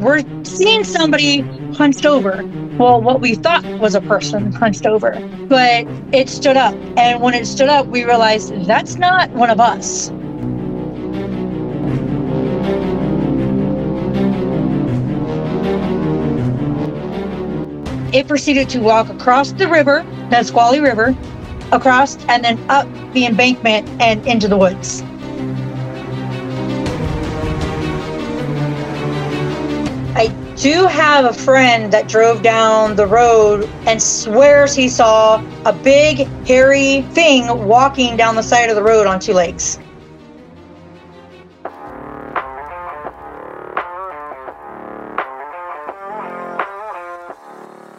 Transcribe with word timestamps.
We're 0.00 0.22
seeing 0.44 0.84
somebody 0.84 1.40
hunched 1.74 2.06
over. 2.06 2.44
Well, 2.78 3.02
what 3.02 3.20
we 3.20 3.34
thought 3.34 3.64
was 3.80 3.96
a 3.96 4.00
person 4.00 4.52
hunched 4.52 4.86
over, 4.86 5.18
but 5.48 5.86
it 6.12 6.28
stood 6.28 6.56
up. 6.56 6.74
And 6.96 7.20
when 7.20 7.34
it 7.34 7.46
stood 7.46 7.68
up, 7.68 7.86
we 7.86 8.04
realized 8.04 8.54
that's 8.66 8.94
not 8.94 9.30
one 9.30 9.50
of 9.50 9.58
us. 9.58 10.10
It 18.14 18.28
proceeded 18.28 18.68
to 18.70 18.80
walk 18.80 19.08
across 19.08 19.50
the 19.50 19.66
river, 19.66 20.06
the 20.30 20.44
Squally 20.44 20.78
River, 20.80 21.16
across 21.72 22.16
and 22.26 22.44
then 22.44 22.58
up 22.70 22.86
the 23.12 23.26
embankment 23.26 23.88
and 24.00 24.26
into 24.26 24.48
the 24.48 24.56
woods. 24.56 25.02
I 30.16 30.26
do 30.56 30.86
have 30.86 31.24
a 31.24 31.32
friend 31.32 31.92
that 31.92 32.08
drove 32.08 32.42
down 32.42 32.96
the 32.96 33.06
road 33.06 33.64
and 33.86 34.02
swears 34.02 34.74
he 34.74 34.88
saw 34.88 35.42
a 35.64 35.72
big, 35.72 36.26
hairy 36.46 37.02
thing 37.12 37.46
walking 37.66 38.16
down 38.16 38.34
the 38.34 38.42
side 38.42 38.68
of 38.68 38.76
the 38.76 38.82
road 38.82 39.06
on 39.06 39.20
two 39.20 39.32
legs. 39.32 39.78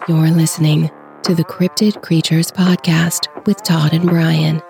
You're 0.08 0.30
listening 0.30 0.92
to 1.23 1.34
the 1.34 1.44
Cryptid 1.44 2.02
Creatures 2.02 2.52
Podcast 2.52 3.30
with 3.45 3.62
Todd 3.63 3.94
and 3.94 4.08
Brian. 4.08 4.62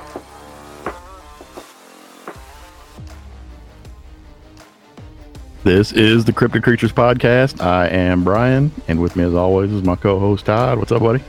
This 5.65 5.93
is 5.93 6.27
the 6.27 6.33
Cryptid 6.33 6.63
Creatures 6.63 6.93
Podcast. 6.93 7.63
I 7.63 7.89
am 7.89 8.23
Brian, 8.23 8.71
and 8.87 9.01
with 9.01 9.17
me, 9.17 9.25
as 9.25 9.33
always, 9.33 9.73
is 9.73 9.83
my 9.83 9.97
co 9.97 10.19
host 10.19 10.45
Todd. 10.45 10.79
What's 10.79 10.93
up, 10.93 11.01
buddy? 11.01 11.25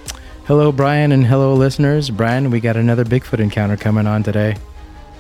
Hello, 0.47 0.71
Brian, 0.71 1.11
and 1.11 1.25
hello, 1.25 1.55
listeners. 1.55 2.11
Brian, 2.11 2.51
we 2.51 2.59
got 2.59 2.77
another 2.77 3.03
Bigfoot 3.03 3.39
encounter 3.39 3.75
coming 3.75 4.05
on 4.05 4.21
today. 4.21 4.55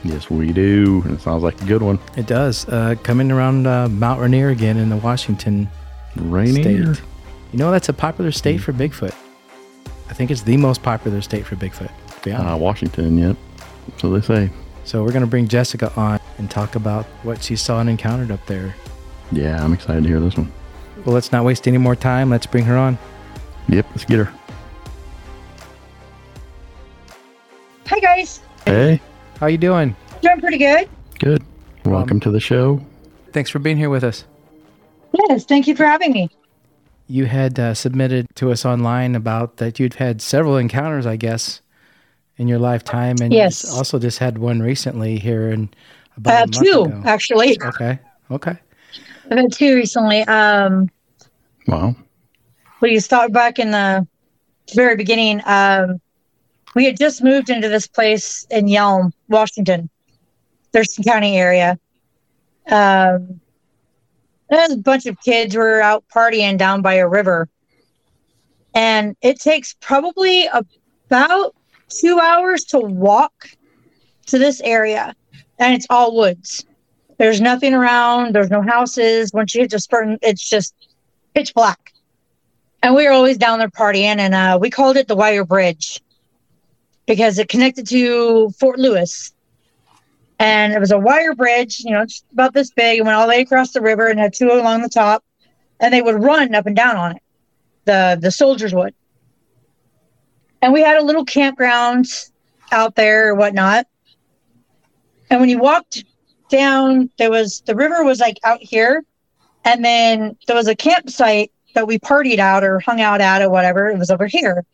Yes, 0.03 0.29
we 0.29 0.53
do. 0.53 1.03
It 1.07 1.19
sounds 1.19 1.41
like 1.41 1.59
a 1.63 1.65
good 1.65 1.81
one. 1.81 1.97
It 2.15 2.27
does. 2.27 2.69
Uh, 2.69 2.93
coming 3.01 3.31
around 3.31 3.65
uh, 3.65 3.89
Mount 3.89 4.21
Rainier 4.21 4.49
again 4.49 4.77
in 4.77 4.89
the 4.89 4.97
Washington 4.97 5.67
Rainier. 6.15 6.93
state. 6.93 7.05
You 7.51 7.57
know, 7.57 7.71
that's 7.71 7.89
a 7.89 7.93
popular 7.93 8.31
state 8.31 8.59
for 8.59 8.71
Bigfoot. 8.71 9.15
I 10.09 10.13
think 10.13 10.29
it's 10.29 10.43
the 10.43 10.57
most 10.57 10.83
popular 10.83 11.21
state 11.21 11.47
for 11.47 11.55
Bigfoot, 11.55 11.89
to 11.89 12.21
be 12.23 12.31
honest. 12.31 12.53
Uh, 12.53 12.57
Washington, 12.57 13.17
yep. 13.17 13.35
So 13.97 14.11
they 14.11 14.21
say. 14.21 14.51
So 14.83 15.03
we're 15.03 15.11
going 15.11 15.21
to 15.21 15.27
bring 15.27 15.47
Jessica 15.47 15.91
on 15.95 16.19
and 16.37 16.51
talk 16.51 16.75
about 16.75 17.05
what 17.23 17.41
she 17.41 17.55
saw 17.55 17.79
and 17.79 17.89
encountered 17.89 18.29
up 18.29 18.45
there. 18.45 18.75
Yeah, 19.31 19.63
I'm 19.63 19.73
excited 19.73 20.03
to 20.03 20.07
hear 20.09 20.19
this 20.19 20.37
one. 20.37 20.51
Well, 21.03 21.15
let's 21.15 21.31
not 21.31 21.43
waste 21.45 21.67
any 21.67 21.79
more 21.79 21.95
time. 21.95 22.29
Let's 22.29 22.45
bring 22.45 22.65
her 22.65 22.77
on. 22.77 22.99
Yep, 23.69 23.87
let's 23.89 24.05
get 24.05 24.19
her. 24.19 24.31
Hi, 27.87 27.99
guys. 27.99 28.41
Hey, 28.65 28.99
How 29.39 29.47
you 29.47 29.57
doing? 29.57 29.95
Doing 30.21 30.39
pretty 30.39 30.57
good. 30.57 30.89
good. 31.19 31.43
Welcome 31.85 32.19
to 32.21 32.31
the 32.31 32.39
show. 32.39 32.81
Thanks 33.31 33.49
for 33.49 33.59
being 33.59 33.77
here 33.77 33.89
with 33.89 34.03
us. 34.03 34.25
Yes, 35.29 35.45
thank 35.45 35.67
you 35.67 35.75
for 35.75 35.85
having 35.85 36.11
me. 36.13 36.29
You 37.07 37.25
had 37.25 37.59
uh, 37.59 37.73
submitted 37.75 38.27
to 38.35 38.51
us 38.51 38.65
online 38.65 39.15
about 39.15 39.57
that 39.57 39.79
you'd 39.79 39.93
had 39.95 40.21
several 40.21 40.57
encounters, 40.57 41.05
I 41.05 41.15
guess, 41.15 41.61
in 42.37 42.47
your 42.47 42.57
lifetime, 42.59 43.17
and 43.21 43.31
Yes. 43.31 43.71
also 43.71 43.99
just 43.99 44.17
had 44.17 44.39
one 44.39 44.61
recently 44.61 45.19
here 45.19 45.49
in 45.51 45.69
about 46.17 46.33
Uh, 46.33 46.35
a 46.35 46.47
month 46.47 46.65
two, 46.65 46.81
ago. 46.83 47.01
actually. 47.05 47.57
Okay, 47.61 47.99
okay. 48.31 48.57
I've 49.29 49.37
had 49.37 49.51
two 49.51 49.75
recently. 49.75 50.21
Um, 50.23 50.89
Wow. 51.67 51.95
you 52.81 52.99
start 52.99 53.31
back 53.31 53.57
in 53.59 53.71
the 53.71 54.07
very 54.73 54.95
beginning. 54.95 55.41
Um, 55.45 55.99
we 56.75 56.85
had 56.85 56.97
just 56.97 57.23
moved 57.23 57.49
into 57.49 57.69
this 57.69 57.87
place 57.87 58.45
in 58.51 58.67
Yelm, 58.67 59.11
Washington, 59.29 59.89
Thurston 60.71 61.03
County 61.05 61.37
area. 61.37 61.79
Um, 62.69 63.39
there's 64.49 64.73
a 64.73 64.77
bunch 64.77 65.05
of 65.05 65.19
kids 65.21 65.55
were 65.55 65.81
out 65.81 66.03
partying 66.13 66.57
down 66.57 66.81
by 66.81 66.95
a 66.95 67.07
river, 67.07 67.49
and 68.75 69.15
it 69.21 69.39
takes 69.39 69.73
probably 69.79 70.47
about 70.47 71.55
two 71.87 72.19
hours 72.19 72.65
to 72.65 72.79
walk 72.79 73.49
to 74.27 74.37
this 74.37 74.59
area, 74.61 75.15
and 75.57 75.73
it's 75.73 75.87
all 75.89 76.15
woods. 76.15 76.65
There's 77.17 77.39
nothing 77.39 77.73
around. 77.73 78.35
There's 78.35 78.49
no 78.49 78.61
houses. 78.61 79.31
Once 79.33 79.55
you 79.55 79.61
hit 79.61 79.71
the 79.71 79.79
spurt, 79.79 80.19
it's 80.21 80.47
just 80.47 80.75
pitch 81.33 81.53
black. 81.53 81.93
And 82.83 82.93
we 82.93 83.05
were 83.05 83.13
always 83.13 83.37
down 83.37 83.59
there 83.59 83.69
partying, 83.69 84.17
and 84.17 84.35
uh, 84.35 84.57
we 84.59 84.69
called 84.69 84.97
it 84.97 85.07
the 85.07 85.15
Wire 85.15 85.45
Bridge 85.45 86.01
because 87.05 87.37
it 87.37 87.49
connected 87.49 87.87
to 87.87 88.49
Fort 88.51 88.79
Lewis. 88.79 89.33
And 90.39 90.73
it 90.73 90.79
was 90.79 90.91
a 90.91 90.99
wire 90.99 91.33
bridge, 91.33 91.81
you 91.85 91.91
know, 91.91 92.05
just 92.05 92.25
about 92.33 92.53
this 92.53 92.71
big. 92.71 92.99
It 92.99 93.03
went 93.03 93.15
all 93.15 93.25
the 93.25 93.29
way 93.29 93.41
across 93.41 93.71
the 93.71 93.81
river 93.81 94.07
and 94.07 94.19
had 94.19 94.33
two 94.33 94.51
along 94.51 94.81
the 94.81 94.89
top. 94.89 95.23
And 95.79 95.93
they 95.93 96.01
would 96.01 96.21
run 96.21 96.53
up 96.55 96.65
and 96.65 96.75
down 96.75 96.97
on 96.97 97.15
it. 97.15 97.21
The 97.85 98.17
the 98.19 98.31
soldiers 98.31 98.73
would. 98.73 98.93
And 100.61 100.73
we 100.73 100.81
had 100.81 100.97
a 100.97 101.03
little 101.03 101.25
campground 101.25 102.07
out 102.71 102.95
there 102.95 103.29
or 103.29 103.35
whatnot. 103.35 103.87
And 105.29 105.39
when 105.39 105.49
you 105.49 105.59
walked 105.59 106.03
down, 106.49 107.09
there 107.17 107.29
was 107.29 107.61
the 107.61 107.75
river 107.75 108.03
was 108.03 108.19
like 108.19 108.39
out 108.43 108.61
here. 108.61 109.03
And 109.63 109.83
then 109.83 110.37
there 110.47 110.55
was 110.55 110.67
a 110.67 110.75
campsite 110.75 111.51
that 111.73 111.87
we 111.87 111.99
partied 111.99 112.39
out 112.39 112.63
or 112.63 112.79
hung 112.79 113.01
out 113.01 113.21
at 113.21 113.41
or 113.41 113.49
whatever. 113.49 113.89
It 113.89 113.97
was 113.97 114.09
over 114.09 114.27
here. 114.27 114.65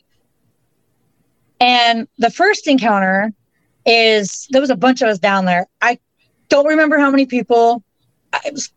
And 1.62 2.08
the 2.18 2.32
first 2.32 2.68
encounter 2.68 3.32
is 3.86 4.48
there 4.50 4.62
was 4.62 4.72
a 4.72 4.76
bunch 4.76 5.04
of 5.04 5.10
us 5.10 5.20
down 5.20 5.46
there. 5.46 5.68
I 5.80 6.00
don't 6.50 6.66
remember 6.66 6.98
how 6.98 7.12
many 7.12 7.28
people. 7.28 7.84
I 8.34 8.50
was 8.52 8.72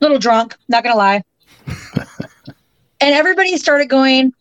a 0.00 0.04
little 0.04 0.18
drunk, 0.18 0.56
not 0.68 0.82
gonna 0.82 0.96
lie. 0.96 1.22
and 3.00 3.14
everybody 3.14 3.56
started 3.56 3.88
going, 3.88 4.32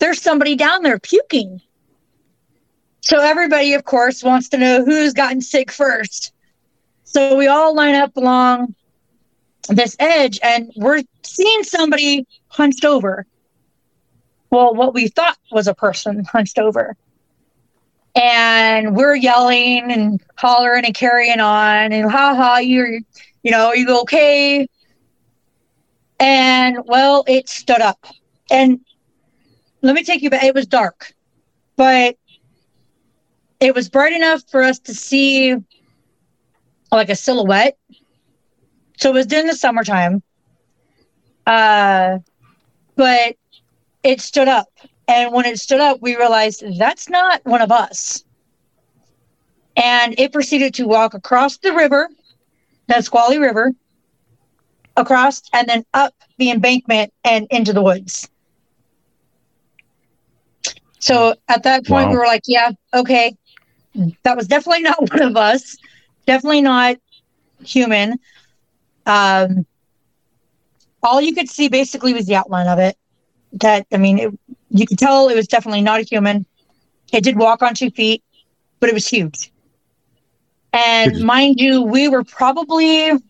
There's 0.00 0.20
somebody 0.20 0.56
down 0.56 0.82
there 0.82 0.98
puking. 0.98 1.60
So 3.00 3.20
everybody, 3.20 3.74
of 3.74 3.84
course, 3.84 4.24
wants 4.24 4.48
to 4.48 4.58
know 4.58 4.84
who's 4.84 5.12
gotten 5.12 5.40
sick 5.40 5.70
first. 5.70 6.32
So 7.04 7.36
we 7.36 7.46
all 7.46 7.72
line 7.72 7.94
up 7.94 8.16
along 8.16 8.74
this 9.68 9.94
edge 10.00 10.40
and 10.42 10.72
we're 10.74 11.02
seeing 11.22 11.62
somebody 11.62 12.26
hunched 12.48 12.84
over. 12.84 13.26
Well, 14.54 14.72
what 14.72 14.94
we 14.94 15.08
thought 15.08 15.36
was 15.50 15.66
a 15.66 15.74
person 15.74 16.24
hunched 16.24 16.60
over. 16.60 16.96
And 18.14 18.94
we're 18.94 19.16
yelling 19.16 19.90
and 19.90 20.20
hollering 20.36 20.84
and 20.84 20.94
carrying 20.94 21.40
on 21.40 21.92
and 21.92 22.08
ha 22.08 22.36
ha, 22.36 22.58
you're, 22.58 23.00
you 23.42 23.50
know, 23.50 23.66
are 23.66 23.76
you 23.76 24.00
okay? 24.02 24.68
And 26.20 26.78
well, 26.84 27.24
it 27.26 27.48
stood 27.48 27.80
up. 27.80 28.06
And 28.48 28.78
let 29.82 29.96
me 29.96 30.04
take 30.04 30.22
you 30.22 30.30
back. 30.30 30.44
It 30.44 30.54
was 30.54 30.66
dark, 30.66 31.12
but 31.74 32.16
it 33.58 33.74
was 33.74 33.88
bright 33.88 34.12
enough 34.12 34.44
for 34.48 34.62
us 34.62 34.78
to 34.78 34.94
see 34.94 35.56
like 36.92 37.08
a 37.08 37.16
silhouette. 37.16 37.76
So 38.98 39.10
it 39.10 39.14
was 39.14 39.26
during 39.26 39.48
the 39.48 39.56
summertime. 39.56 40.22
Uh, 41.44 42.18
but 42.94 43.34
it 44.04 44.20
stood 44.20 44.48
up. 44.48 44.68
And 45.08 45.32
when 45.32 45.46
it 45.46 45.58
stood 45.58 45.80
up, 45.80 46.00
we 46.02 46.16
realized 46.16 46.64
that's 46.78 47.10
not 47.10 47.44
one 47.44 47.62
of 47.62 47.72
us. 47.72 48.24
And 49.76 50.14
it 50.18 50.32
proceeded 50.32 50.74
to 50.74 50.86
walk 50.86 51.14
across 51.14 51.58
the 51.58 51.72
river, 51.72 52.08
the 52.88 53.02
Squally 53.02 53.38
River, 53.38 53.72
across 54.96 55.42
and 55.52 55.68
then 55.68 55.84
up 55.94 56.14
the 56.38 56.50
embankment 56.50 57.12
and 57.24 57.46
into 57.50 57.72
the 57.72 57.82
woods. 57.82 58.28
So 61.00 61.34
at 61.48 61.64
that 61.64 61.86
point, 61.86 62.08
Wow. 62.08 62.10
we 62.10 62.16
were 62.16 62.26
like, 62.26 62.42
yeah, 62.46 62.70
okay, 62.94 63.36
that 64.24 64.36
was 64.36 64.48
definitely 64.48 64.82
not 64.82 65.00
one 65.10 65.22
of 65.22 65.36
us. 65.36 65.76
Definitely 66.26 66.62
not 66.62 66.96
human. 67.64 68.18
Um, 69.06 69.66
all 71.02 71.20
you 71.20 71.34
could 71.34 71.48
see 71.48 71.68
basically 71.68 72.14
was 72.14 72.26
the 72.26 72.36
outline 72.36 72.68
of 72.68 72.78
it. 72.78 72.96
That 73.60 73.86
I 73.92 73.98
mean, 73.98 74.18
it, 74.18 74.32
you 74.70 74.86
could 74.86 74.98
tell 74.98 75.28
it 75.28 75.36
was 75.36 75.46
definitely 75.46 75.82
not 75.82 76.00
a 76.00 76.02
human. 76.02 76.46
It 77.12 77.22
did 77.22 77.36
walk 77.36 77.62
on 77.62 77.74
two 77.74 77.90
feet, 77.90 78.22
but 78.80 78.88
it 78.88 78.94
was 78.94 79.06
huge. 79.06 79.52
And 80.72 81.20
mind 81.20 81.60
you, 81.60 81.82
we 81.82 82.08
were 82.08 82.24
probably, 82.24 83.10
I'm 83.10 83.20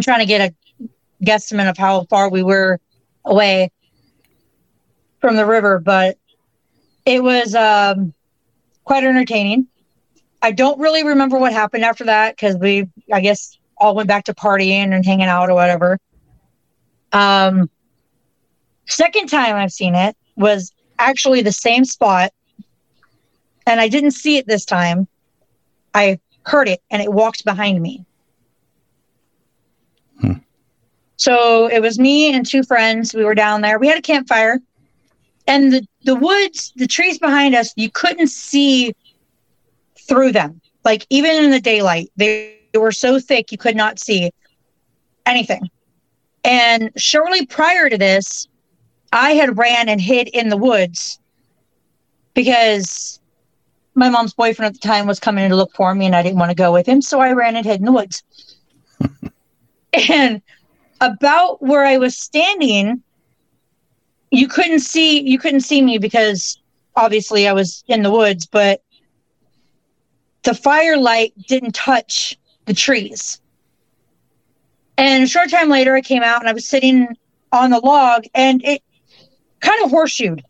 trying 0.00 0.20
to 0.20 0.26
get 0.26 0.52
a 0.52 0.88
guesstimate 1.24 1.68
of 1.68 1.76
how 1.76 2.04
far 2.04 2.30
we 2.30 2.44
were 2.44 2.78
away 3.24 3.72
from 5.20 5.34
the 5.34 5.44
river, 5.44 5.80
but 5.80 6.18
it 7.04 7.20
was 7.22 7.54
um, 7.56 8.14
quite 8.84 9.02
entertaining. 9.02 9.66
I 10.40 10.52
don't 10.52 10.78
really 10.78 11.04
remember 11.04 11.38
what 11.38 11.52
happened 11.52 11.84
after 11.84 12.04
that 12.04 12.36
because 12.36 12.56
we, 12.56 12.88
I 13.12 13.20
guess, 13.20 13.58
all 13.78 13.96
went 13.96 14.06
back 14.08 14.24
to 14.24 14.34
partying 14.34 14.94
and 14.94 15.04
hanging 15.04 15.26
out 15.26 15.50
or 15.50 15.54
whatever. 15.54 15.98
Um, 17.12 17.68
second 18.86 19.28
time 19.28 19.56
I've 19.56 19.72
seen 19.72 19.94
it 19.94 20.16
was 20.36 20.72
actually 20.98 21.42
the 21.42 21.52
same 21.52 21.84
spot, 21.84 22.32
and 23.66 23.80
I 23.80 23.88
didn't 23.88 24.12
see 24.12 24.36
it 24.36 24.46
this 24.46 24.64
time. 24.64 25.06
I 25.94 26.18
heard 26.44 26.68
it, 26.68 26.80
and 26.90 27.02
it 27.02 27.12
walked 27.12 27.44
behind 27.44 27.82
me. 27.82 28.04
Hmm. 30.20 30.32
So 31.16 31.68
it 31.68 31.80
was 31.80 31.98
me 31.98 32.32
and 32.32 32.46
two 32.46 32.62
friends. 32.62 33.14
We 33.14 33.24
were 33.24 33.34
down 33.34 33.60
there. 33.60 33.78
We 33.78 33.88
had 33.88 33.98
a 33.98 34.02
campfire, 34.02 34.60
and 35.46 35.72
the 35.72 35.86
the 36.04 36.14
woods, 36.14 36.72
the 36.76 36.86
trees 36.86 37.18
behind 37.18 37.54
us, 37.54 37.72
you 37.76 37.90
couldn't 37.90 38.28
see 38.28 38.94
through 40.08 40.32
them. 40.32 40.60
Like 40.84 41.06
even 41.10 41.44
in 41.44 41.50
the 41.50 41.60
daylight, 41.60 42.10
they 42.16 42.58
were 42.74 42.92
so 42.92 43.18
thick 43.18 43.50
you 43.50 43.58
could 43.58 43.76
not 43.76 43.98
see 43.98 44.30
anything. 45.24 45.68
And 46.44 46.92
shortly 46.96 47.44
prior 47.44 47.90
to 47.90 47.98
this, 47.98 48.46
I 49.12 49.32
had 49.32 49.58
ran 49.58 49.88
and 49.88 50.00
hid 50.00 50.28
in 50.28 50.48
the 50.48 50.56
woods 50.56 51.18
because 52.34 53.20
my 53.94 54.10
mom's 54.10 54.34
boyfriend 54.34 54.74
at 54.74 54.80
the 54.80 54.86
time 54.86 55.06
was 55.06 55.18
coming 55.18 55.44
in 55.44 55.50
to 55.50 55.56
look 55.56 55.72
for 55.74 55.94
me 55.94 56.06
and 56.06 56.14
I 56.14 56.22
didn't 56.22 56.38
want 56.38 56.50
to 56.50 56.56
go 56.56 56.72
with 56.72 56.86
him. 56.86 57.00
So 57.00 57.20
I 57.20 57.32
ran 57.32 57.56
and 57.56 57.64
hid 57.64 57.80
in 57.80 57.86
the 57.86 57.92
woods. 57.92 58.22
and 60.10 60.42
about 61.00 61.62
where 61.62 61.84
I 61.84 61.96
was 61.96 62.16
standing, 62.16 63.02
you 64.30 64.48
couldn't 64.48 64.80
see 64.80 65.20
you 65.20 65.38
couldn't 65.38 65.60
see 65.60 65.80
me 65.80 65.98
because 65.98 66.60
obviously 66.94 67.48
I 67.48 67.52
was 67.52 67.84
in 67.86 68.02
the 68.02 68.10
woods, 68.10 68.46
but 68.46 68.82
the 70.42 70.54
firelight 70.54 71.32
didn't 71.46 71.74
touch 71.74 72.36
the 72.66 72.74
trees. 72.74 73.40
And 74.98 75.24
a 75.24 75.26
short 75.26 75.50
time 75.50 75.68
later, 75.68 75.94
I 75.94 76.00
came 76.00 76.22
out 76.22 76.40
and 76.40 76.48
I 76.48 76.52
was 76.52 76.66
sitting 76.66 77.08
on 77.52 77.70
the 77.70 77.80
log, 77.80 78.24
and 78.34 78.64
it 78.64 78.82
kind 79.60 79.84
of 79.84 79.90
horseshoed 79.90 80.42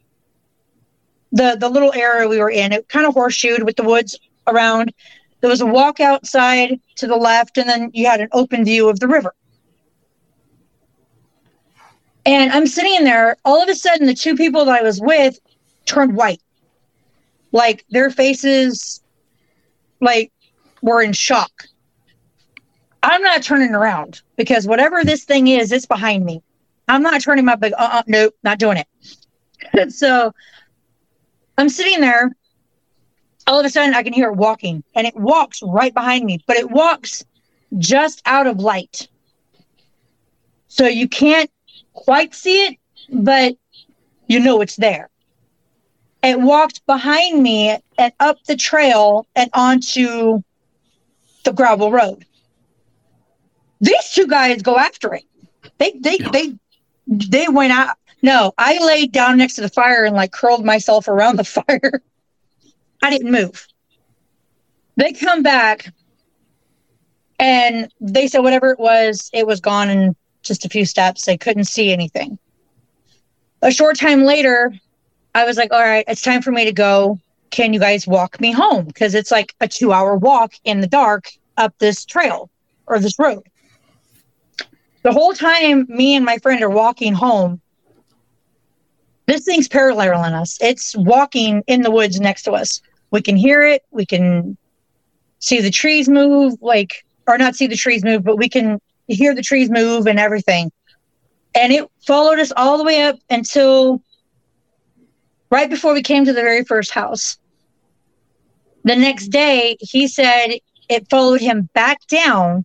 the 1.32 1.56
the 1.58 1.68
little 1.68 1.92
area 1.92 2.28
we 2.28 2.38
were 2.38 2.50
in. 2.50 2.72
It 2.72 2.88
kind 2.88 3.06
of 3.06 3.14
horseshoed 3.14 3.62
with 3.62 3.76
the 3.76 3.84
woods 3.84 4.18
around. 4.46 4.92
There 5.40 5.50
was 5.50 5.60
a 5.60 5.66
walk 5.66 6.00
outside 6.00 6.80
to 6.96 7.06
the 7.06 7.16
left, 7.16 7.58
and 7.58 7.68
then 7.68 7.90
you 7.92 8.06
had 8.06 8.20
an 8.20 8.28
open 8.32 8.64
view 8.64 8.88
of 8.88 9.00
the 9.00 9.08
river. 9.08 9.34
And 12.24 12.50
I'm 12.52 12.66
sitting 12.66 12.94
in 12.94 13.04
there. 13.04 13.36
All 13.44 13.62
of 13.62 13.68
a 13.68 13.74
sudden, 13.74 14.06
the 14.06 14.14
two 14.14 14.34
people 14.34 14.64
that 14.64 14.80
I 14.80 14.82
was 14.82 15.00
with 15.00 15.38
turned 15.84 16.16
white, 16.16 16.40
like 17.52 17.84
their 17.90 18.10
faces, 18.10 19.02
like 20.00 20.32
were 20.82 21.02
in 21.02 21.12
shock. 21.12 21.66
I'm 23.02 23.22
not 23.22 23.42
turning 23.42 23.74
around 23.74 24.22
because 24.36 24.66
whatever 24.66 25.04
this 25.04 25.24
thing 25.24 25.46
is, 25.46 25.70
it's 25.70 25.86
behind 25.86 26.24
me. 26.24 26.42
I'm 26.88 27.02
not 27.02 27.20
turning 27.20 27.44
my 27.44 27.56
big, 27.56 27.72
uh, 27.72 27.88
uh 27.92 28.02
nope, 28.06 28.34
not 28.42 28.58
doing 28.58 28.78
it. 28.78 29.92
so 29.92 30.32
I'm 31.58 31.68
sitting 31.68 32.00
there. 32.00 32.30
All 33.48 33.60
of 33.60 33.66
a 33.66 33.70
sudden, 33.70 33.94
I 33.94 34.02
can 34.02 34.12
hear 34.12 34.30
it 34.30 34.36
walking, 34.36 34.82
and 34.96 35.06
it 35.06 35.14
walks 35.14 35.62
right 35.62 35.94
behind 35.94 36.24
me, 36.24 36.42
but 36.48 36.56
it 36.56 36.68
walks 36.68 37.24
just 37.78 38.20
out 38.26 38.46
of 38.46 38.58
light. 38.58 39.08
So 40.68 40.86
you 40.86 41.08
can't 41.08 41.50
quite 41.92 42.34
see 42.34 42.66
it, 42.66 42.78
but 43.12 43.56
you 44.26 44.40
know 44.40 44.60
it's 44.60 44.76
there. 44.76 45.10
It 46.22 46.40
walked 46.40 46.84
behind 46.86 47.42
me 47.42 47.78
and 47.98 48.12
up 48.18 48.42
the 48.44 48.56
trail 48.56 49.26
and 49.36 49.48
onto 49.54 50.42
the 51.44 51.52
gravel 51.52 51.92
road. 51.92 52.26
These 53.80 54.10
two 54.12 54.26
guys 54.26 54.62
go 54.62 54.76
after 54.76 55.14
it. 55.14 55.24
They 55.78 55.92
they 55.92 56.18
yeah. 56.18 56.30
they 56.30 56.54
they 57.06 57.48
went 57.48 57.72
out. 57.72 57.96
No, 58.22 58.52
I 58.58 58.78
laid 58.84 59.12
down 59.12 59.38
next 59.38 59.54
to 59.54 59.60
the 59.60 59.68
fire 59.68 60.04
and 60.04 60.16
like 60.16 60.32
curled 60.32 60.64
myself 60.64 61.08
around 61.08 61.36
the 61.36 61.44
fire. 61.44 62.02
I 63.02 63.10
didn't 63.10 63.30
move. 63.30 63.66
They 64.96 65.12
come 65.12 65.42
back 65.42 65.92
and 67.38 67.92
they 68.00 68.26
said 68.26 68.40
whatever 68.40 68.70
it 68.70 68.78
was, 68.78 69.30
it 69.32 69.46
was 69.46 69.60
gone 69.60 69.90
in 69.90 70.16
just 70.42 70.64
a 70.64 70.68
few 70.68 70.86
steps. 70.86 71.24
They 71.24 71.36
couldn't 71.36 71.64
see 71.64 71.92
anything. 71.92 72.38
A 73.62 73.70
short 73.70 73.98
time 73.98 74.24
later, 74.24 74.72
I 75.34 75.44
was 75.44 75.56
like, 75.56 75.72
all 75.72 75.82
right, 75.82 76.04
it's 76.08 76.22
time 76.22 76.40
for 76.40 76.50
me 76.50 76.64
to 76.64 76.72
go. 76.72 77.20
Can 77.50 77.72
you 77.72 77.80
guys 77.80 78.06
walk 78.06 78.40
me 78.40 78.52
home? 78.52 78.86
Because 78.86 79.14
it's 79.14 79.30
like 79.30 79.54
a 79.60 79.68
two 79.68 79.92
hour 79.92 80.16
walk 80.16 80.54
in 80.64 80.80
the 80.80 80.86
dark 80.86 81.30
up 81.58 81.74
this 81.78 82.04
trail 82.04 82.50
or 82.86 82.98
this 82.98 83.18
road 83.18 83.42
the 85.06 85.12
whole 85.12 85.32
time 85.32 85.86
me 85.88 86.16
and 86.16 86.24
my 86.24 86.36
friend 86.38 86.60
are 86.64 86.68
walking 86.68 87.12
home, 87.12 87.60
this 89.26 89.44
thing's 89.44 89.68
paralleling 89.68 90.32
us. 90.32 90.58
It's 90.60 90.96
walking 90.96 91.62
in 91.68 91.82
the 91.82 91.92
woods 91.92 92.18
next 92.18 92.42
to 92.42 92.52
us. 92.52 92.80
We 93.12 93.22
can 93.22 93.36
hear 93.36 93.62
it. 93.62 93.82
We 93.92 94.04
can 94.04 94.58
see 95.38 95.60
the 95.60 95.70
trees 95.70 96.08
move, 96.08 96.54
like, 96.60 97.04
or 97.28 97.38
not 97.38 97.54
see 97.54 97.68
the 97.68 97.76
trees 97.76 98.02
move, 98.02 98.24
but 98.24 98.36
we 98.36 98.48
can 98.48 98.80
hear 99.06 99.32
the 99.32 99.42
trees 99.42 99.70
move 99.70 100.08
and 100.08 100.18
everything. 100.18 100.72
And 101.54 101.72
it 101.72 101.88
followed 102.04 102.40
us 102.40 102.52
all 102.56 102.76
the 102.76 102.82
way 102.82 103.02
up 103.02 103.16
until 103.30 104.02
right 105.52 105.70
before 105.70 105.94
we 105.94 106.02
came 106.02 106.24
to 106.24 106.32
the 106.32 106.42
very 106.42 106.64
first 106.64 106.90
house. 106.90 107.38
The 108.82 108.96
next 108.96 109.28
day, 109.28 109.76
he 109.78 110.08
said 110.08 110.56
it 110.88 111.08
followed 111.08 111.40
him 111.40 111.70
back 111.74 112.04
down 112.08 112.64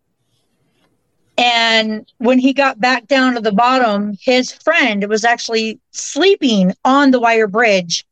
and 1.42 2.06
when 2.20 2.38
he 2.38 2.54
got 2.54 2.80
back 2.80 3.08
down 3.08 3.34
to 3.34 3.42
the 3.42 3.52
bottom, 3.52 4.16
his 4.22 4.52
friend 4.52 5.08
was 5.10 5.26
actually 5.26 5.80
sleeping 5.90 6.74
on 6.86 7.10
the 7.10 7.20
wire 7.20 7.48
bridge 7.48 8.06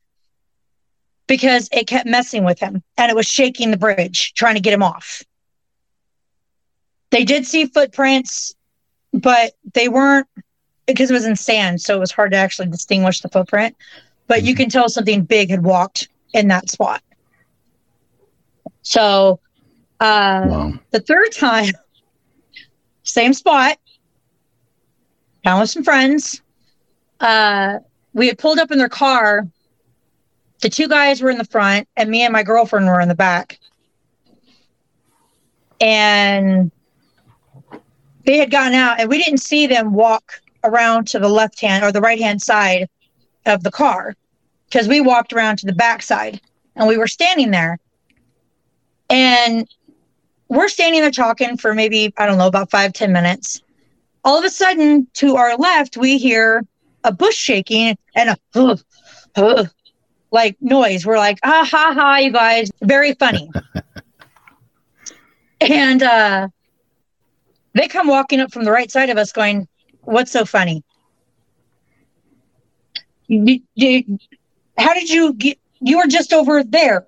because 1.27 1.69
it 1.71 1.85
kept 1.85 2.07
messing 2.07 2.43
with 2.43 2.59
him 2.59 2.81
and 2.97 3.11
it 3.11 3.15
was 3.15 3.27
shaking 3.27 3.69
the 3.69 3.77
bridge, 3.77 4.33
trying 4.33 4.55
to 4.55 4.61
get 4.61 4.73
him 4.73 4.81
off. 4.81 5.21
They 7.11 7.23
did 7.23 7.45
see 7.45 7.67
footprints, 7.67 8.55
but 9.13 9.53
they 9.75 9.89
weren't 9.89 10.27
because 10.87 11.11
it 11.11 11.13
was 11.13 11.25
in 11.25 11.35
sand, 11.35 11.81
so 11.81 11.97
it 11.97 11.99
was 11.99 12.11
hard 12.11 12.31
to 12.31 12.37
actually 12.37 12.69
distinguish 12.69 13.21
the 13.21 13.29
footprint. 13.29 13.75
But 14.25 14.41
you 14.41 14.55
mm-hmm. 14.55 14.63
can 14.63 14.69
tell 14.71 14.89
something 14.89 15.23
big 15.23 15.51
had 15.51 15.63
walked 15.63 16.07
in 16.33 16.47
that 16.47 16.71
spot. 16.71 17.03
So 18.81 19.39
uh, 19.99 20.45
wow. 20.47 20.73
the 20.89 20.99
third 20.99 21.31
time 21.37 21.73
same 23.09 23.33
spot, 23.33 23.77
down 25.43 25.59
with 25.59 25.69
some 25.69 25.83
friends. 25.83 26.41
Uh, 27.19 27.79
we 28.13 28.27
had 28.27 28.37
pulled 28.37 28.59
up 28.59 28.71
in 28.71 28.77
their 28.77 28.89
car. 28.89 29.47
The 30.61 30.69
two 30.69 30.87
guys 30.87 31.21
were 31.21 31.29
in 31.29 31.37
the 31.37 31.45
front, 31.45 31.87
and 31.95 32.09
me 32.09 32.23
and 32.23 32.33
my 32.33 32.43
girlfriend 32.43 32.85
were 32.85 32.99
in 32.99 33.07
the 33.07 33.15
back. 33.15 33.59
And 35.81 36.71
they 38.25 38.37
had 38.37 38.51
gotten 38.51 38.73
out, 38.73 38.99
and 38.99 39.09
we 39.09 39.23
didn't 39.23 39.39
see 39.39 39.67
them 39.67 39.93
walk 39.93 40.41
around 40.63 41.07
to 41.07 41.19
the 41.19 41.29
left 41.29 41.59
hand 41.61 41.83
or 41.83 41.91
the 41.91 42.01
right 42.01 42.19
hand 42.19 42.41
side 42.41 42.89
of 43.45 43.63
the 43.63 43.71
car 43.71 44.15
because 44.69 44.87
we 44.87 45.01
walked 45.01 45.33
around 45.33 45.57
to 45.57 45.65
the 45.65 45.73
back 45.73 46.01
side 46.01 46.41
and 46.75 46.87
we 46.87 46.97
were 46.97 47.07
standing 47.07 47.51
there. 47.51 47.79
And 49.09 49.67
we're 50.49 50.67
standing 50.67 51.01
there 51.01 51.11
talking 51.11 51.57
for 51.57 51.73
maybe, 51.73 52.13
I 52.17 52.25
don't 52.25 52.37
know, 52.37 52.47
about 52.47 52.71
five 52.71 52.93
ten 52.93 53.13
minutes. 53.13 53.61
All 54.25 54.37
of 54.37 54.43
a 54.43 54.49
sudden, 54.49 55.07
to 55.13 55.37
our 55.37 55.55
left, 55.55 55.95
we 55.95 56.17
hear 56.17 56.65
a 57.03 57.13
bush 57.13 57.35
shaking 57.35 57.97
and 58.15 58.31
a 58.31 58.37
uh, 58.55 58.75
uh, 59.35 59.65
like 60.31 60.57
noise. 60.59 61.05
We're 61.05 61.17
like, 61.17 61.39
ah, 61.43 61.67
ha, 61.69 61.93
ha, 61.93 62.17
you 62.17 62.31
guys. 62.31 62.69
Very 62.81 63.13
funny. 63.13 63.49
and 65.61 66.03
uh, 66.03 66.47
they 67.73 67.87
come 67.87 68.07
walking 68.07 68.39
up 68.39 68.51
from 68.51 68.65
the 68.65 68.71
right 68.71 68.91
side 68.91 69.09
of 69.09 69.17
us 69.17 69.31
going, 69.31 69.67
what's 70.01 70.31
so 70.31 70.45
funny? 70.45 70.83
How 73.29 74.93
did 74.93 75.09
you 75.09 75.33
get, 75.33 75.59
you 75.79 75.97
were 75.97 76.07
just 76.07 76.33
over 76.33 76.63
there. 76.63 77.05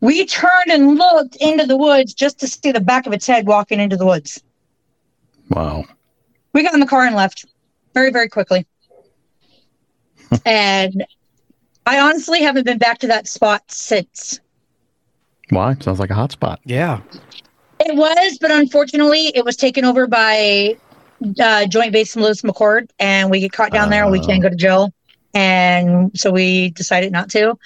We 0.00 0.24
turned 0.24 0.70
and 0.70 0.96
looked 0.96 1.36
into 1.36 1.66
the 1.66 1.76
woods 1.76 2.14
just 2.14 2.40
to 2.40 2.46
see 2.46 2.72
the 2.72 2.80
back 2.80 3.06
of 3.06 3.12
its 3.12 3.26
head 3.26 3.46
walking 3.46 3.80
into 3.80 3.96
the 3.96 4.06
woods. 4.06 4.42
Wow. 5.50 5.84
We 6.52 6.62
got 6.62 6.74
in 6.74 6.80
the 6.80 6.86
car 6.86 7.04
and 7.04 7.14
left 7.14 7.44
very, 7.92 8.10
very 8.10 8.28
quickly. 8.28 8.66
and 10.46 11.04
I 11.86 11.98
honestly 12.00 12.42
haven't 12.42 12.64
been 12.64 12.78
back 12.78 12.98
to 12.98 13.08
that 13.08 13.28
spot 13.28 13.62
since. 13.68 14.40
Why? 15.50 15.74
Sounds 15.80 15.98
like 15.98 16.10
a 16.10 16.14
hot 16.14 16.32
spot. 16.32 16.60
Yeah. 16.64 17.00
It 17.80 17.96
was, 17.96 18.38
but 18.40 18.50
unfortunately, 18.50 19.32
it 19.34 19.44
was 19.44 19.56
taken 19.56 19.84
over 19.84 20.06
by 20.06 20.76
uh, 21.40 21.66
Joint 21.66 21.92
Base 21.92 22.14
in 22.14 22.22
Lewis 22.22 22.42
McChord, 22.42 22.90
and 22.98 23.30
we 23.30 23.40
get 23.40 23.52
caught 23.52 23.72
down 23.72 23.90
there, 23.90 24.02
and 24.02 24.12
we 24.12 24.20
can't 24.20 24.42
go 24.42 24.48
to 24.48 24.54
jail, 24.54 24.92
and 25.34 26.10
so 26.18 26.30
we 26.30 26.70
decided 26.70 27.10
not 27.10 27.30
to. 27.30 27.58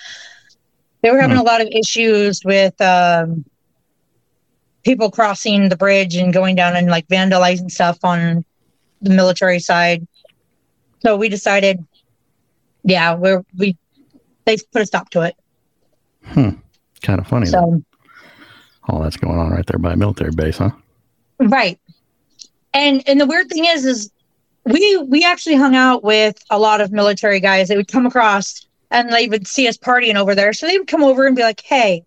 They 1.05 1.11
were 1.11 1.21
having 1.21 1.37
Hmm. 1.37 1.43
a 1.43 1.45
lot 1.45 1.61
of 1.61 1.69
issues 1.71 2.43
with 2.47 2.81
um, 2.81 3.45
people 4.85 5.11
crossing 5.11 5.69
the 5.69 5.77
bridge 5.77 6.17
and 6.17 6.33
going 6.33 6.57
down 6.57 6.77
and 6.77 6.87
like 6.89 7.07
vandalizing 7.09 7.71
stuff 7.71 7.99
on 8.03 8.43
the 9.03 9.11
military 9.11 9.59
side. 9.61 10.07
So 11.05 11.15
we 11.15 11.29
decided, 11.29 11.85
yeah, 12.85 13.15
we're 13.15 13.45
we 13.59 13.77
they 14.47 14.57
put 14.73 14.81
a 14.81 14.87
stop 14.87 15.11
to 15.11 15.21
it. 15.21 15.37
Hmm. 16.25 16.51
Kind 17.03 17.21
of 17.21 17.27
funny. 17.27 17.47
So 17.47 17.83
all 18.89 19.03
that's 19.03 19.19
going 19.19 19.39
on 19.39 19.51
right 19.51 19.67
there 19.67 19.79
by 19.79 19.93
a 19.93 19.97
military 19.97 20.31
base, 20.31 20.57
huh? 20.57 20.71
Right. 21.39 21.79
And 22.73 23.07
and 23.07 23.21
the 23.21 23.27
weird 23.27 23.51
thing 23.51 23.67
is 23.67 23.85
is 23.85 24.11
we 24.65 24.97
we 25.07 25.23
actually 25.23 25.57
hung 25.57 25.77
out 25.77 26.03
with 26.03 26.43
a 26.49 26.59
lot 26.59 26.81
of 26.81 26.93
military 26.93 27.41
guys 27.41 27.69
that 27.69 27.77
would 27.77 27.89
come 27.89 28.07
across 28.07 28.67
and 28.95 29.13
they 29.13 29.29
would 29.29 29.47
see 29.47 29.69
us 29.69 29.77
partying 29.77 30.15
over 30.15 30.35
there. 30.35 30.53
So 30.53 30.67
they 30.67 30.79
would 30.79 30.89
come 30.89 31.03
over 31.03 31.27
and 31.27 31.37
be 31.37 31.43
like, 31.43 31.61
Hey, 31.63 32.05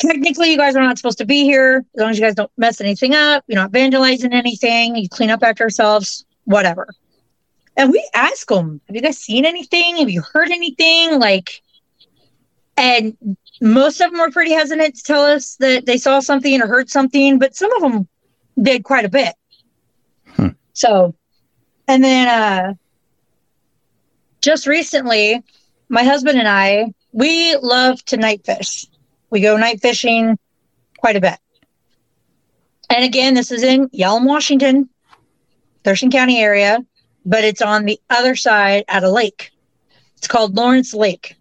technically 0.00 0.50
you 0.50 0.56
guys 0.56 0.74
are 0.74 0.82
not 0.82 0.98
supposed 0.98 1.18
to 1.18 1.26
be 1.26 1.44
here. 1.44 1.84
As 1.94 2.00
long 2.00 2.10
as 2.10 2.18
you 2.18 2.24
guys 2.24 2.34
don't 2.34 2.50
mess 2.56 2.80
anything 2.80 3.14
up, 3.14 3.44
you're 3.46 3.60
not 3.60 3.70
vandalizing 3.70 4.32
anything, 4.32 4.96
you 4.96 5.08
clean 5.08 5.30
up 5.30 5.42
after 5.42 5.64
yourselves, 5.64 6.24
whatever. 6.44 6.88
And 7.76 7.92
we 7.92 8.08
ask 8.14 8.48
them, 8.48 8.80
Have 8.88 8.96
you 8.96 9.02
guys 9.02 9.18
seen 9.18 9.44
anything? 9.44 9.98
Have 9.98 10.10
you 10.10 10.22
heard 10.22 10.50
anything? 10.50 11.20
Like 11.20 11.62
and 12.80 13.36
most 13.60 14.00
of 14.00 14.10
them 14.10 14.20
were 14.20 14.30
pretty 14.30 14.52
hesitant 14.52 14.96
to 14.96 15.02
tell 15.02 15.22
us 15.22 15.56
that 15.56 15.84
they 15.84 15.98
saw 15.98 16.20
something 16.20 16.62
or 16.62 16.66
heard 16.66 16.88
something, 16.88 17.38
but 17.38 17.54
some 17.54 17.70
of 17.74 17.82
them 17.82 18.08
did 18.60 18.84
quite 18.84 19.04
a 19.04 19.10
bit. 19.10 19.34
Hmm. 20.28 20.48
So, 20.72 21.14
and 21.86 22.02
then 22.02 22.28
uh, 22.28 22.74
just 24.40 24.66
recently, 24.66 25.44
my 25.90 26.04
husband 26.04 26.38
and 26.38 26.48
I, 26.48 26.94
we 27.12 27.56
love 27.56 28.02
to 28.06 28.16
night 28.16 28.46
fish. 28.46 28.86
We 29.28 29.40
go 29.40 29.56
night 29.56 29.82
fishing 29.82 30.38
quite 30.98 31.16
a 31.16 31.20
bit. 31.20 31.38
And 32.88 33.04
again, 33.04 33.34
this 33.34 33.50
is 33.50 33.62
in 33.62 33.88
Yelm, 33.88 34.24
Washington, 34.24 34.88
Thurston 35.84 36.10
County 36.10 36.40
area, 36.40 36.78
but 37.26 37.44
it's 37.44 37.60
on 37.60 37.84
the 37.84 38.00
other 38.08 38.36
side 38.36 38.84
at 38.88 39.02
a 39.02 39.10
lake. 39.10 39.50
It's 40.16 40.28
called 40.28 40.56
Lawrence 40.56 40.94
Lake. 40.94 41.36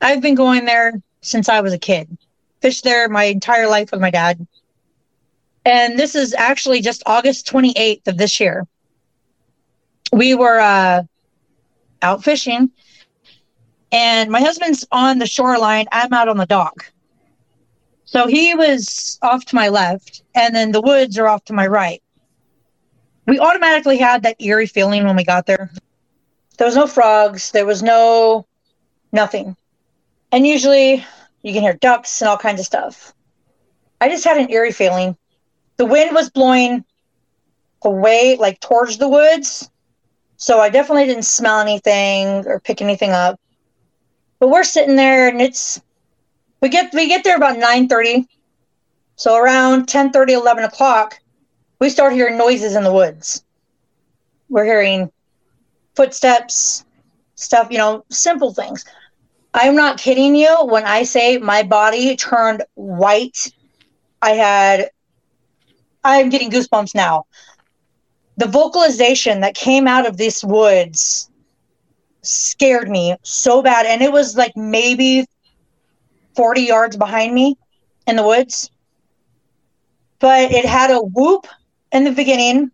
I've 0.00 0.20
been 0.20 0.34
going 0.34 0.64
there 0.64 1.00
since 1.22 1.48
I 1.48 1.60
was 1.60 1.72
a 1.72 1.78
kid. 1.78 2.18
Fished 2.60 2.84
there 2.84 3.08
my 3.08 3.24
entire 3.24 3.68
life 3.68 3.92
with 3.92 4.00
my 4.00 4.10
dad. 4.10 4.44
And 5.64 5.98
this 5.98 6.14
is 6.14 6.34
actually 6.34 6.80
just 6.80 7.02
August 7.06 7.46
28th 7.46 8.08
of 8.08 8.18
this 8.18 8.40
year. 8.40 8.66
We 10.12 10.34
were 10.34 10.58
uh, 10.58 11.02
out 12.02 12.24
fishing, 12.24 12.70
and 13.92 14.30
my 14.30 14.40
husband's 14.40 14.86
on 14.92 15.18
the 15.18 15.26
shoreline. 15.26 15.86
I'm 15.92 16.12
out 16.12 16.28
on 16.28 16.36
the 16.36 16.46
dock. 16.46 16.92
So 18.04 18.26
he 18.26 18.54
was 18.54 19.18
off 19.22 19.44
to 19.46 19.54
my 19.54 19.68
left, 19.68 20.22
and 20.34 20.54
then 20.54 20.72
the 20.72 20.80
woods 20.80 21.18
are 21.18 21.28
off 21.28 21.44
to 21.46 21.52
my 21.52 21.66
right. 21.66 22.02
We 23.26 23.40
automatically 23.40 23.98
had 23.98 24.22
that 24.22 24.40
eerie 24.40 24.66
feeling 24.66 25.04
when 25.04 25.16
we 25.16 25.24
got 25.24 25.46
there. 25.46 25.70
There 26.56 26.66
was 26.66 26.76
no 26.76 26.86
frogs, 26.86 27.50
there 27.50 27.66
was 27.66 27.82
no 27.82 28.46
nothing. 29.12 29.56
And 30.32 30.46
usually 30.46 31.04
you 31.42 31.52
can 31.52 31.62
hear 31.62 31.74
ducks 31.74 32.20
and 32.20 32.28
all 32.28 32.38
kinds 32.38 32.60
of 32.60 32.66
stuff. 32.66 33.12
I 34.00 34.08
just 34.08 34.24
had 34.24 34.38
an 34.38 34.50
eerie 34.50 34.72
feeling. 34.72 35.16
The 35.76 35.86
wind 35.86 36.14
was 36.14 36.30
blowing 36.30 36.84
away, 37.82 38.36
like 38.38 38.60
towards 38.60 38.98
the 38.98 39.08
woods. 39.08 39.70
So 40.36 40.60
I 40.60 40.68
definitely 40.68 41.06
didn't 41.06 41.24
smell 41.24 41.60
anything 41.60 42.46
or 42.46 42.60
pick 42.60 42.80
anything 42.80 43.10
up. 43.10 43.40
But 44.38 44.50
we're 44.50 44.64
sitting 44.64 44.96
there 44.96 45.28
and 45.28 45.40
it's 45.40 45.80
we 46.60 46.68
get 46.68 46.92
we 46.92 47.08
get 47.08 47.24
there 47.24 47.36
about 47.36 47.58
9 47.58 47.88
30. 47.88 48.26
So 49.16 49.36
around 49.36 49.88
10 49.88 50.12
30, 50.12 50.34
11 50.34 50.64
o'clock, 50.64 51.18
we 51.80 51.90
start 51.90 52.12
hearing 52.12 52.36
noises 52.36 52.74
in 52.74 52.84
the 52.84 52.92
woods. 52.92 53.44
We're 54.48 54.64
hearing 54.64 55.10
footsteps, 55.94 56.84
stuff, 57.34 57.68
you 57.70 57.78
know, 57.78 58.04
simple 58.10 58.52
things. 58.52 58.84
I'm 59.54 59.74
not 59.74 59.98
kidding 59.98 60.36
you 60.36 60.54
when 60.64 60.84
I 60.84 61.04
say 61.04 61.38
my 61.38 61.62
body 61.62 62.14
turned 62.16 62.62
white. 62.74 63.50
I 64.20 64.32
had, 64.32 64.90
I'm 66.04 66.28
getting 66.28 66.50
goosebumps 66.50 66.94
now. 66.94 67.24
The 68.36 68.48
vocalization 68.48 69.40
that 69.40 69.54
came 69.54 69.88
out 69.88 70.06
of 70.06 70.18
these 70.18 70.44
woods 70.44 71.30
scared 72.26 72.88
me 72.88 73.16
so 73.22 73.62
bad. 73.62 73.86
And 73.86 74.02
it 74.02 74.12
was 74.12 74.36
like 74.36 74.56
maybe 74.56 75.26
40 76.34 76.62
yards 76.62 76.96
behind 76.96 77.34
me 77.34 77.56
in 78.06 78.16
the 78.16 78.26
woods. 78.26 78.70
But 80.18 80.50
it 80.52 80.64
had 80.64 80.90
a 80.90 81.00
whoop 81.00 81.46
in 81.92 82.04
the 82.04 82.12
beginning. 82.12 82.70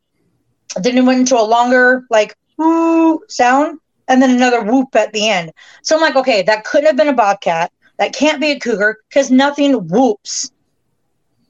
Then 0.77 0.97
it 0.97 1.05
went 1.05 1.21
into 1.21 1.39
a 1.39 1.43
longer, 1.43 2.05
like, 2.09 2.37
whoo 2.57 3.21
sound 3.29 3.79
and 4.09 4.21
then 4.21 4.31
another 4.31 4.63
whoop 4.63 4.95
at 4.95 5.13
the 5.13 5.29
end. 5.29 5.53
So 5.83 5.97
I'm 5.97 6.03
like, 6.03 6.17
okay, 6.17 6.43
that 6.43 6.65
couldn't 6.65 6.87
have 6.87 6.97
been 6.97 7.09
a 7.09 7.15
bobcat. 7.15 7.73
That 7.99 8.15
can't 8.15 8.41
be 8.41 8.51
a 8.51 8.59
cougar 8.59 8.99
because 9.09 9.31
nothing 9.31 9.89
whoops. 9.89 10.51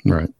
Right. 0.04 0.32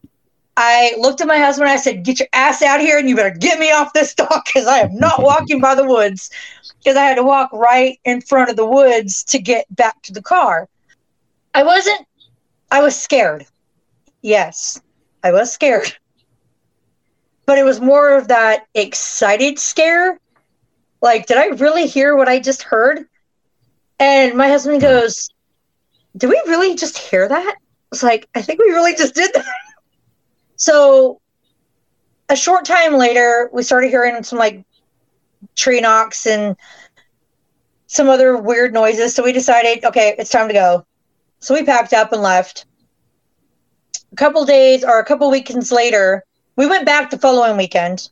I 0.56 0.94
looked 0.98 1.20
at 1.20 1.26
my 1.26 1.38
husband. 1.38 1.70
I 1.70 1.76
said, 1.76 2.04
"Get 2.04 2.20
your 2.20 2.28
ass 2.32 2.62
out 2.62 2.80
here, 2.80 2.98
and 2.98 3.08
you 3.08 3.16
better 3.16 3.30
get 3.30 3.58
me 3.58 3.70
off 3.70 3.92
this 3.92 4.14
dock 4.14 4.46
because 4.46 4.66
I 4.66 4.78
am 4.80 4.96
not 4.96 5.22
walking 5.22 5.60
by 5.60 5.74
the 5.74 5.84
woods." 5.84 6.30
Because 6.78 6.96
I 6.96 7.04
had 7.04 7.14
to 7.14 7.22
walk 7.22 7.50
right 7.52 7.98
in 8.04 8.20
front 8.20 8.50
of 8.50 8.56
the 8.56 8.66
woods 8.66 9.22
to 9.24 9.38
get 9.38 9.66
back 9.74 10.02
to 10.02 10.12
the 10.12 10.22
car. 10.22 10.68
I 11.54 11.62
wasn't. 11.62 12.06
I 12.70 12.82
was 12.82 13.00
scared. 13.00 13.46
Yes, 14.20 14.80
I 15.22 15.32
was 15.32 15.52
scared. 15.52 15.96
But 17.46 17.58
it 17.58 17.64
was 17.64 17.80
more 17.80 18.16
of 18.16 18.28
that 18.28 18.66
excited 18.74 19.58
scare 19.58 20.18
like, 21.02 21.26
did 21.26 21.36
I 21.36 21.46
really 21.48 21.86
hear 21.86 22.16
what 22.16 22.28
I 22.28 22.38
just 22.38 22.62
heard? 22.62 23.04
And 23.98 24.34
my 24.36 24.48
husband 24.48 24.80
goes, 24.80 25.28
Did 26.16 26.30
we 26.30 26.40
really 26.46 26.76
just 26.76 26.96
hear 26.96 27.28
that? 27.28 27.56
It's 27.90 28.02
like, 28.02 28.28
I 28.34 28.40
think 28.40 28.60
we 28.60 28.70
really 28.70 28.94
just 28.94 29.14
did 29.14 29.32
that. 29.34 29.44
So 30.56 31.20
a 32.28 32.36
short 32.36 32.64
time 32.64 32.94
later, 32.94 33.50
we 33.52 33.62
started 33.62 33.88
hearing 33.88 34.22
some 34.22 34.38
like 34.38 34.64
tree 35.56 35.80
knocks 35.80 36.26
and 36.26 36.56
some 37.86 38.08
other 38.08 38.36
weird 38.36 38.72
noises. 38.72 39.14
So 39.14 39.22
we 39.22 39.32
decided, 39.32 39.84
okay, 39.84 40.14
it's 40.18 40.30
time 40.30 40.48
to 40.48 40.54
go. 40.54 40.86
So 41.40 41.54
we 41.54 41.64
packed 41.64 41.92
up 41.92 42.12
and 42.12 42.22
left. 42.22 42.66
A 44.12 44.16
couple 44.16 44.44
days 44.44 44.84
or 44.84 44.98
a 44.98 45.04
couple 45.04 45.30
weekends 45.30 45.72
later, 45.72 46.24
we 46.56 46.66
went 46.66 46.86
back 46.86 47.10
the 47.10 47.18
following 47.18 47.56
weekend. 47.56 48.10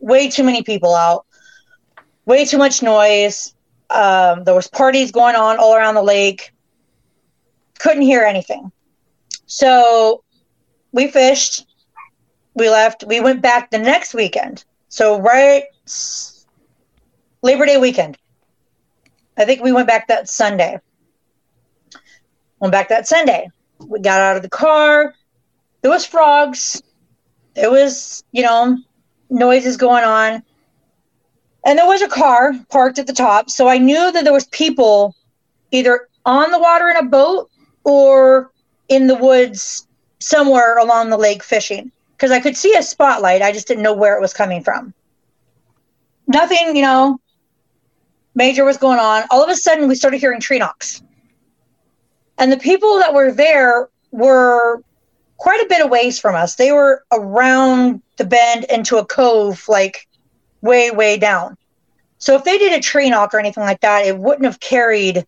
Way 0.00 0.28
too 0.28 0.44
many 0.44 0.62
people 0.62 0.94
out 0.94 1.24
way 2.28 2.44
too 2.44 2.58
much 2.58 2.82
noise. 2.82 3.54
Um, 3.90 4.44
there 4.44 4.54
was 4.54 4.68
parties 4.68 5.10
going 5.10 5.34
on 5.34 5.56
all 5.58 5.74
around 5.74 5.94
the 5.94 6.02
lake. 6.02 6.52
Couldn't 7.78 8.02
hear 8.02 8.22
anything. 8.22 8.70
So 9.46 10.22
we 10.92 11.08
fished. 11.08 11.64
We 12.58 12.68
left. 12.68 13.04
We 13.06 13.20
went 13.20 13.40
back 13.40 13.70
the 13.70 13.78
next 13.78 14.14
weekend. 14.14 14.64
So 14.88 15.20
right 15.20 15.64
Labor 17.42 17.66
Day 17.66 17.78
weekend. 17.78 18.18
I 19.36 19.44
think 19.44 19.62
we 19.62 19.72
went 19.72 19.86
back 19.86 20.08
that 20.08 20.28
Sunday. 20.28 20.78
Went 22.58 22.72
back 22.72 22.88
that 22.88 23.06
Sunday. 23.06 23.48
We 23.78 24.00
got 24.00 24.20
out 24.20 24.36
of 24.36 24.42
the 24.42 24.48
car. 24.48 25.14
There 25.82 25.90
was 25.90 26.04
frogs. 26.04 26.82
There 27.54 27.70
was, 27.70 28.24
you 28.32 28.42
know, 28.42 28.76
noises 29.30 29.76
going 29.76 30.04
on 30.04 30.42
and 31.64 31.78
there 31.78 31.86
was 31.86 32.02
a 32.02 32.08
car 32.08 32.52
parked 32.70 32.98
at 32.98 33.06
the 33.06 33.12
top 33.12 33.50
so 33.50 33.68
i 33.68 33.76
knew 33.76 34.10
that 34.12 34.24
there 34.24 34.32
was 34.32 34.46
people 34.46 35.14
either 35.70 36.08
on 36.24 36.50
the 36.50 36.58
water 36.58 36.88
in 36.88 36.96
a 36.96 37.04
boat 37.04 37.50
or 37.84 38.50
in 38.88 39.06
the 39.06 39.14
woods 39.14 39.86
somewhere 40.18 40.78
along 40.78 41.10
the 41.10 41.16
lake 41.16 41.42
fishing 41.42 41.92
because 42.18 42.32
i 42.32 42.40
could 42.40 42.56
see 42.56 42.74
a 42.74 42.82
spotlight 42.82 43.40
i 43.40 43.52
just 43.52 43.68
didn't 43.68 43.82
know 43.82 43.94
where 43.94 44.16
it 44.16 44.20
was 44.20 44.34
coming 44.34 44.62
from 44.62 44.92
nothing 46.26 46.76
you 46.76 46.82
know 46.82 47.18
major 48.34 48.64
was 48.64 48.76
going 48.76 48.98
on 48.98 49.22
all 49.30 49.42
of 49.42 49.48
a 49.48 49.56
sudden 49.56 49.88
we 49.88 49.94
started 49.94 50.18
hearing 50.18 50.40
tree 50.40 50.58
knocks 50.58 51.02
and 52.36 52.52
the 52.52 52.58
people 52.58 52.98
that 52.98 53.14
were 53.14 53.32
there 53.32 53.88
were 54.10 54.82
quite 55.38 55.64
a 55.64 55.68
bit 55.68 55.82
of 55.82 55.90
ways 55.90 56.18
from 56.18 56.34
us 56.34 56.56
they 56.56 56.72
were 56.72 57.04
around 57.12 58.02
the 58.18 58.24
bend 58.24 58.64
into 58.64 58.98
a 58.98 59.06
cove 59.06 59.64
like 59.68 60.08
way, 60.60 60.90
way 60.90 61.16
down. 61.16 61.56
So 62.18 62.34
if 62.34 62.44
they 62.44 62.58
did 62.58 62.72
a 62.72 62.82
tree 62.82 63.08
knock 63.10 63.32
or 63.32 63.38
anything 63.38 63.64
like 63.64 63.80
that, 63.80 64.06
it 64.06 64.18
wouldn't 64.18 64.44
have 64.44 64.60
carried 64.60 65.26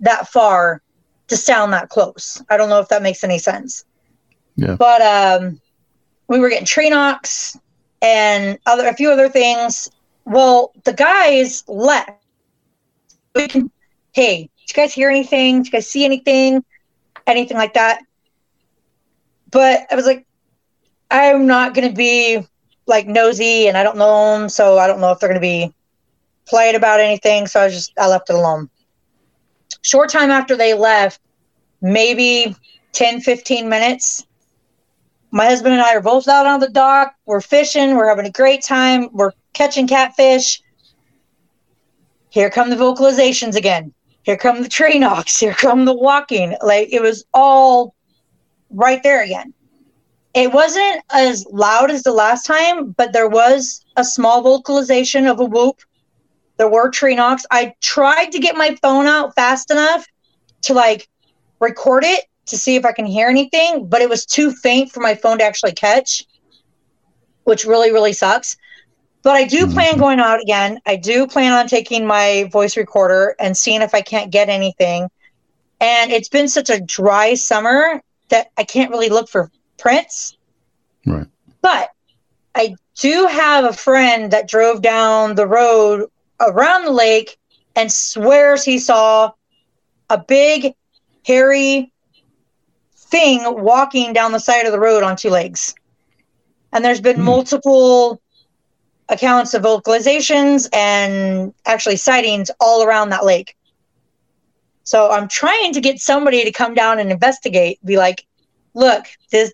that 0.00 0.28
far 0.28 0.82
to 1.28 1.36
sound 1.36 1.72
that 1.72 1.90
close. 1.90 2.42
I 2.48 2.56
don't 2.56 2.70
know 2.70 2.80
if 2.80 2.88
that 2.88 3.02
makes 3.02 3.22
any 3.22 3.38
sense. 3.38 3.84
Yeah. 4.58 4.74
But 4.74 5.00
um, 5.02 5.60
we 6.26 6.40
were 6.40 6.48
getting 6.50 6.66
tree 6.66 6.90
knocks 6.90 7.56
and 8.02 8.58
other 8.66 8.88
a 8.88 8.94
few 8.94 9.10
other 9.10 9.28
things. 9.28 9.88
Well, 10.24 10.72
the 10.84 10.92
guys 10.92 11.64
left. 11.68 12.10
We 13.36 13.46
can, 13.46 13.70
hey, 14.12 14.50
did 14.66 14.76
you 14.76 14.82
guys 14.82 14.92
hear 14.92 15.08
anything? 15.08 15.58
Did 15.58 15.66
you 15.66 15.72
guys 15.72 15.88
see 15.88 16.04
anything? 16.04 16.64
Anything 17.26 17.56
like 17.56 17.74
that? 17.74 18.02
But 19.50 19.86
I 19.90 19.94
was 19.94 20.06
like, 20.06 20.26
I'm 21.08 21.46
not 21.46 21.72
going 21.72 21.88
to 21.88 21.94
be 21.94 22.44
like 22.86 23.06
nosy 23.06 23.68
and 23.68 23.76
I 23.76 23.84
don't 23.84 23.96
know 23.96 24.38
them. 24.38 24.48
So 24.48 24.76
I 24.78 24.88
don't 24.88 25.00
know 25.00 25.12
if 25.12 25.20
they're 25.20 25.28
going 25.28 25.40
to 25.40 25.40
be 25.40 25.72
polite 26.48 26.74
about 26.74 26.98
anything. 26.98 27.46
So 27.46 27.60
I 27.60 27.68
just, 27.68 27.92
I 27.96 28.08
left 28.08 28.28
it 28.28 28.34
alone. 28.34 28.68
Short 29.82 30.10
time 30.10 30.32
after 30.32 30.56
they 30.56 30.74
left, 30.74 31.20
maybe 31.80 32.56
10, 32.92 33.20
15 33.20 33.68
minutes, 33.68 34.26
my 35.30 35.46
husband 35.46 35.74
and 35.74 35.82
I 35.82 35.94
are 35.94 36.00
both 36.00 36.28
out 36.28 36.46
on 36.46 36.60
the 36.60 36.68
dock. 36.68 37.14
We're 37.26 37.40
fishing. 37.40 37.96
We're 37.96 38.08
having 38.08 38.26
a 38.26 38.30
great 38.30 38.62
time. 38.62 39.08
We're 39.12 39.32
catching 39.52 39.86
catfish. 39.86 40.62
Here 42.30 42.50
come 42.50 42.70
the 42.70 42.76
vocalizations 42.76 43.56
again. 43.56 43.92
Here 44.22 44.36
come 44.36 44.62
the 44.62 44.68
tree 44.68 44.98
knocks. 44.98 45.38
Here 45.38 45.52
come 45.52 45.84
the 45.84 45.94
walking. 45.94 46.56
Like 46.62 46.88
it 46.92 47.02
was 47.02 47.24
all 47.34 47.94
right 48.70 49.02
there 49.02 49.22
again. 49.22 49.52
It 50.34 50.52
wasn't 50.52 51.02
as 51.10 51.46
loud 51.50 51.90
as 51.90 52.02
the 52.02 52.12
last 52.12 52.44
time, 52.44 52.92
but 52.92 53.12
there 53.12 53.28
was 53.28 53.84
a 53.96 54.04
small 54.04 54.42
vocalization 54.42 55.26
of 55.26 55.40
a 55.40 55.44
whoop. 55.44 55.80
There 56.58 56.68
were 56.68 56.90
tree 56.90 57.14
knocks. 57.14 57.46
I 57.50 57.74
tried 57.80 58.32
to 58.32 58.38
get 58.38 58.56
my 58.56 58.76
phone 58.82 59.06
out 59.06 59.34
fast 59.34 59.70
enough 59.70 60.06
to 60.62 60.74
like 60.74 61.08
record 61.60 62.04
it 62.04 62.24
to 62.48 62.58
see 62.58 62.76
if 62.76 62.84
I 62.84 62.92
can 62.92 63.06
hear 63.06 63.28
anything, 63.28 63.86
but 63.86 64.02
it 64.02 64.08
was 64.08 64.26
too 64.26 64.52
faint 64.52 64.90
for 64.92 65.00
my 65.00 65.14
phone 65.14 65.38
to 65.38 65.44
actually 65.44 65.72
catch, 65.72 66.24
which 67.44 67.64
really, 67.64 67.92
really 67.92 68.12
sucks. 68.12 68.56
But 69.22 69.36
I 69.36 69.44
do 69.44 69.66
plan 69.66 69.94
Mhm. 69.94 69.98
going 69.98 70.20
out 70.20 70.40
again. 70.40 70.80
I 70.86 70.96
do 70.96 71.26
plan 71.26 71.52
on 71.52 71.66
taking 71.66 72.06
my 72.06 72.48
voice 72.52 72.76
recorder 72.76 73.34
and 73.38 73.56
seeing 73.56 73.82
if 73.82 73.94
I 73.94 74.00
can't 74.00 74.30
get 74.30 74.48
anything. 74.48 75.10
And 75.80 76.12
it's 76.12 76.28
been 76.28 76.48
such 76.48 76.70
a 76.70 76.80
dry 76.80 77.34
summer 77.34 78.02
that 78.28 78.50
I 78.56 78.64
can't 78.64 78.90
really 78.90 79.08
look 79.08 79.28
for 79.28 79.50
prints. 79.76 80.36
Right. 81.06 81.26
But 81.62 81.90
I 82.54 82.76
do 82.98 83.26
have 83.26 83.64
a 83.64 83.72
friend 83.72 84.30
that 84.32 84.48
drove 84.48 84.82
down 84.82 85.34
the 85.34 85.46
road 85.46 86.08
around 86.40 86.84
the 86.84 86.90
lake 86.90 87.36
and 87.76 87.92
swears 87.92 88.64
he 88.64 88.78
saw 88.78 89.32
a 90.10 90.18
big, 90.18 90.74
hairy 91.24 91.92
thing 93.10 93.42
walking 93.62 94.12
down 94.12 94.32
the 94.32 94.38
side 94.40 94.66
of 94.66 94.72
the 94.72 94.80
road 94.80 95.02
on 95.02 95.16
two 95.16 95.30
legs. 95.30 95.74
And 96.72 96.84
there's 96.84 97.00
been 97.00 97.16
Hmm. 97.16 97.24
multiple 97.24 98.20
accounts 99.08 99.54
of 99.54 99.62
vocalizations 99.62 100.68
and 100.72 101.54
actually 101.66 101.96
sightings 101.96 102.50
all 102.60 102.82
around 102.84 103.10
that 103.10 103.24
lake. 103.24 103.56
So 104.84 105.10
I'm 105.10 105.28
trying 105.28 105.72
to 105.74 105.80
get 105.80 105.98
somebody 105.98 106.44
to 106.44 106.52
come 106.52 106.74
down 106.74 106.98
and 106.98 107.10
investigate, 107.10 107.78
be 107.84 107.96
like, 107.96 108.24
look, 108.74 109.04
this, 109.30 109.52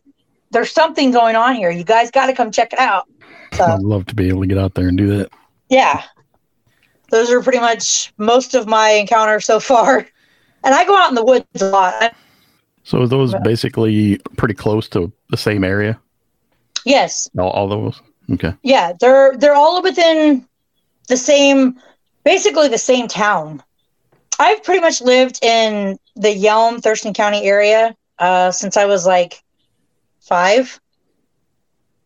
there's 0.50 0.73
something 0.73 1.11
going 1.11 1.37
on 1.37 1.54
here. 1.56 1.70
You 1.70 1.84
guys 1.84 2.11
got 2.11 2.26
to 2.26 2.32
come 2.32 2.50
check 2.50 2.73
it 2.73 2.78
out. 2.78 3.04
So 3.52 3.64
I'd 3.64 3.80
love 3.82 4.06
to 4.06 4.14
be 4.14 4.28
able 4.28 4.42
to 4.42 4.46
get 4.46 4.58
out 4.58 4.75
there 4.75 4.88
and 4.88 4.96
do 4.96 5.06
that. 5.18 5.30
yeah, 5.68 6.02
those 7.11 7.30
are 7.30 7.42
pretty 7.42 7.61
much 7.61 8.12
most 8.18 8.54
of 8.54 8.66
my 8.66 8.90
encounters 8.90 9.44
so 9.44 9.61
far. 9.61 10.06
And 10.66 10.75
I 10.75 10.87
go 10.87 10.96
out 10.96 11.11
in 11.11 11.14
the 11.14 11.23
woods 11.23 11.44
a 11.61 11.66
lot. 11.66 12.14
So 12.84 13.02
are 13.02 13.06
those 13.08 13.34
basically 13.42 14.18
pretty 14.36 14.54
close 14.54 14.88
to 14.90 15.10
the 15.30 15.36
same 15.36 15.64
area? 15.64 15.98
yes, 16.84 17.30
All, 17.38 17.50
all 17.50 17.68
those? 17.68 18.00
Okay. 18.30 18.54
yeah, 18.62 18.92
they're 19.00 19.37
they're 19.37 19.54
all 19.54 19.82
within 19.82 20.46
the 21.09 21.16
same, 21.16 21.80
basically 22.24 22.68
the 22.68 22.78
same 22.78 23.09
town. 23.09 23.62
I've 24.38 24.62
pretty 24.62 24.80
much 24.80 25.00
lived 25.00 25.42
in 25.42 25.98
the 26.16 26.35
Yelm, 26.35 26.82
Thurston 26.82 27.14
County 27.14 27.44
area 27.44 27.94
uh, 28.18 28.50
since 28.50 28.76
I 28.76 28.87
was 28.87 29.06
like 29.06 29.42
five. 30.20 30.80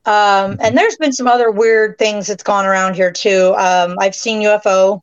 Um, 0.06 0.56
and 0.60 0.76
there's 0.76 0.96
been 0.96 1.12
some 1.12 1.26
other 1.26 1.50
weird 1.50 1.98
things 1.98 2.26
that's 2.26 2.42
gone 2.42 2.64
around 2.66 2.94
here 2.94 3.12
too. 3.12 3.54
Um, 3.56 3.96
I've 4.00 4.14
seen 4.14 4.42
UFO 4.42 5.00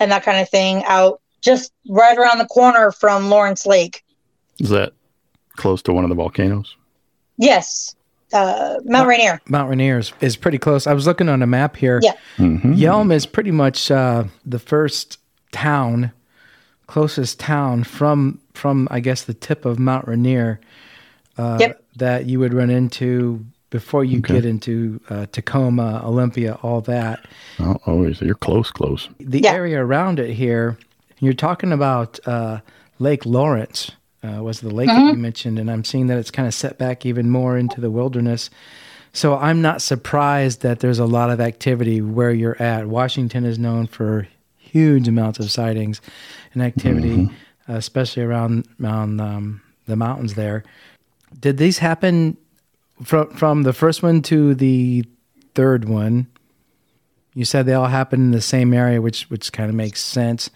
and 0.00 0.10
that 0.10 0.24
kind 0.24 0.40
of 0.40 0.48
thing 0.48 0.82
out 0.84 1.20
just 1.42 1.72
right 1.88 2.16
around 2.16 2.38
the 2.38 2.46
corner 2.46 2.90
from 2.90 3.28
Lawrence 3.28 3.66
Lake. 3.66 4.02
Is 4.58 4.70
that 4.70 4.94
close 5.56 5.82
to 5.82 5.92
one 5.92 6.04
of 6.04 6.10
the 6.10 6.16
volcanoes? 6.16 6.76
Yes, 7.38 7.94
uh, 8.32 8.76
Mount 8.84 9.08
Rainier. 9.08 9.40
Mount 9.48 9.68
Rainier 9.70 9.98
is, 9.98 10.12
is 10.20 10.36
pretty 10.36 10.58
close. 10.58 10.86
I 10.86 10.92
was 10.94 11.06
looking 11.06 11.28
on 11.28 11.42
a 11.42 11.46
map 11.46 11.76
here. 11.76 12.00
Yeah. 12.02 12.12
Mm-hmm. 12.38 12.72
Yelm 12.74 13.12
is 13.12 13.26
pretty 13.26 13.50
much 13.50 13.90
uh, 13.90 14.24
the 14.44 14.58
first 14.58 15.18
town, 15.52 16.12
closest 16.86 17.38
town 17.40 17.84
from 17.84 18.40
from 18.54 18.88
I 18.90 19.00
guess 19.00 19.24
the 19.24 19.34
tip 19.34 19.64
of 19.64 19.78
Mount 19.78 20.08
Rainier 20.08 20.60
uh, 21.36 21.58
Yep. 21.60 21.82
that 21.96 22.26
you 22.26 22.38
would 22.40 22.54
run 22.54 22.70
into 22.70 23.44
before 23.68 24.04
you 24.04 24.18
Okay. 24.20 24.34
get 24.34 24.44
into 24.46 25.00
uh, 25.10 25.26
Tacoma, 25.32 26.00
Olympia, 26.04 26.58
all 26.62 26.80
that. 26.82 27.26
Oh, 27.58 27.76
oh, 27.86 28.12
so 28.12 28.24
you're 28.24 28.34
close, 28.36 28.70
close. 28.70 29.08
The 29.18 29.40
Yeah. 29.42 29.52
area 29.52 29.84
around 29.84 30.18
it 30.20 30.30
here, 30.32 30.78
you're 31.20 31.34
talking 31.34 31.72
about 31.72 32.18
uh, 32.26 32.60
Lake 32.98 33.26
Lawrence. 33.26 33.90
Uh, 34.26 34.42
was 34.42 34.60
the 34.60 34.74
lake 34.74 34.88
that 34.88 35.12
you 35.12 35.18
mentioned, 35.18 35.58
and 35.58 35.70
I'm 35.70 35.84
seeing 35.84 36.06
that 36.08 36.18
it's 36.18 36.30
kind 36.30 36.48
of 36.48 36.54
set 36.54 36.78
back 36.78 37.06
even 37.06 37.30
more 37.30 37.56
into 37.56 37.80
the 37.80 37.90
wilderness. 37.90 38.50
So 39.12 39.36
I'm 39.36 39.62
not 39.62 39.80
surprised 39.82 40.62
that 40.62 40.80
there's 40.80 40.98
a 40.98 41.06
lot 41.06 41.30
of 41.30 41.40
activity 41.40 42.00
where 42.00 42.32
you're 42.32 42.60
at. 42.60 42.86
Washington 42.86 43.44
is 43.44 43.58
known 43.58 43.86
for 43.86 44.28
huge 44.58 45.08
amounts 45.08 45.38
of 45.38 45.50
sightings 45.50 46.00
and 46.52 46.62
activity, 46.62 47.30
uh, 47.68 47.74
especially 47.74 48.22
around 48.22 48.66
around 48.82 49.20
um, 49.20 49.62
the 49.86 49.96
mountains 49.96 50.34
there. 50.34 50.64
Did 51.38 51.56
these 51.56 51.78
happen 51.78 52.36
from 53.04 53.30
from 53.30 53.62
the 53.62 53.72
first 53.72 54.02
one 54.02 54.22
to 54.22 54.54
the 54.54 55.04
third 55.54 55.88
one? 55.88 56.26
You 57.32 57.44
said 57.44 57.66
they 57.66 57.74
all 57.74 57.86
happened 57.86 58.22
in 58.22 58.30
the 58.32 58.40
same 58.40 58.74
area, 58.74 59.00
which 59.00 59.30
which 59.30 59.52
kind 59.52 59.68
of 59.68 59.76
makes 59.76 60.02
sense. 60.02 60.50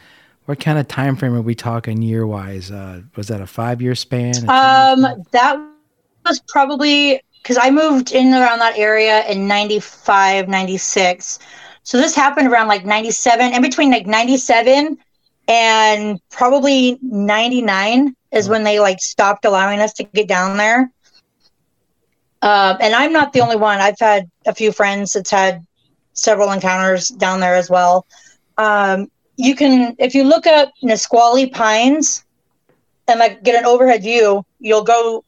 What 0.50 0.58
kind 0.58 0.80
of 0.80 0.88
time 0.88 1.14
frame 1.14 1.34
are 1.34 1.42
we 1.42 1.54
talking 1.54 2.02
year 2.02 2.26
wise? 2.26 2.72
Uh, 2.72 3.02
was 3.14 3.28
that 3.28 3.40
a 3.40 3.46
five 3.46 3.80
year 3.80 3.94
span? 3.94 4.34
Um, 4.48 4.98
span? 4.98 5.24
that 5.30 5.64
was 6.26 6.40
probably 6.48 7.22
because 7.40 7.56
I 7.56 7.70
moved 7.70 8.10
in 8.10 8.34
around 8.34 8.58
that 8.58 8.76
area 8.76 9.24
in 9.28 9.46
95, 9.46 10.48
96. 10.48 11.38
So 11.84 11.98
this 11.98 12.16
happened 12.16 12.48
around 12.48 12.66
like 12.66 12.84
97, 12.84 13.54
in 13.54 13.62
between 13.62 13.92
like 13.92 14.08
97 14.08 14.98
and 15.46 16.20
probably 16.30 16.98
99 17.00 18.16
is 18.32 18.48
when 18.48 18.64
they 18.64 18.80
like 18.80 18.98
stopped 18.98 19.44
allowing 19.44 19.78
us 19.78 19.92
to 19.92 20.02
get 20.02 20.26
down 20.26 20.56
there. 20.56 20.90
Um, 22.42 22.76
and 22.80 22.92
I'm 22.92 23.12
not 23.12 23.32
the 23.32 23.40
only 23.40 23.54
one. 23.54 23.78
I've 23.78 24.00
had 24.00 24.28
a 24.46 24.52
few 24.52 24.72
friends 24.72 25.12
that's 25.12 25.30
had 25.30 25.64
several 26.14 26.50
encounters 26.50 27.06
down 27.06 27.38
there 27.38 27.54
as 27.54 27.70
well. 27.70 28.04
Um, 28.58 29.06
you 29.40 29.56
can, 29.56 29.96
if 29.98 30.14
you 30.14 30.24
look 30.24 30.46
up 30.46 30.72
Nisqually 30.82 31.48
Pines, 31.48 32.24
and 33.08 33.18
like 33.18 33.42
get 33.42 33.56
an 33.56 33.64
overhead 33.66 34.02
view, 34.02 34.44
you'll 34.58 34.84
go 34.84 35.24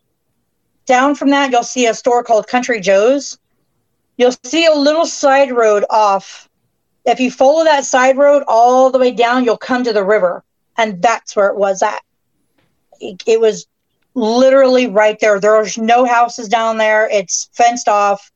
down 0.86 1.14
from 1.14 1.30
that, 1.30 1.50
you'll 1.50 1.62
see 1.62 1.86
a 1.86 1.94
store 1.94 2.22
called 2.22 2.46
Country 2.46 2.80
Joe's. 2.80 3.38
You'll 4.16 4.34
see 4.44 4.66
a 4.66 4.74
little 4.74 5.06
side 5.06 5.50
road 5.52 5.84
off. 5.90 6.48
If 7.04 7.18
you 7.18 7.30
follow 7.30 7.64
that 7.64 7.84
side 7.84 8.16
road 8.16 8.44
all 8.46 8.90
the 8.90 8.98
way 8.98 9.12
down, 9.12 9.44
you'll 9.44 9.56
come 9.56 9.82
to 9.84 9.92
the 9.92 10.04
river. 10.04 10.44
And 10.76 11.02
that's 11.02 11.34
where 11.34 11.48
it 11.48 11.56
was 11.56 11.82
at. 11.82 12.02
It, 13.00 13.22
it 13.26 13.40
was 13.40 13.66
literally 14.14 14.86
right 14.86 15.18
there. 15.20 15.40
There's 15.40 15.78
no 15.78 16.04
houses 16.04 16.48
down 16.48 16.78
there. 16.78 17.08
It's 17.10 17.48
fenced 17.54 17.88
off. 17.88 18.30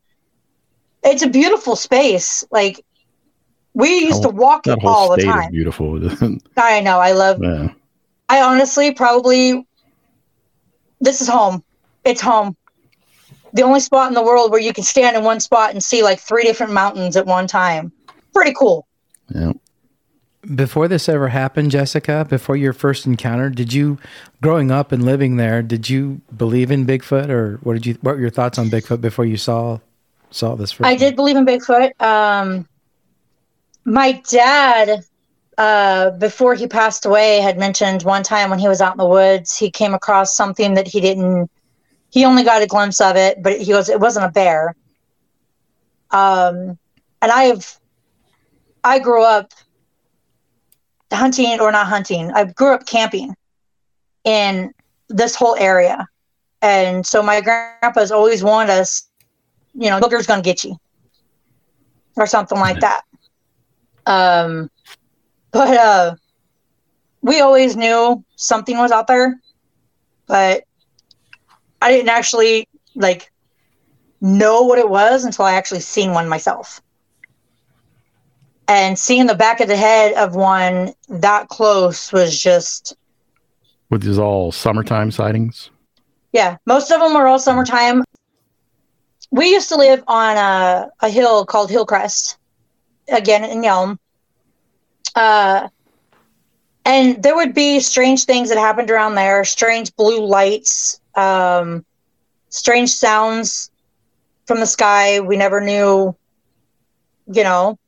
It's 1.04 1.22
a 1.22 1.28
beautiful 1.28 1.76
space. 1.76 2.44
Like 2.50 2.84
we 3.76 3.98
used 4.06 4.22
to 4.22 4.30
walk 4.30 4.64
That 4.64 4.78
it 4.78 4.82
whole 4.82 4.90
all 4.90 5.08
the 5.14 5.20
state 5.20 5.28
is 5.28 5.34
time. 5.34 5.50
beautiful. 5.50 6.00
I 6.56 6.80
know. 6.80 6.98
I 6.98 7.12
love 7.12 7.38
yeah. 7.42 7.68
I 8.28 8.40
honestly 8.40 8.92
probably 8.92 9.66
this 11.00 11.20
is 11.20 11.28
home. 11.28 11.62
It's 12.04 12.22
home. 12.22 12.56
The 13.52 13.62
only 13.62 13.80
spot 13.80 14.08
in 14.08 14.14
the 14.14 14.22
world 14.22 14.50
where 14.50 14.60
you 14.60 14.72
can 14.72 14.82
stand 14.82 15.14
in 15.16 15.24
one 15.24 15.40
spot 15.40 15.72
and 15.72 15.84
see 15.84 16.02
like 16.02 16.18
three 16.20 16.42
different 16.42 16.72
mountains 16.72 17.16
at 17.16 17.26
one 17.26 17.46
time. 17.46 17.92
Pretty 18.34 18.54
cool. 18.58 18.86
Yeah. 19.34 19.52
Before 20.54 20.88
this 20.88 21.08
ever 21.08 21.28
happened, 21.28 21.70
Jessica, 21.72 22.24
before 22.28 22.56
your 22.56 22.72
first 22.72 23.04
encounter, 23.04 23.50
did 23.50 23.72
you, 23.72 23.98
growing 24.40 24.70
up 24.70 24.92
and 24.92 25.04
living 25.04 25.36
there, 25.36 25.60
did 25.60 25.90
you 25.90 26.20
believe 26.36 26.70
in 26.70 26.86
Bigfoot, 26.86 27.28
or 27.28 27.58
what 27.62 27.74
did 27.74 27.84
you? 27.84 27.94
What 28.00 28.14
were 28.14 28.20
your 28.20 28.30
thoughts 28.30 28.56
on 28.56 28.70
Bigfoot 28.70 29.00
before 29.00 29.24
you 29.26 29.36
saw 29.36 29.80
saw 30.30 30.54
this? 30.54 30.70
First 30.72 30.86
I 30.86 30.92
one? 30.92 30.98
did 31.00 31.16
believe 31.16 31.36
in 31.36 31.44
Bigfoot. 31.44 32.00
Um, 32.00 32.68
my 33.86 34.20
dad 34.28 35.04
uh, 35.56 36.10
before 36.10 36.54
he 36.54 36.66
passed 36.66 37.06
away, 37.06 37.40
had 37.40 37.56
mentioned 37.56 38.02
one 38.02 38.22
time 38.22 38.50
when 38.50 38.58
he 38.58 38.68
was 38.68 38.80
out 38.80 38.92
in 38.92 38.98
the 38.98 39.06
woods, 39.06 39.56
he 39.56 39.70
came 39.70 39.94
across 39.94 40.36
something 40.36 40.74
that 40.74 40.88
he 40.88 41.00
didn't. 41.00 41.48
He 42.10 42.24
only 42.24 42.42
got 42.42 42.62
a 42.62 42.66
glimpse 42.66 43.00
of 43.00 43.16
it, 43.16 43.42
but 43.42 43.58
he 43.60 43.72
goes, 43.72 43.88
"It 43.88 44.00
wasn't 44.00 44.26
a 44.26 44.30
bear." 44.30 44.74
Um, 46.10 46.78
and 47.22 47.32
I've, 47.32 47.78
I 48.84 48.98
grew 48.98 49.22
up 49.24 49.52
hunting 51.12 51.60
or 51.60 51.70
not 51.70 51.86
hunting. 51.86 52.32
I 52.32 52.44
grew 52.44 52.74
up 52.74 52.86
camping 52.86 53.34
in 54.24 54.72
this 55.08 55.36
whole 55.36 55.56
area, 55.56 56.08
and 56.60 57.06
so 57.06 57.22
my 57.22 57.40
grandpa's 57.40 58.10
always 58.10 58.42
warned 58.42 58.70
us, 58.70 59.08
you 59.74 59.90
know, 59.90 60.00
booger's 60.00 60.26
gonna 60.26 60.42
get 60.42 60.64
you, 60.64 60.76
or 62.16 62.26
something 62.26 62.58
like 62.58 62.80
that. 62.80 63.02
Um, 64.06 64.70
but 65.50 65.76
uh, 65.76 66.14
we 67.22 67.40
always 67.40 67.76
knew 67.76 68.24
something 68.36 68.76
was 68.78 68.92
out 68.92 69.06
there, 69.06 69.40
but 70.26 70.64
I 71.82 71.90
didn't 71.92 72.08
actually 72.10 72.68
like 72.94 73.30
know 74.20 74.62
what 74.62 74.78
it 74.78 74.88
was 74.88 75.24
until 75.24 75.44
I 75.44 75.54
actually 75.54 75.80
seen 75.80 76.12
one 76.12 76.28
myself. 76.28 76.80
And 78.68 78.98
seeing 78.98 79.26
the 79.26 79.34
back 79.34 79.60
of 79.60 79.68
the 79.68 79.76
head 79.76 80.14
of 80.14 80.34
one 80.34 80.92
that 81.08 81.48
close 81.48 82.12
was 82.12 82.40
just 82.40 82.96
With 83.90 84.02
these 84.02 84.18
all 84.18 84.50
summertime 84.50 85.10
sightings. 85.12 85.70
yeah, 86.32 86.56
most 86.66 86.90
of 86.90 87.00
them 87.00 87.14
were 87.14 87.26
all 87.28 87.38
summertime. 87.38 88.02
We 89.30 89.50
used 89.50 89.68
to 89.68 89.76
live 89.76 90.02
on 90.08 90.36
a, 90.36 90.88
a 91.00 91.08
hill 91.08 91.44
called 91.46 91.70
Hillcrest, 91.70 92.38
again 93.08 93.44
in 93.44 93.62
Yelm. 93.62 93.98
Uh, 95.14 95.68
and 96.84 97.22
there 97.22 97.34
would 97.34 97.54
be 97.54 97.80
strange 97.80 98.24
things 98.24 98.48
that 98.48 98.58
happened 98.58 98.90
around 98.90 99.14
there, 99.14 99.44
strange 99.44 99.94
blue 99.96 100.24
lights, 100.24 101.00
um, 101.14 101.84
strange 102.48 102.90
sounds 102.90 103.70
from 104.46 104.60
the 104.60 104.66
sky. 104.66 105.20
We 105.20 105.36
never 105.36 105.60
knew, 105.60 106.14
you 107.26 107.42
know, 107.42 107.78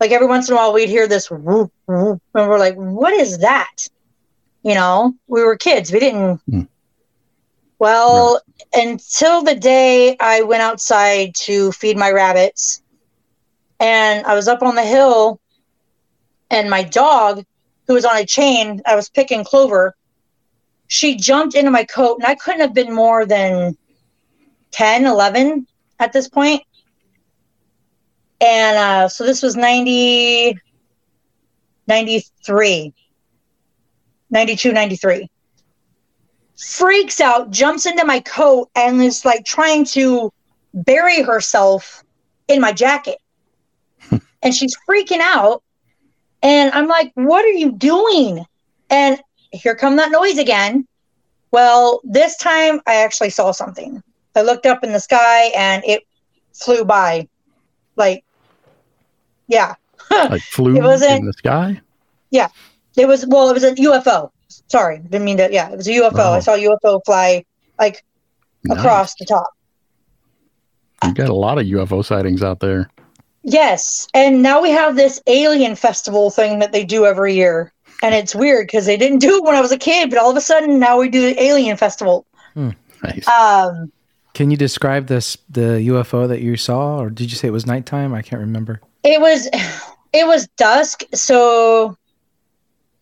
like 0.00 0.10
every 0.10 0.26
once 0.26 0.48
in 0.48 0.54
a 0.54 0.56
while 0.56 0.72
we'd 0.72 0.88
hear 0.88 1.08
this 1.08 1.30
whoop, 1.30 1.72
whoop, 1.86 2.20
and 2.34 2.48
we're 2.48 2.58
like, 2.58 2.74
what 2.74 3.14
is 3.14 3.38
that? 3.38 3.88
You 4.62 4.74
know, 4.74 5.14
we 5.28 5.42
were 5.42 5.56
kids. 5.56 5.92
We 5.92 6.00
didn't. 6.00 6.40
Hmm. 6.48 6.62
Well, 7.78 8.40
until 8.74 9.42
the 9.42 9.54
day 9.54 10.16
I 10.20 10.42
went 10.42 10.62
outside 10.62 11.34
to 11.36 11.72
feed 11.72 11.96
my 11.96 12.10
rabbits, 12.10 12.81
and 13.82 14.24
I 14.24 14.34
was 14.34 14.46
up 14.46 14.62
on 14.62 14.76
the 14.76 14.84
hill, 14.84 15.40
and 16.50 16.70
my 16.70 16.84
dog, 16.84 17.44
who 17.88 17.94
was 17.94 18.04
on 18.04 18.16
a 18.16 18.24
chain, 18.24 18.80
I 18.86 18.94
was 18.94 19.08
picking 19.08 19.42
clover. 19.42 19.96
She 20.86 21.16
jumped 21.16 21.56
into 21.56 21.72
my 21.72 21.82
coat, 21.84 22.18
and 22.18 22.26
I 22.26 22.36
couldn't 22.36 22.60
have 22.60 22.74
been 22.74 22.94
more 22.94 23.26
than 23.26 23.76
10, 24.70 25.04
11 25.04 25.66
at 25.98 26.12
this 26.12 26.28
point. 26.28 26.62
And 28.40 28.76
uh, 28.76 29.08
so 29.08 29.26
this 29.26 29.42
was 29.42 29.56
90, 29.56 30.56
93, 31.88 32.94
92, 34.30 34.72
93 34.72 35.28
freaks 36.56 37.20
out, 37.20 37.50
jumps 37.50 37.86
into 37.86 38.04
my 38.04 38.20
coat, 38.20 38.70
and 38.76 39.02
is 39.02 39.24
like 39.24 39.44
trying 39.44 39.84
to 39.84 40.32
bury 40.72 41.22
herself 41.22 42.04
in 42.46 42.60
my 42.60 42.72
jacket. 42.72 43.18
And 44.42 44.54
she's 44.54 44.76
freaking 44.88 45.20
out. 45.20 45.62
And 46.42 46.72
I'm 46.72 46.88
like, 46.88 47.12
what 47.14 47.44
are 47.44 47.48
you 47.52 47.72
doing? 47.72 48.44
And 48.90 49.20
here 49.52 49.74
come 49.74 49.96
that 49.96 50.10
noise 50.10 50.38
again. 50.38 50.86
Well, 51.50 52.00
this 52.04 52.36
time 52.36 52.80
I 52.86 52.96
actually 52.96 53.30
saw 53.30 53.52
something. 53.52 54.02
I 54.34 54.42
looked 54.42 54.66
up 54.66 54.82
in 54.82 54.92
the 54.92 55.00
sky 55.00 55.52
and 55.56 55.84
it 55.84 56.02
flew 56.54 56.84
by. 56.84 57.28
Like, 57.96 58.24
yeah. 59.48 59.74
Like 60.10 60.42
flew 60.42 60.76
It 60.76 60.82
wasn't- 60.82 61.20
in 61.20 61.26
the 61.26 61.32
sky. 61.32 61.80
Yeah. 62.30 62.48
It 62.96 63.06
was, 63.06 63.24
well, 63.26 63.48
it 63.48 63.54
was 63.54 63.64
a 63.64 63.74
UFO. 63.74 64.30
Sorry. 64.68 64.98
Didn't 64.98 65.24
mean 65.24 65.36
to, 65.38 65.48
yeah, 65.50 65.70
it 65.70 65.76
was 65.76 65.88
a 65.88 65.92
UFO. 65.92 66.18
I 66.18 66.36
oh. 66.36 66.40
saw 66.40 66.54
a 66.54 66.58
UFO 66.58 67.00
fly 67.06 67.44
like 67.78 68.04
across 68.70 69.14
the 69.14 69.24
top. 69.24 69.50
Nice. 71.02 71.10
You 71.10 71.14
got 71.14 71.28
a 71.28 71.34
lot 71.34 71.58
of 71.58 71.64
UFO 71.64 72.04
sightings 72.04 72.42
out 72.42 72.60
there. 72.60 72.90
Yes, 73.44 74.06
and 74.14 74.42
now 74.42 74.62
we 74.62 74.70
have 74.70 74.96
this 74.96 75.20
alien 75.26 75.74
festival 75.74 76.30
thing 76.30 76.60
that 76.60 76.72
they 76.72 76.84
do 76.84 77.04
every 77.04 77.34
year, 77.34 77.72
and 78.02 78.14
it's 78.14 78.34
weird 78.34 78.68
because 78.68 78.86
they 78.86 78.96
didn't 78.96 79.18
do 79.18 79.36
it 79.36 79.44
when 79.44 79.54
I 79.56 79.60
was 79.60 79.72
a 79.72 79.78
kid, 79.78 80.10
but 80.10 80.18
all 80.18 80.30
of 80.30 80.36
a 80.36 80.40
sudden 80.40 80.78
now 80.78 80.98
we 80.98 81.08
do 81.08 81.22
the 81.22 81.40
alien 81.42 81.76
festival. 81.76 82.24
Nice. 82.54 83.26
Um, 83.26 83.90
Can 84.34 84.50
you 84.50 84.56
describe 84.56 85.08
this 85.08 85.36
the 85.50 85.88
UFO 85.88 86.28
that 86.28 86.40
you 86.40 86.56
saw, 86.56 87.00
or 87.00 87.10
did 87.10 87.30
you 87.32 87.36
say 87.36 87.48
it 87.48 87.52
was 87.52 87.66
nighttime? 87.66 88.14
I 88.14 88.22
can't 88.22 88.40
remember. 88.40 88.80
it 89.02 89.20
was, 89.20 89.48
it 90.12 90.26
was 90.26 90.46
dusk, 90.56 91.02
so 91.12 91.96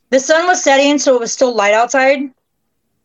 the 0.08 0.20
sun 0.20 0.46
was 0.46 0.62
setting, 0.64 0.98
so 0.98 1.14
it 1.16 1.20
was 1.20 1.32
still 1.32 1.54
light 1.54 1.74
outside. 1.74 2.20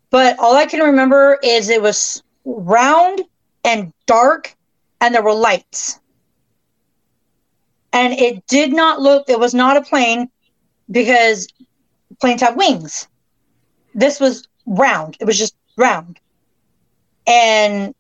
But 0.10 0.40
all 0.40 0.56
I 0.56 0.66
can 0.66 0.80
remember 0.80 1.38
is 1.44 1.68
it 1.68 1.82
was 1.82 2.24
round 2.46 3.24
and 3.66 3.92
dark, 4.06 4.56
and 5.02 5.14
there 5.14 5.24
were 5.24 5.34
lights. 5.34 6.00
And 7.96 8.14
it 8.14 8.46
did 8.48 8.74
not 8.74 9.02
look, 9.02 9.30
it 9.30 9.40
was 9.40 9.56
not 9.56 9.78
a 9.78 9.82
plane 9.82 10.30
because 10.92 11.48
planes 12.22 12.42
have 12.42 12.58
wings. 12.58 13.08
This 13.94 14.20
was 14.20 14.48
round, 14.66 15.18
it 15.22 15.26
was 15.26 15.40
just 15.40 15.56
round. 15.78 16.20
And 17.26 17.96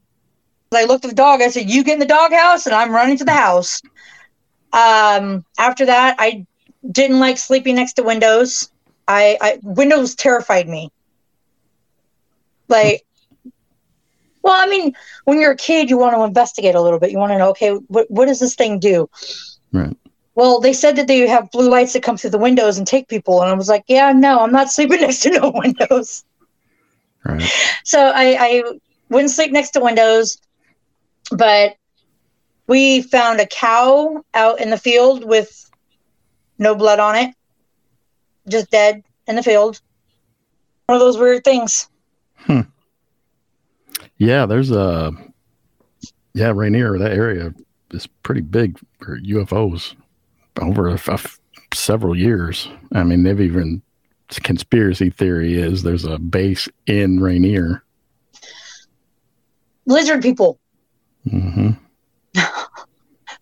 I 0.74 0.84
looked 0.84 1.06
at 1.06 1.10
the 1.12 1.16
dog, 1.16 1.42
I 1.42 1.50
said, 1.50 1.70
You 1.70 1.84
get 1.84 1.94
in 1.94 2.00
the 2.00 2.06
doghouse, 2.06 2.66
and 2.66 2.76
I'm 2.76 2.92
running 2.92 3.18
to 3.20 3.26
the 3.26 3.32
house. 3.32 3.82
Um, 4.74 5.46
after 5.58 5.86
that, 5.86 6.18
I 6.20 6.46
didn't 6.92 7.20
like 7.20 7.38
sleeping 7.38 7.76
next 7.76 7.94
to 7.94 8.04
windows. 8.04 8.70
I, 9.08 9.38
I 9.42 9.60
windows 9.64 10.16
terrified 10.16 10.68
me. 10.68 10.92
Like, 12.68 13.06
well, 14.44 14.54
I 14.62 14.68
mean, 14.68 14.94
when 15.24 15.40
you're 15.40 15.52
a 15.54 15.58
kid, 15.58 15.90
you 15.90 15.98
want 15.98 16.16
to 16.16 16.24
investigate 16.24 16.76
a 16.76 16.82
little 16.82 17.00
bit. 17.00 17.12
You 17.12 17.18
want 17.18 17.32
to 17.32 17.38
know, 17.38 17.50
okay, 17.52 17.72
what 17.88 18.12
what 18.12 18.26
does 18.28 18.40
this 18.40 18.56
thing 18.56 18.80
do? 18.80 19.10
Right. 19.76 19.98
Well, 20.36 20.60
they 20.60 20.74
said 20.74 20.96
that 20.96 21.08
they 21.08 21.28
have 21.28 21.52
blue 21.52 21.70
lights 21.70 21.94
that 21.94 22.04
come 22.04 22.18
through 22.18 22.30
the 22.30 22.38
windows 22.38 22.78
and 22.78 22.88
take 22.88 23.08
people, 23.08 23.42
and 23.42 23.50
I 23.50 23.54
was 23.54 23.70
like, 23.70 23.84
yeah, 23.88 24.12
no, 24.14 24.40
I'm 24.40 24.52
not 24.52 24.72
sleeping 24.72 25.02
next 25.02 25.20
to 25.22 25.32
no 25.32 25.52
windows. 25.54 26.24
Right. 27.26 27.44
So 27.84 28.00
I, 28.00 28.38
I 28.40 28.64
wouldn't 29.10 29.32
sleep 29.32 29.52
next 29.52 29.72
to 29.72 29.80
windows, 29.82 30.38
but 31.32 31.76
we 32.68 33.02
found 33.02 33.40
a 33.40 33.46
cow 33.48 34.24
out 34.34 34.62
in 34.62 34.70
the 34.70 34.78
field 34.78 35.26
with 35.26 35.70
no 36.58 36.76
blood 36.76 37.00
on 37.00 37.16
it, 37.16 37.36
just 38.48 38.70
dead 38.72 39.04
in 39.28 39.36
the 39.36 39.44
field. 39.44 39.82
One 40.86 40.96
of 40.96 41.00
those 41.02 41.18
weird 41.18 41.44
things. 41.44 41.90
Hmm. 42.38 42.62
Yeah, 44.18 44.46
there's 44.46 44.72
a 44.72 45.12
yeah 46.34 46.52
Rainier. 46.56 46.98
That 47.00 47.12
area 47.12 47.54
is 47.96 48.08
pretty 48.24 48.42
big 48.42 48.78
for 49.00 49.20
UFOs 49.20 49.96
over 50.62 50.90
a, 50.90 50.94
f- 50.94 51.40
several 51.74 52.16
years. 52.18 52.68
I 52.94 53.04
mean, 53.04 53.24
they've 53.24 53.40
even 53.42 53.82
conspiracy 54.44 55.10
theory 55.10 55.56
is 55.56 55.84
there's 55.84 56.04
a 56.06 56.18
base 56.20 56.68
in 56.88 57.20
Rainier. 57.20 57.84
Lizard 59.86 60.22
people, 60.22 60.60
hmm 61.30 61.72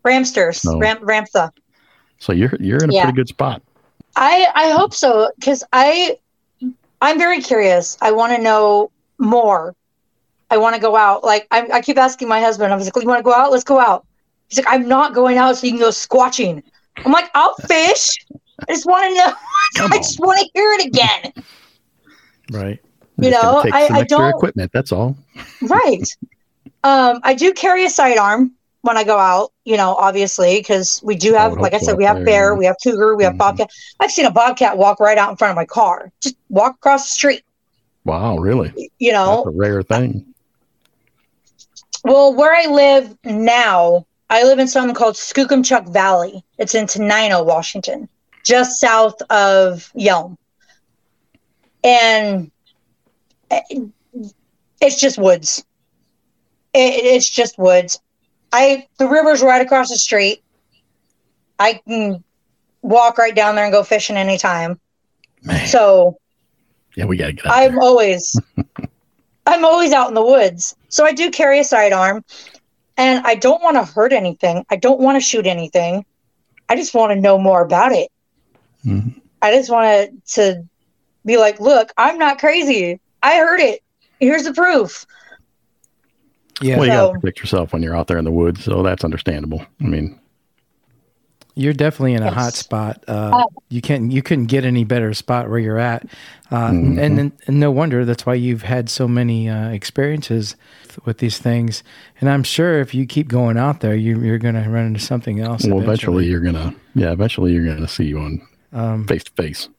ramsters, 0.04 0.64
No. 0.66 0.78
ram, 0.78 0.98
ramtha. 1.00 1.52
So 2.20 2.34
you're 2.34 2.54
you're 2.60 2.84
in 2.84 2.90
a 2.90 2.94
Yeah. 2.94 3.04
pretty 3.04 3.16
good 3.16 3.30
spot. 3.30 3.62
I 4.16 4.48
I 4.54 4.72
hope 4.72 4.94
so 4.94 5.32
because 5.40 5.64
I 5.72 6.18
I'm 7.02 7.18
very 7.18 7.42
curious. 7.42 7.98
I 8.02 8.12
want 8.12 8.36
to 8.36 8.42
know 8.42 8.92
more. 9.20 9.74
I 10.50 10.58
want 10.58 10.76
to 10.76 10.82
go 10.82 10.96
out. 10.98 11.24
Like 11.24 11.48
I, 11.52 11.68
I 11.74 11.82
keep 11.82 11.98
asking 11.98 12.28
my 12.28 12.42
husband. 12.42 12.72
I 12.74 12.76
was 12.76 12.86
like, 12.86 12.96
"You 13.02 13.08
want 13.08 13.20
to 13.20 13.24
go 13.24 13.34
out? 13.34 13.52
Let's 13.52 13.64
go 13.64 13.80
out." 13.80 14.06
He's 14.50 14.58
like, 14.60 14.68
"I'm 14.74 14.88
not 14.88 15.14
going 15.14 15.38
out, 15.38 15.58
so 15.58 15.66
you 15.68 15.74
can 15.74 15.80
go 15.80 15.90
squatching." 15.90 16.62
I'm 16.98 17.12
like, 17.12 17.30
"I'll 17.34 17.56
fish." 17.68 18.08
I 18.68 18.74
just 18.74 18.86
want 18.86 19.06
to 19.08 19.14
know. 19.16 19.34
I 19.94 19.98
just 19.98 20.20
want 20.20 20.40
to 20.40 20.50
hear 20.54 20.72
it 20.74 20.86
again. 20.86 21.34
Right. 22.52 22.80
You 23.18 23.32
know, 23.32 23.62
I- 23.72 23.90
I 23.92 24.04
don't- 24.04 24.30
equipment. 24.30 24.72
That's 24.74 24.92
all. 24.92 25.16
Right. 25.62 26.04
um, 26.84 27.20
I 27.24 27.34
do 27.34 27.54
carry 27.54 27.86
a 27.86 27.90
sidearm 27.90 28.52
when 28.82 28.98
I 28.98 29.04
go 29.04 29.18
out. 29.18 29.52
You 29.66 29.78
know, 29.78 29.96
obviously, 29.96 30.58
because 30.60 31.00
we 31.04 31.16
do 31.16 31.34
have, 31.34 31.52
would 31.54 31.62
like 31.62 31.74
I 31.74 31.78
said, 31.80 31.96
we 31.98 32.04
have 32.04 32.18
there, 32.18 32.26
bear, 32.26 32.56
we 32.56 32.66
have 32.66 32.76
cougar, 32.84 33.16
we 33.16 33.24
have 33.24 33.34
Mhm. 33.34 33.38
bobcat. 33.38 33.70
I've 34.00 34.12
seen 34.12 34.26
a 34.26 34.32
bobcat 34.32 34.78
walk 34.78 35.00
right 35.00 35.18
out 35.18 35.32
in 35.32 35.38
front 35.38 35.52
of 35.52 35.56
my 35.56 35.66
car. 35.66 36.12
Just 36.22 36.36
walk 36.50 36.76
across 36.76 37.04
the 37.06 37.12
street. 37.14 37.44
Wow, 38.06 38.38
really? 38.38 38.92
You 39.00 39.14
know, 39.14 39.38
That's 39.46 39.56
a 39.56 39.58
rare 39.58 39.82
thing. 39.84 40.26
Well, 42.04 42.34
where 42.34 42.54
I 42.54 42.66
live 42.66 43.16
now, 43.24 44.06
I 44.34 44.42
live 44.46 44.58
in 44.58 44.68
something 44.68 44.96
called 44.96 45.14
Skookumchuck 45.14 45.94
Valley. 45.94 46.44
It's 46.58 46.74
in 46.74 46.88
Tenino, 46.88 47.46
Washington. 47.46 48.10
just 48.44 48.80
south 48.80 49.22
of 49.30 49.92
Yelm. 49.96 50.38
And 51.84 52.50
it's 54.82 55.00
just 55.00 55.20
woods. 55.20 55.64
It, 56.74 57.06
it's 57.06 57.30
just 57.30 57.60
woods. 57.60 58.00
I 58.52 58.88
the 58.98 59.08
river's 59.08 59.44
right 59.44 59.62
across 59.62 59.90
the 59.90 59.98
street. 59.98 60.42
I 61.60 61.80
can 61.88 62.24
walk 62.82 63.20
right 63.20 63.36
down 63.36 63.54
there 63.56 63.66
and 63.66 63.72
go 63.72 63.84
fishing 63.84 64.18
anytime. 64.18 64.80
Man, 65.44 65.68
So 65.68 66.18
yeah, 66.96 67.06
we 67.06 67.18
gotta 67.18 67.34
get 67.34 67.46
out 67.46 67.54
I'm 67.54 67.72
there. 67.74 67.82
always 67.84 68.36
I'm 69.46 69.64
always 69.64 69.94
out 69.94 70.08
in 70.08 70.16
the 70.16 70.26
woods. 70.26 70.76
So 70.90 71.06
I 71.06 71.12
do 71.12 71.30
carry 71.30 71.60
a 71.60 71.64
sidearm 71.64 72.24
and 72.98 73.26
I 73.26 73.36
don't 73.36 73.62
want 73.64 73.76
to 73.78 73.84
hurt 73.84 74.14
anything. 74.14 74.66
I 74.70 74.76
don't 74.76 75.00
want 75.00 75.16
to 75.16 75.20
shoot 75.22 75.46
anything. 75.48 76.06
I 76.70 76.76
just 76.76 76.94
want 76.94 77.12
to 77.12 77.20
know 77.20 77.38
more 77.38 77.62
about 77.62 77.92
it. 77.92 78.10
Mhm. 78.86 79.20
I 79.42 79.52
just 79.54 79.70
want 79.70 79.86
to 80.28 80.34
to 80.36 80.64
be 81.26 81.38
like, 81.38 81.60
look, 81.60 81.92
I'm 81.98 82.18
not 82.18 82.40
crazy. 82.40 83.00
I 83.22 83.36
heard 83.38 83.60
it. 83.60 83.82
Here's 84.20 84.44
the 84.44 84.54
proof. 84.54 85.06
Yeah, 86.62 86.78
Well, 86.78 86.86
you 86.86 86.92
So- 86.92 87.08
gotta 87.08 87.20
protect 87.20 87.40
yourself 87.40 87.74
when 87.74 87.82
you're 87.84 87.96
out 87.96 88.08
there 88.08 88.18
in 88.18 88.26
the 88.26 88.32
woods, 88.32 88.64
so 88.64 88.84
that's 88.84 89.04
understandable. 89.04 89.66
I 89.82 89.86
mean, 89.86 90.20
you're 91.56 91.74
definitely 91.74 92.14
in 92.14 92.22
a 92.24 92.26
Yes. 92.26 92.34
hot 92.34 92.54
spot. 92.54 93.04
Uh, 93.08 93.32
Uh, 93.34 93.44
you 93.70 93.82
can't 93.82 94.12
you 94.12 94.22
couldn't 94.22 94.46
get 94.48 94.66
any 94.66 94.84
better 94.84 95.14
spot 95.14 95.50
where 95.50 95.60
you're 95.60 95.78
at, 95.80 96.06
uh, 96.52 96.70
Mhm. 96.72 97.00
and, 97.02 97.20
and 97.20 97.32
and 97.48 97.60
no 97.60 97.70
wonder 97.72 98.06
that's 98.06 98.26
why 98.26 98.34
you've 98.34 98.64
had 98.64 98.90
so 98.90 99.08
many 99.08 99.50
uh, 99.50 99.70
experiences 99.70 100.56
with 101.06 101.18
these 101.20 101.38
things. 101.40 101.84
And 102.22 102.30
I'm 102.30 102.44
sure 102.44 102.80
if 102.80 102.94
you 102.94 103.06
keep 103.06 103.28
going 103.28 103.58
out 103.58 103.80
there, 103.82 103.96
you, 103.96 104.20
you're 104.22 104.38
going 104.38 104.54
to 104.56 104.70
run 104.70 104.86
into 104.86 105.00
something 105.00 105.40
else. 105.40 105.66
well, 105.66 105.82
eventually 105.82 106.26
you're 106.28 106.40
gonna, 106.40 106.74
yeah, 106.96 107.12
eventually 107.12 107.52
you're 107.52 107.66
gonna 107.66 107.88
see 107.88 108.06
you 108.06 108.20
on 108.20 108.42
Um, 108.74 109.08
face 109.08 109.24
to 109.26 109.32
face. 109.32 109.70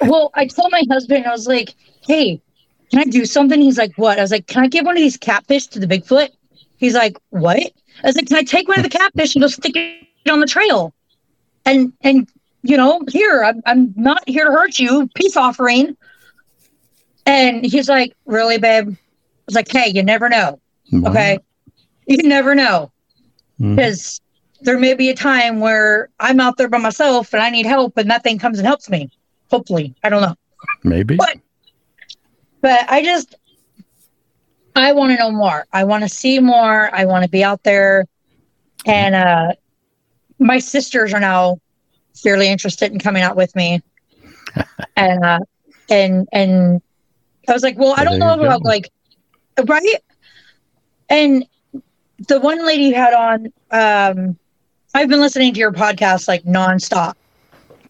Well, 0.00 0.30
I 0.34 0.46
told 0.46 0.70
my 0.72 0.82
husband, 0.90 1.26
I 1.26 1.30
was 1.30 1.46
like, 1.48 1.74
hey, 2.06 2.40
can 2.90 3.00
I 3.00 3.04
do 3.04 3.24
something? 3.24 3.60
He's 3.60 3.78
like, 3.78 3.92
what? 3.96 4.18
I 4.18 4.22
was 4.22 4.30
like, 4.30 4.46
can 4.46 4.62
I 4.64 4.68
give 4.68 4.84
one 4.86 4.96
of 4.96 5.00
these 5.02 5.16
catfish 5.16 5.66
to 5.68 5.80
the 5.80 5.86
Bigfoot? 5.86 6.30
He's 6.78 6.94
like, 6.94 7.18
what? 7.30 7.58
I 7.58 8.06
was 8.06 8.14
like, 8.16 8.28
can 8.28 8.36
I 8.36 8.42
take 8.44 8.68
one 8.68 8.78
of 8.78 8.84
the 8.84 8.88
catfish 8.98 9.34
and 9.34 9.42
go 9.42 9.48
stick 9.48 9.74
it 9.76 10.04
on 10.28 10.40
the 10.40 10.46
trail? 10.46 10.92
And, 11.64 11.92
and, 12.02 12.28
you 12.62 12.76
know, 12.76 13.02
here, 13.08 13.42
I'm, 13.44 13.62
I'm 13.66 13.94
not 13.96 14.26
here 14.28 14.44
to 14.46 14.50
hurt 14.50 14.78
you. 14.78 15.08
Peace 15.14 15.36
offering. 15.36 15.96
And 17.26 17.64
he's 17.64 17.88
like, 17.88 18.14
really, 18.26 18.58
babe? 18.58 18.88
I 18.90 18.96
was 19.46 19.54
like, 19.54 19.70
hey, 19.70 19.90
you 19.94 20.02
never 20.02 20.28
know. 20.28 20.60
Wow. 20.92 21.10
Okay. 21.10 21.38
You 22.06 22.18
never 22.18 22.54
know 22.54 22.90
Mhm. 23.60 23.76
because 23.76 24.20
there 24.62 24.78
may 24.78 24.94
be 24.94 25.10
a 25.10 25.14
time 25.14 25.60
where 25.60 26.08
I'm 26.18 26.40
out 26.40 26.56
there 26.56 26.68
by 26.68 26.78
myself 26.78 27.32
and 27.34 27.42
I 27.42 27.50
need 27.50 27.66
help 27.66 27.96
and 27.98 28.10
that 28.10 28.22
thing 28.22 28.38
comes 28.38 28.58
and 28.58 28.66
helps 28.66 28.88
me. 28.88 29.10
Hopefully. 29.50 29.94
I 30.02 30.08
don't 30.08 30.22
know. 30.22 30.34
Maybe. 30.84 31.16
What? 31.16 31.36
but 32.60 32.90
I 32.90 33.02
just 33.04 33.36
I 34.74 34.92
want 34.92 35.12
to 35.12 35.18
know 35.18 35.30
more. 35.30 35.66
I 35.72 35.84
want 35.84 36.02
to 36.04 36.08
see 36.08 36.38
more. 36.40 36.94
I 36.94 37.04
want 37.04 37.24
to 37.24 37.30
be 37.30 37.44
out 37.44 37.62
there. 37.62 38.04
And 38.86 39.14
uh 39.14 39.52
my 40.38 40.58
sisters 40.58 41.12
are 41.12 41.20
now 41.20 41.58
fairly 42.14 42.48
interested 42.48 42.92
in 42.92 42.98
coming 42.98 43.22
out 43.22 43.36
with 43.36 43.54
me. 43.54 43.82
and 44.96 45.24
uh 45.24 45.40
and 45.90 46.28
and 46.32 46.82
I 47.48 47.52
was 47.52 47.62
like, 47.62 47.78
well, 47.78 47.94
I 47.96 48.04
don't 48.04 48.18
there 48.18 48.36
know 48.36 48.44
about 48.44 48.62
go. 48.62 48.68
like 48.68 48.90
right? 49.66 49.96
And 51.08 51.46
the 52.26 52.40
one 52.40 52.66
lady 52.66 52.84
you 52.84 52.94
had 52.94 53.14
on 53.14 53.52
um 53.70 54.38
I've 54.94 55.08
been 55.08 55.20
listening 55.20 55.52
to 55.54 55.60
your 55.60 55.72
podcast 55.72 56.28
like 56.28 56.44
nonstop. 56.44 57.14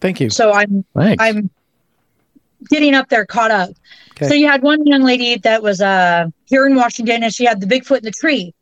thank 0.01 0.19
you. 0.19 0.29
So 0.29 0.51
I'm 0.51 0.85
Thanks. 0.95 1.23
I'm 1.23 1.49
getting 2.69 2.93
up 2.93 3.09
there 3.09 3.25
caught 3.25 3.51
up. 3.51 3.69
Okay. 4.11 4.27
So 4.27 4.33
you 4.33 4.47
had 4.47 4.61
one 4.61 4.85
young 4.85 5.03
lady 5.03 5.37
that 5.37 5.63
was 5.63 5.81
uh 5.81 6.27
here 6.45 6.65
in 6.67 6.75
Washington 6.75 7.23
and 7.23 7.33
she 7.33 7.45
had 7.45 7.61
the 7.61 7.67
Bigfoot 7.67 7.99
in 7.99 8.05
the 8.05 8.11
tree. 8.11 8.53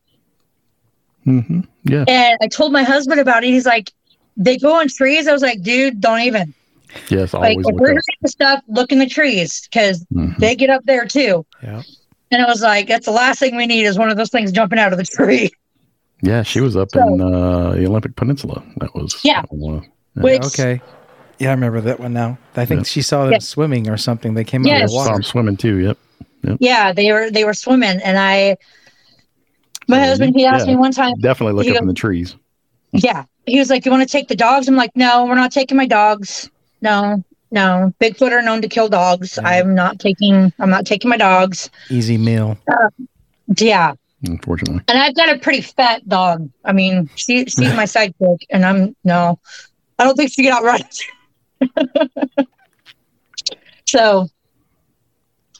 Hmm 1.27 1.59
Yeah. 1.83 2.05
And 2.07 2.37
I 2.41 2.47
told 2.47 2.71
my 2.71 2.83
husband 2.83 3.19
about 3.19 3.43
it. 3.43 3.47
He's 3.47 3.65
like, 3.65 3.91
they 4.37 4.57
go 4.57 4.79
on 4.79 4.87
trees. 4.87 5.27
I 5.27 5.33
was 5.33 5.41
like, 5.41 5.61
dude, 5.61 5.99
don't 5.99 6.21
even. 6.21 6.53
Yes. 7.09 7.33
Like 7.33 7.51
Always 7.51 7.57
if 7.59 7.65
look 7.65 7.75
we're 7.81 7.87
up. 7.87 7.91
hearing 7.91 8.03
the 8.21 8.29
stuff, 8.29 8.61
look 8.67 8.91
in 8.91 8.99
the 8.99 9.07
trees 9.09 9.67
because 9.67 10.05
Mhm. 10.13 10.37
they 10.37 10.55
get 10.55 10.69
up 10.69 10.83
there 10.85 11.05
too. 11.05 11.45
Yeah. 11.61 11.81
And 12.31 12.41
I 12.41 12.45
was 12.47 12.61
like, 12.61 12.87
that's 12.87 13.05
the 13.05 13.11
last 13.11 13.39
thing 13.39 13.55
we 13.57 13.67
need 13.67 13.83
is 13.85 13.97
one 13.97 14.09
of 14.09 14.17
those 14.17 14.29
things 14.29 14.51
jumping 14.51 14.79
out 14.79 14.91
of 14.93 14.97
the 14.97 15.03
tree. 15.05 15.49
Yeah, 16.21 16.43
she 16.43 16.61
was 16.61 16.75
up 16.75 16.89
So- 16.91 17.05
in 17.13 17.21
uh, 17.21 17.71
the 17.73 17.85
Olympic 17.85 18.15
Peninsula. 18.15 18.63
That 18.77 18.93
was 18.95 19.15
Yeah. 19.23 19.41
uh, 19.51 19.81
Which 20.15 20.43
Okay. 20.45 20.81
Yeah, 21.39 21.49
I 21.49 21.53
remember 21.53 21.79
that 21.81 21.99
one 21.99 22.13
now. 22.13 22.37
I 22.55 22.65
think 22.65 22.79
Yeah. 22.79 22.83
she 22.85 23.01
saw 23.03 23.23
them 23.25 23.33
Yeah. 23.33 23.39
swimming 23.39 23.87
or 23.89 23.97
something. 23.97 24.33
They 24.33 24.43
came 24.43 24.65
out 24.65 24.75
of 24.77 24.81
the 24.83 24.87
saw 24.87 24.95
water. 24.95 25.13
them 25.13 25.23
swimming 25.23 25.57
too. 25.57 25.77
Yep. 25.77 25.97
yeah, 26.59 26.93
they 26.93 27.11
were 27.11 27.29
they 27.29 27.43
were 27.43 27.53
swimming. 27.53 27.99
And 28.03 28.17
I 28.17 28.57
my 29.87 29.97
So, 30.01 30.05
husband 30.07 30.35
he 30.35 30.45
asked 30.45 30.67
yeah. 30.67 30.73
me 30.73 30.79
one 30.79 30.91
time, 30.91 31.15
Definitely 31.19 31.53
look 31.53 31.67
up 31.67 31.73
go- 31.73 31.79
in 31.81 31.87
the 31.87 31.93
trees. 31.93 32.35
Yeah. 32.91 33.25
He 33.45 33.59
was 33.59 33.69
like, 33.69 33.85
You 33.85 33.91
want 33.91 34.03
to 34.07 34.11
take 34.11 34.27
the 34.27 34.35
dogs? 34.35 34.67
I'm 34.67 34.75
like, 34.75 34.91
No, 34.95 35.25
we're 35.25 35.35
not 35.35 35.51
taking 35.51 35.77
my 35.77 35.85
dogs. 35.87 36.49
No, 36.81 37.23
no. 37.51 37.93
Bigfoot 38.01 38.31
are 38.31 38.41
known 38.41 38.61
to 38.61 38.67
kill 38.67 38.89
dogs. 38.89 39.37
Yeah. 39.41 39.47
I'm 39.47 39.73
not 39.75 39.99
taking 39.99 40.51
I'm 40.59 40.69
not 40.69 40.85
taking 40.85 41.09
my 41.09 41.17
dogs. 41.17 41.69
Easy 41.89 42.17
meal. 42.17 42.57
Uh, 42.71 42.89
yeah. 43.57 43.93
Unfortunately, 44.23 44.81
And 44.87 44.97
I've 44.97 45.15
got 45.15 45.29
a 45.29 45.37
pretty 45.37 45.61
fat 45.61 46.07
dog. 46.09 46.49
I 46.65 46.71
mean, 46.73 47.09
she 47.15 47.45
she's 47.45 47.73
my 47.75 47.83
sidekick 47.85 48.37
and 48.49 48.65
I'm 48.65 48.95
no. 49.03 49.39
I 49.99 50.03
don't 50.03 50.15
think 50.15 50.31
she 50.33 50.41
get 50.43 50.53
out 50.53 50.63
right. 50.63 50.99
so 53.85 54.27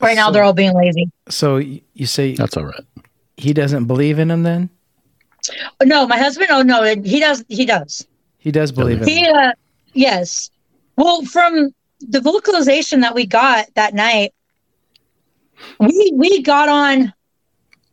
right 0.02 0.16
now 0.16 0.28
So- 0.28 0.32
they're 0.34 0.44
all 0.44 0.54
being 0.54 0.74
lazy. 0.76 1.10
So 1.30 1.58
you 1.58 2.06
say 2.06 2.34
that's 2.36 2.58
all 2.58 2.66
right. 2.66 2.84
He 3.38 3.54
doesn't 3.54 3.86
believe 3.86 4.20
in 4.20 4.30
him 4.32 4.44
then? 4.44 4.70
No, 5.84 6.06
my 6.08 6.18
husband, 6.18 6.50
oh 6.52 6.62
no, 6.62 6.84
he 6.84 7.20
does 7.20 7.44
he 7.48 7.66
does. 7.66 8.06
He 8.38 8.52
does 8.52 8.72
believe 8.72 9.02
in 9.02 9.08
He 9.08 9.26
him. 9.26 9.36
uh 9.36 9.52
yes. 9.94 10.50
Well, 10.98 11.24
from 11.24 11.74
the 12.02 12.20
vocalization 12.22 13.02
that 13.02 13.16
we 13.16 13.26
got 13.26 13.68
that 13.76 13.94
night, 13.94 14.34
we 15.80 16.12
we 16.14 16.42
got 16.42 16.70
on 16.70 17.14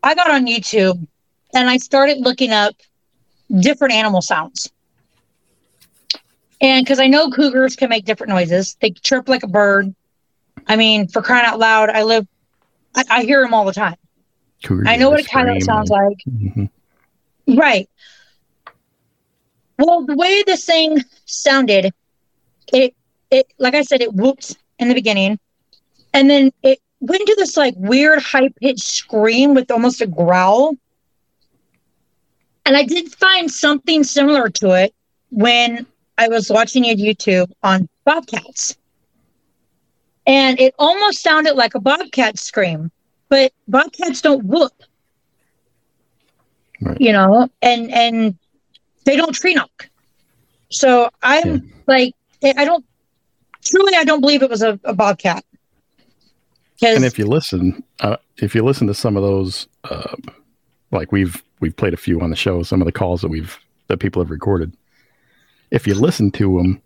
I 0.03 0.15
got 0.15 0.31
on 0.31 0.47
YouTube 0.47 1.07
and 1.55 1.69
I 1.69 1.77
started 1.77 2.19
looking 2.19 2.51
up 2.51 2.75
different 3.61 3.95
animal 3.95 4.21
sounds. 4.23 4.71
And 6.61 6.85
because 6.85 6.99
I 6.99 7.07
know 7.07 7.31
cougars 7.31 7.77
can 7.77 7.89
make 7.91 8.05
different 8.05 8.31
noises, 8.31 8.77
they 8.81 8.91
chirp 8.91 9.29
like 9.29 9.43
a 9.43 9.49
bird. 9.49 9.95
I 10.67 10.77
mean, 10.77 11.09
for 11.09 11.21
crying 11.21 11.45
out 11.45 11.59
loud, 11.59 11.91
I 11.91 12.05
live, 12.05 12.27
I, 12.95 13.05
I 13.11 13.23
hear 13.25 13.43
them 13.43 13.53
all 13.53 13.65
the 13.65 13.73
time. 13.73 13.97
I 14.87 14.97
know 14.97 15.11
what 15.11 15.21
a 15.21 15.25
scream 15.25 15.47
coyote 15.47 15.61
sounds 15.61 15.91
like. 15.91 16.19
Mhm. 16.29 16.71
Right. 17.47 17.89
Well, 19.79 20.05
the 20.05 20.17
way 20.17 20.43
this 20.47 20.65
thing 20.65 20.99
sounded, 21.27 21.93
it 22.73 22.95
it 23.31 23.47
like 23.59 23.75
I 23.75 23.83
said, 23.83 24.01
it 24.01 24.15
whooped 24.15 24.57
in 24.79 24.89
the 24.89 24.95
beginning, 24.95 25.39
and 26.13 26.31
then 26.31 26.53
it 26.63 26.79
went 27.01 27.21
into 27.21 27.35
this 27.39 27.57
like 27.57 27.75
weird 27.77 28.21
high 28.23 28.49
pitched 28.61 28.81
scream 28.85 29.55
with 29.55 29.71
almost 29.71 30.01
a 30.01 30.07
growl. 30.07 30.77
And 32.67 32.77
I 32.77 32.85
did 32.85 33.15
find 33.15 33.51
something 33.51 34.05
similar 34.05 34.49
to 34.49 34.71
it 34.71 34.95
when 35.31 35.87
I 36.17 36.29
was 36.29 36.51
watching 36.51 36.85
a 36.87 36.97
YouTube 36.97 37.51
on 37.63 37.89
bobcats. 38.05 38.77
And 40.27 40.59
it 40.59 40.75
almost 40.79 41.23
sounded 41.23 41.55
like 41.55 41.75
a 41.75 41.81
bobcat 41.81 42.39
scream, 42.39 42.91
but 43.29 43.53
bobcats 43.69 44.21
don't 44.21 44.45
whoop 44.45 44.73
you 46.99 47.13
know, 47.13 47.49
and 47.63 47.91
and 47.93 48.39
they 49.05 49.17
don't 49.17 49.33
tree 49.33 49.55
knock. 49.55 49.89
So 50.71 51.11
I'm 51.23 51.55
Yeah. 51.55 51.59
like, 51.87 52.15
I 52.43 52.65
don't 52.65 52.85
truly, 53.63 53.95
I 53.97 54.05
don't 54.05 54.21
believe 54.21 54.43
it 54.43 54.51
was 54.51 54.63
a, 54.63 54.79
a 54.85 54.95
bobcat. 54.95 55.45
And 56.83 57.05
if 57.05 57.19
you 57.19 57.27
listen, 57.27 57.83
uh, 58.01 58.17
if 58.37 58.55
you 58.55 58.63
listen 58.63 58.87
to 58.89 58.95
some 58.95 59.17
of 59.17 59.23
those, 59.23 59.69
uh, 59.85 60.17
like 60.91 61.13
we've 61.13 61.43
we've 61.61 61.77
played 61.77 61.95
a 61.95 61.99
few 61.99 62.21
on 62.21 62.31
the 62.31 62.37
show, 62.37 62.63
some 62.63 62.83
of 62.83 62.87
the 62.87 62.93
calls 62.93 63.23
that 63.23 63.29
we've 63.29 63.59
that 63.89 63.99
people 63.99 64.23
have 64.23 64.31
recorded. 64.31 64.77
If 65.71 65.87
you 65.87 65.95
listen 65.95 66.31
to 66.33 66.59
them, 66.59 66.83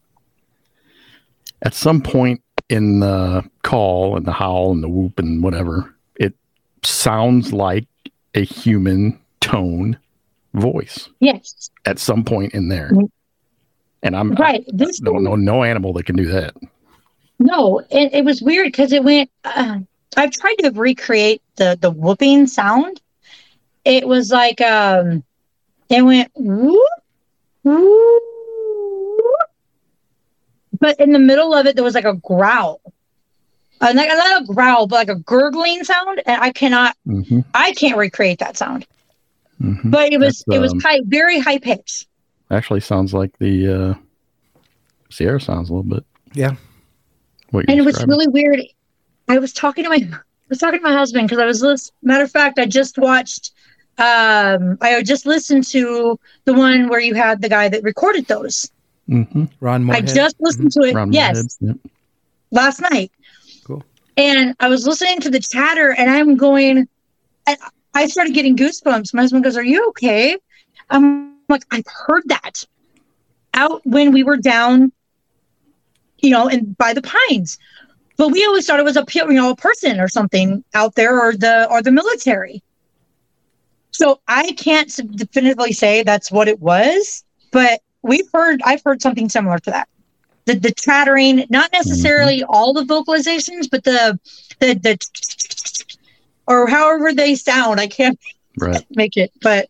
at 1.62 1.74
some 1.74 2.00
point 2.00 2.42
in 2.68 3.00
the 3.00 3.48
call 3.62 4.16
and 4.16 4.26
the 4.26 4.32
howl 4.32 4.70
and 4.72 4.82
the 4.82 4.88
whoop 4.88 5.18
and 5.18 5.42
whatever, 5.42 5.94
sounds 6.84 7.52
like 7.52 7.86
a 8.34 8.44
human 8.44 9.18
tone 9.40 9.98
voice 10.54 11.08
yes, 11.20 11.70
at 11.84 11.98
some 11.98 12.24
point 12.24 12.54
in 12.54 12.68
there. 12.68 12.90
Mhm. 12.92 13.10
And 14.02 14.16
I'm 14.16 14.32
right. 14.34 14.64
This 14.68 15.00
I 15.02 15.04
don't 15.04 15.24
know 15.24 15.34
no 15.36 15.64
animal 15.64 15.92
that 15.94 16.06
can 16.06 16.16
do 16.16 16.26
that. 16.26 16.54
no, 17.38 17.80
it, 17.90 18.14
it 18.14 18.24
was 18.24 18.40
weird 18.42 18.66
because 18.66 18.92
it 18.92 19.02
went. 19.04 19.30
Uh, 19.44 19.80
I've 20.16 20.30
tried 20.32 20.54
to 20.60 20.70
recreate 20.70 21.42
the 21.56 21.76
the 21.80 21.90
whooping 21.90 22.46
sound. 22.46 23.00
It 23.84 24.06
was 24.06 24.30
like 24.30 24.60
um, 24.60 25.22
it 25.88 26.02
went 26.02 26.30
whoop, 26.34 26.88
whoop, 27.62 28.22
but 30.78 30.98
in 31.00 31.12
the 31.12 31.18
middle 31.18 31.54
of 31.54 31.66
it, 31.66 31.74
there 31.74 31.84
was 31.84 31.94
like 31.94 32.04
a 32.04 32.14
growl. 32.14 32.80
Uh, 33.80 33.92
like, 33.94 34.08
not 34.08 34.42
a 34.42 34.44
growl, 34.44 34.86
but 34.86 34.96
like 34.96 35.08
a 35.08 35.20
gurgling 35.20 35.84
sound, 35.84 36.20
and 36.26 36.42
I 36.42 36.50
cannot, 36.50 36.96
hmm 37.04 37.40
I 37.54 37.72
can't 37.72 37.96
recreate 37.96 38.40
that 38.40 38.56
sound. 38.56 38.86
hmm 39.60 39.90
But 39.90 40.12
it 40.12 40.18
was, 40.18 40.42
That's, 40.46 40.56
it 40.56 40.60
was 40.60 40.72
um, 40.72 40.80
high, 40.80 41.00
very 41.04 41.38
high 41.38 41.58
pitched. 41.58 42.08
Actually, 42.50 42.80
sounds 42.80 43.14
like 43.14 43.38
the 43.38 43.68
uh, 43.68 43.94
Sierra 45.10 45.40
sounds 45.40 45.70
a 45.70 45.74
little 45.74 45.88
bit. 45.88 46.04
Yeah. 46.32 46.56
What 47.50 47.66
and 47.68 47.76
you're 47.76 47.84
it 47.84 47.86
was 47.86 48.04
really 48.06 48.26
weird. 48.26 48.60
I 49.28 49.38
was 49.38 49.52
talking 49.52 49.84
to 49.84 49.90
my, 49.90 49.96
I 49.96 50.18
was 50.48 50.58
talking 50.58 50.80
to 50.80 50.84
my 50.84 50.94
husband 50.94 51.28
because 51.28 51.40
I 51.40 51.46
was 51.46 51.62
lis- 51.62 51.92
matter 52.02 52.24
of 52.24 52.30
fact, 52.30 52.58
I 52.58 52.66
just 52.66 52.98
watched, 52.98 53.52
um, 53.98 54.78
I 54.80 55.02
just 55.04 55.26
listened 55.26 55.64
to 55.68 56.18
the 56.44 56.54
one 56.54 56.88
where 56.88 57.00
you 57.00 57.14
had 57.14 57.42
the 57.42 57.48
guy 57.48 57.68
that 57.68 57.82
recorded 57.82 58.26
those. 58.26 58.70
Mm-hmm. 59.08 59.44
Ron 59.60 59.84
Morehead. 59.84 60.08
I 60.08 60.14
just 60.14 60.36
listened 60.40 60.72
to 60.72 60.80
it. 60.80 60.94
Ron 60.94 61.12
yes, 61.12 61.58
Morehead, 61.60 61.80
yep. 61.84 61.92
last 62.50 62.80
night. 62.80 63.12
And 64.18 64.56
I 64.58 64.68
was 64.68 64.84
listening 64.84 65.20
to 65.20 65.30
the 65.30 65.38
chatter, 65.38 65.92
and 65.92 66.10
I'm 66.10 66.36
going. 66.36 66.88
I 67.94 68.06
started 68.08 68.34
getting 68.34 68.56
goosebumps. 68.56 69.14
My 69.14 69.22
husband 69.22 69.44
goes, 69.44 69.56
"Are 69.56 69.64
you 69.64 69.88
okay?" 69.90 70.36
I'm 70.90 71.36
like, 71.48 71.62
"I've 71.70 71.86
heard 71.86 72.24
that 72.26 72.64
out 73.54 73.80
when 73.86 74.12
we 74.12 74.24
were 74.24 74.36
down, 74.36 74.92
you 76.18 76.30
know, 76.30 76.48
and 76.48 76.76
by 76.76 76.92
the 76.92 77.02
pines." 77.02 77.58
But 78.16 78.32
we 78.32 78.44
always 78.44 78.66
thought 78.66 78.80
it 78.80 78.84
was 78.84 78.96
a 78.96 79.06
you 79.14 79.32
know 79.32 79.50
a 79.50 79.56
person 79.56 80.00
or 80.00 80.08
something 80.08 80.64
out 80.74 80.96
there, 80.96 81.20
or 81.22 81.36
the 81.36 81.68
or 81.70 81.80
the 81.80 81.92
military. 81.92 82.60
So 83.92 84.20
I 84.26 84.50
can't 84.52 84.90
definitively 85.16 85.72
say 85.72 86.02
that's 86.02 86.30
what 86.30 86.48
it 86.48 86.60
was, 86.60 87.24
but 87.52 87.80
we've 88.02 88.28
heard 88.32 88.60
I've 88.64 88.82
heard 88.84 89.00
something 89.00 89.28
similar 89.28 89.60
to 89.60 89.70
that 89.70 89.88
the, 90.48 90.58
the 90.58 90.72
chattering, 90.72 91.44
not 91.50 91.72
necessarily 91.72 92.44
all 92.44 92.74
the 92.74 92.82
vocalizations, 92.82 93.68
but 93.70 93.84
the 93.84 94.18
the 94.60 94.74
the 94.74 94.98
or 96.46 96.66
however 96.68 97.12
they 97.12 97.34
sound. 97.34 97.80
I 97.80 97.88
can't 97.88 98.18
Right. 98.58 98.84
make 98.96 99.16
it, 99.16 99.32
but 99.42 99.68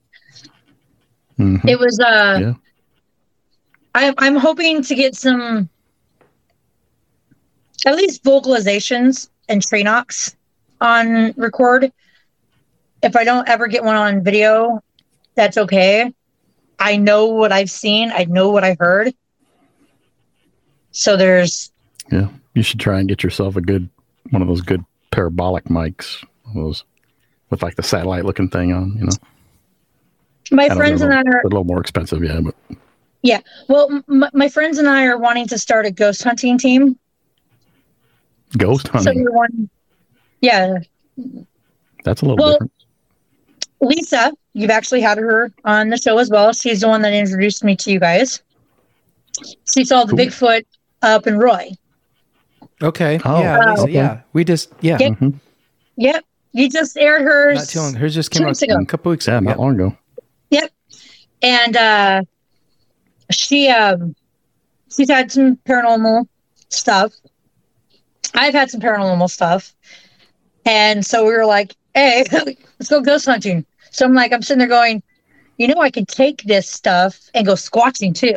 Mhm. 1.39 1.61
it 1.67 1.79
was 1.79 1.99
uh 2.01 2.41
Yeah. 2.41 2.55
I'm 3.95 4.15
I'm 4.19 4.37
hoping 4.37 4.83
to 4.83 4.95
get 4.95 5.15
some 5.17 5.69
at 7.87 7.97
least 7.97 8.25
vocalizations 8.25 9.29
and 9.49 9.63
tree 9.63 9.83
knocks 9.83 10.35
on 10.81 11.33
record. 11.37 11.93
If 13.03 13.17
I 13.17 13.25
don't 13.25 13.49
ever 13.49 13.69
get 13.69 13.85
one 13.85 13.97
on 13.97 14.25
video, 14.25 14.81
that's 15.37 15.57
okay. 15.59 16.13
I 16.79 16.97
know 16.97 17.27
what 17.27 17.53
I've 17.53 17.71
seen, 17.71 18.11
I 18.13 18.25
know 18.25 18.51
what 18.51 18.65
I 18.65 18.77
heard. 18.79 19.15
So 20.99 21.17
there's 21.17 21.71
Yeah. 22.11 22.29
You 22.55 22.63
should 22.65 22.81
try 22.81 22.99
and 22.99 23.09
get 23.09 23.23
yourself 23.23 23.55
a 23.55 23.61
good 23.61 23.89
one 24.31 24.43
of 24.43 24.49
those 24.49 24.61
good 24.63 24.85
parabolic 25.13 25.65
mics. 25.67 26.25
Those 26.57 26.83
with 27.51 27.63
like 27.63 27.77
the 27.77 27.85
satellite 27.85 28.25
looking 28.25 28.49
thing 28.49 28.73
on, 28.73 28.97
you 28.99 29.05
know. 29.05 29.13
my 30.51 30.67
know 30.67 30.75
friends 30.75 31.01
they're 31.01 31.13
and 31.13 31.29
I 31.29 31.33
are 31.33 31.41
a 31.43 31.45
little 31.45 31.63
more 31.63 31.81
expensive, 31.81 32.25
yeah, 32.25 32.41
but 32.41 32.55
Yeah, 33.23 33.41
Well, 33.69 34.03
m- 34.11 34.25
my 34.35 34.49
friends 34.49 34.79
and 34.79 34.89
I 34.89 35.05
are 35.07 35.17
wanting 35.19 35.47
to 35.49 35.57
start 35.59 35.87
a 35.87 35.93
ghost 35.93 36.25
hunting 36.25 36.59
team. 36.59 36.99
ghost 38.57 38.89
hunting. 38.89 39.19
So 39.19 39.23
we're 39.23 39.31
one, 39.37 39.71
yeah. 40.41 40.79
That's 42.03 42.23
a 42.23 42.25
little 42.25 42.39
well, 42.45 42.53
different. 42.55 42.73
Lisa, 43.81 44.33
you've 44.55 44.71
actually 44.71 45.01
had 45.01 45.17
her 45.19 45.53
on 45.65 45.91
the 45.91 45.97
show 45.97 46.19
as 46.19 46.29
well. 46.29 46.53
She's 46.53 46.81
the 46.81 46.89
one 46.89 47.03
that 47.03 47.13
introduced 47.13 47.63
me 47.63 47.77
to 47.77 47.93
you 47.93 48.01
guys. 48.01 48.43
She 49.73 49.85
saw 49.85 50.03
the 50.05 50.17
Cool. 50.17 50.19
Bigfoot 50.27 50.65
up 51.03 51.27
in 51.27 51.39
Roy. 51.39 51.71
Okay. 52.83 53.19
Oh, 53.25 53.41
yeah. 53.41 53.75
Okay. 53.79 53.93
Yeah. 53.93 54.21
We 54.33 54.45
just 54.45 54.73
yeah. 54.81 54.99
Yeah. 55.01 55.09
Mhm. 55.11 55.35
Yep, 55.97 56.25
you 56.53 56.69
just 56.71 56.97
aired 56.97 57.23
hers. 57.23 57.59
Not 57.59 57.69
too 57.69 57.81
long. 57.81 57.95
Hers 57.95 58.15
just 58.15 58.31
came 58.31 58.47
out 58.47 58.61
ago. 58.63 58.75
a 58.81 58.85
couple 58.87 59.11
weeks 59.11 59.27
Yeah, 59.27 59.39
ago. 59.39 59.45
not 59.45 59.51
Yep. 59.51 59.59
long 59.59 59.75
ago. 59.75 59.97
Yep. 60.51 60.71
And 61.43 61.77
uh 61.77 62.23
she 63.31 63.69
um 63.69 64.15
she's 64.95 65.11
had 65.11 65.31
some 65.31 65.57
paranormal 65.69 66.27
stuff 66.71 67.13
i've 68.35 68.55
had 68.55 68.71
some 68.71 68.81
paranormal 68.81 69.29
stuff 69.29 69.75
and 70.65 71.05
so 71.05 71.25
we 71.27 71.33
were 71.33 71.45
like 71.45 71.75
hey 71.95 72.25
let's 72.33 72.89
go 72.89 73.01
ghost 73.03 73.27
hunting 73.27 73.65
so 73.91 74.07
i'm 74.07 74.15
like 74.15 74.33
i'm 74.33 74.41
sitting 74.41 74.59
there 74.59 74.67
going 74.69 75.03
you 75.59 75.67
know 75.69 75.81
i 75.81 75.91
could 75.91 76.09
take 76.09 76.43
this 76.45 76.71
stuff 76.71 77.21
and 77.35 77.45
go 77.47 77.53
squatching 77.55 78.15
too 78.15 78.35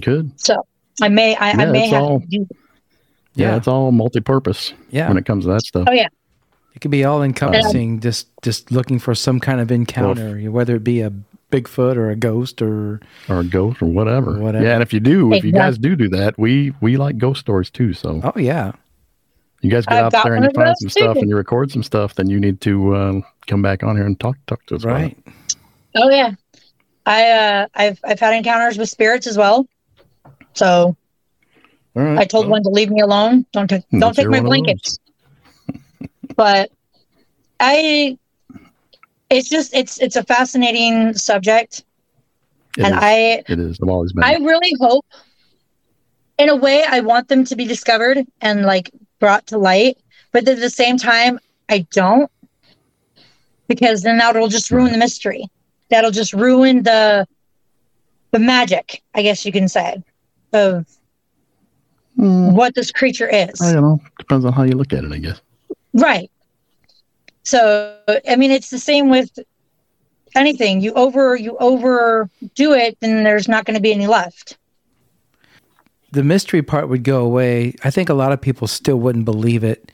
Good. 0.00 0.30
so 0.40 0.56
i 1.02 1.08
may 1.08 1.34
i, 1.36 1.50
I 1.50 1.64
may 1.66 1.88
have 1.88 2.02
all- 2.02 2.20
to 2.20 2.26
do 2.26 2.46
Yeah, 3.34 3.50
Yeah. 3.50 3.56
it's 3.56 3.68
all 3.68 3.92
multi-purpose 3.92 4.72
Yeah. 4.90 5.08
when 5.08 5.16
it 5.16 5.24
comes 5.26 5.44
to 5.44 5.50
that 5.52 5.62
stuff. 5.62 5.86
oh 5.88 5.92
yeah 5.92 6.08
It 6.74 6.80
could 6.80 6.90
be 6.92 7.04
all 7.04 7.22
encompassing, 7.22 8.00
just 8.00 8.28
just 8.42 8.70
looking 8.70 8.98
for 9.00 9.14
some 9.14 9.40
kind 9.40 9.60
of 9.60 9.70
encounter, 9.72 10.38
whether 10.50 10.76
it 10.76 10.84
be 10.84 11.00
a 11.02 11.12
Bigfoot 11.50 11.96
or 11.96 12.10
a 12.10 12.16
ghost 12.16 12.62
or 12.62 13.00
or 13.28 13.40
a 13.40 13.44
ghost 13.44 13.82
or 13.82 13.86
whatever. 13.86 14.38
Whatever. 14.38 14.64
Yeah, 14.64 14.74
and 14.74 14.82
if 14.82 14.92
you 14.92 15.00
do, 15.00 15.32
if 15.34 15.42
you 15.42 15.50
guys 15.50 15.78
do 15.78 15.96
do 15.96 16.08
that, 16.10 16.38
we 16.38 16.72
we 16.80 16.96
like 16.96 17.18
ghost 17.18 17.40
stories 17.40 17.70
too. 17.70 17.92
So 17.92 18.20
oh 18.22 18.38
yeah, 18.38 18.70
you 19.62 19.68
guys 19.68 19.84
get 19.84 19.98
I've 19.98 20.14
out 20.14 20.22
there 20.24 20.34
and 20.36 20.44
you 20.44 20.50
find 20.54 20.68
those 20.68 20.80
some 20.80 20.90
stuff 20.90 21.16
and 21.16 21.28
you 21.28 21.36
record 21.36 21.72
some 21.72 21.82
stuff, 21.82 22.14
then 22.14 22.30
you 22.30 22.38
need 22.38 22.60
to 22.60 22.94
uh, 22.94 23.20
come 23.48 23.62
back 23.62 23.82
on 23.82 23.96
here 23.96 24.06
and 24.06 24.18
talk 24.20 24.36
talk 24.46 24.64
to 24.66 24.76
us. 24.76 24.84
about 24.84 24.92
right. 24.94 25.18
it. 25.26 25.56
oh 25.96 26.08
yeah 26.08 26.30
i 27.06 27.30
uh 27.30 27.66
i've 27.74 27.98
i've 28.04 28.20
had 28.20 28.32
encounters 28.34 28.78
with 28.78 28.88
spirits 28.88 29.26
as 29.26 29.36
well 29.36 29.66
so 30.54 30.96
right. 31.94 32.18
i 32.18 32.24
told 32.24 32.46
well, 32.46 32.52
one 32.52 32.62
to 32.62 32.68
leave 32.68 32.90
me 32.90 33.00
alone 33.00 33.46
don't 33.52 33.68
take 33.68 33.82
don't 33.98 34.14
take 34.14 34.28
my 34.28 34.40
blankets 34.40 34.98
but 36.36 36.70
I 37.60 38.18
it's 39.28 39.48
just 39.48 39.74
it's 39.74 40.00
it's 40.00 40.16
a 40.16 40.24
fascinating 40.24 41.12
subject 41.14 41.84
it 42.78 42.84
and 42.84 42.94
is. 42.94 43.00
I 43.00 43.14
it 43.46 43.58
is. 43.58 43.78
I've 43.82 43.88
always 43.88 44.12
been. 44.12 44.24
I 44.24 44.34
really 44.36 44.72
hope 44.80 45.04
in 46.38 46.48
a 46.48 46.56
way 46.56 46.82
I 46.88 47.00
want 47.00 47.28
them 47.28 47.44
to 47.44 47.54
be 47.54 47.66
discovered 47.66 48.26
and 48.40 48.64
like 48.64 48.90
brought 49.18 49.46
to 49.48 49.58
light 49.58 49.98
but 50.32 50.48
at 50.48 50.58
the 50.58 50.70
same 50.70 50.96
time 50.96 51.38
I 51.68 51.86
don't 51.92 52.30
because 53.68 54.02
then 54.02 54.18
that'll 54.18 54.48
just 54.48 54.70
ruin 54.70 54.92
the 54.92 54.98
mystery 54.98 55.44
that'll 55.90 56.10
just 56.10 56.32
ruin 56.32 56.82
the 56.82 57.28
the 58.30 58.38
magic 58.38 59.02
I 59.14 59.22
guess 59.22 59.44
you 59.44 59.52
can 59.52 59.68
say 59.68 60.02
of 60.52 60.86
Mm, 62.18 62.52
what 62.54 62.74
this 62.74 62.90
creature 62.90 63.28
is 63.28 63.60
I 63.62 63.72
don't 63.72 63.82
know. 63.82 64.00
Depends 64.18 64.44
on 64.44 64.52
how 64.52 64.64
you 64.64 64.72
look 64.72 64.92
at 64.92 65.04
it, 65.04 65.12
I 65.12 65.18
guess. 65.18 65.40
Right. 65.94 66.30
So 67.44 67.96
I 68.28 68.36
mean 68.36 68.50
it's 68.50 68.68
the 68.70 68.78
same 68.78 69.08
with 69.08 69.38
anything. 70.34 70.80
You 70.80 70.92
over 70.94 71.36
you 71.36 71.56
overdo 71.58 72.72
it, 72.74 72.98
then 73.00 73.24
there's 73.24 73.48
not 73.48 73.64
going 73.64 73.76
to 73.76 73.80
be 73.80 73.92
any 73.92 74.06
left. 74.06 74.58
the 76.12 76.24
mystery 76.24 76.60
part 76.62 76.88
would 76.88 77.04
go 77.04 77.24
away. 77.24 77.74
I 77.84 77.90
think 77.90 78.08
a 78.08 78.14
lot 78.14 78.32
of 78.32 78.40
people 78.40 78.66
still 78.66 78.96
wouldn't 78.98 79.24
believe 79.24 79.62
it 79.62 79.92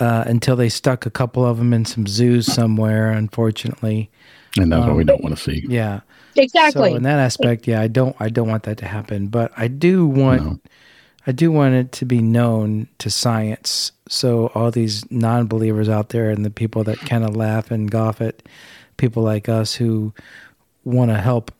uh, 0.00 0.24
until 0.26 0.56
they 0.56 0.70
stuck 0.70 1.04
a 1.06 1.10
couple 1.10 1.44
of 1.44 1.58
them 1.58 1.72
in 1.74 1.84
some 1.84 2.06
zoos 2.06 2.46
somewhere. 2.46 3.10
Unfortunately, 3.12 4.10
And 4.58 4.72
that's 4.72 4.86
what 4.86 4.96
we 4.96 5.02
Um, 5.02 5.06
don't 5.06 5.22
want 5.22 5.36
to 5.36 5.42
see. 5.42 5.64
yeah. 5.68 6.00
Exactly. 6.36 6.90
So 6.90 6.96
in 6.96 7.02
that 7.04 7.18
aspect, 7.18 7.66
yeah, 7.66 7.80
I 7.80 7.88
don't, 7.88 8.14
I 8.20 8.28
don't 8.28 8.48
want 8.48 8.64
that 8.64 8.78
to 8.78 8.86
happen. 8.86 9.28
But 9.28 9.52
I 9.56 9.68
do 9.68 10.06
want, 10.06 10.42
No. 10.42 10.60
I 11.26 11.32
do 11.32 11.52
want 11.52 11.74
it 11.74 11.92
to 11.92 12.04
be 12.04 12.20
known 12.20 12.88
to 12.98 13.10
science. 13.10 13.92
So 14.08 14.48
all 14.54 14.70
these 14.70 15.08
non-believers 15.10 15.88
out 15.88 16.08
there 16.10 16.30
and 16.30 16.44
the 16.44 16.50
people 16.50 16.82
that 16.84 16.98
kind 17.00 17.24
of 17.24 17.36
laugh 17.36 17.70
and 17.70 17.88
scoff 17.88 18.20
at 18.20 18.42
people 18.96 19.22
like 19.22 19.48
us 19.48 19.74
who 19.74 20.12
want 20.84 21.10
to 21.10 21.18
help 21.18 21.52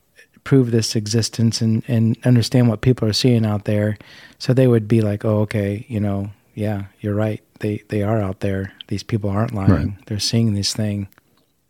prove 0.45 0.73
this 0.73 0.97
existence 0.97 1.61
and, 1.61 1.85
and 1.87 2.17
understand 2.25 2.69
what 2.69 2.81
people 2.81 3.07
are 3.09 3.13
seeing 3.13 3.47
out 3.47 3.65
there. 3.65 3.97
So 4.41 4.53
they 4.53 4.67
would 4.67 4.89
be 4.89 5.01
like, 5.01 5.25
oh, 5.25 5.41
okay, 5.43 5.87
you 5.89 6.01
know, 6.01 6.31
yeah, 6.55 6.87
you're 7.01 7.14
right. 7.14 7.41
They, 7.61 7.83
they 7.89 8.03
are 8.03 8.20
out 8.20 8.41
there. 8.41 8.73
These 8.89 9.05
people 9.05 9.31
aren't 9.31 9.55
lying. 9.55 9.70
Right. 9.70 10.07
They're 10.07 10.18
seeing 10.18 10.55
this 10.55 10.73
thing. 10.75 11.07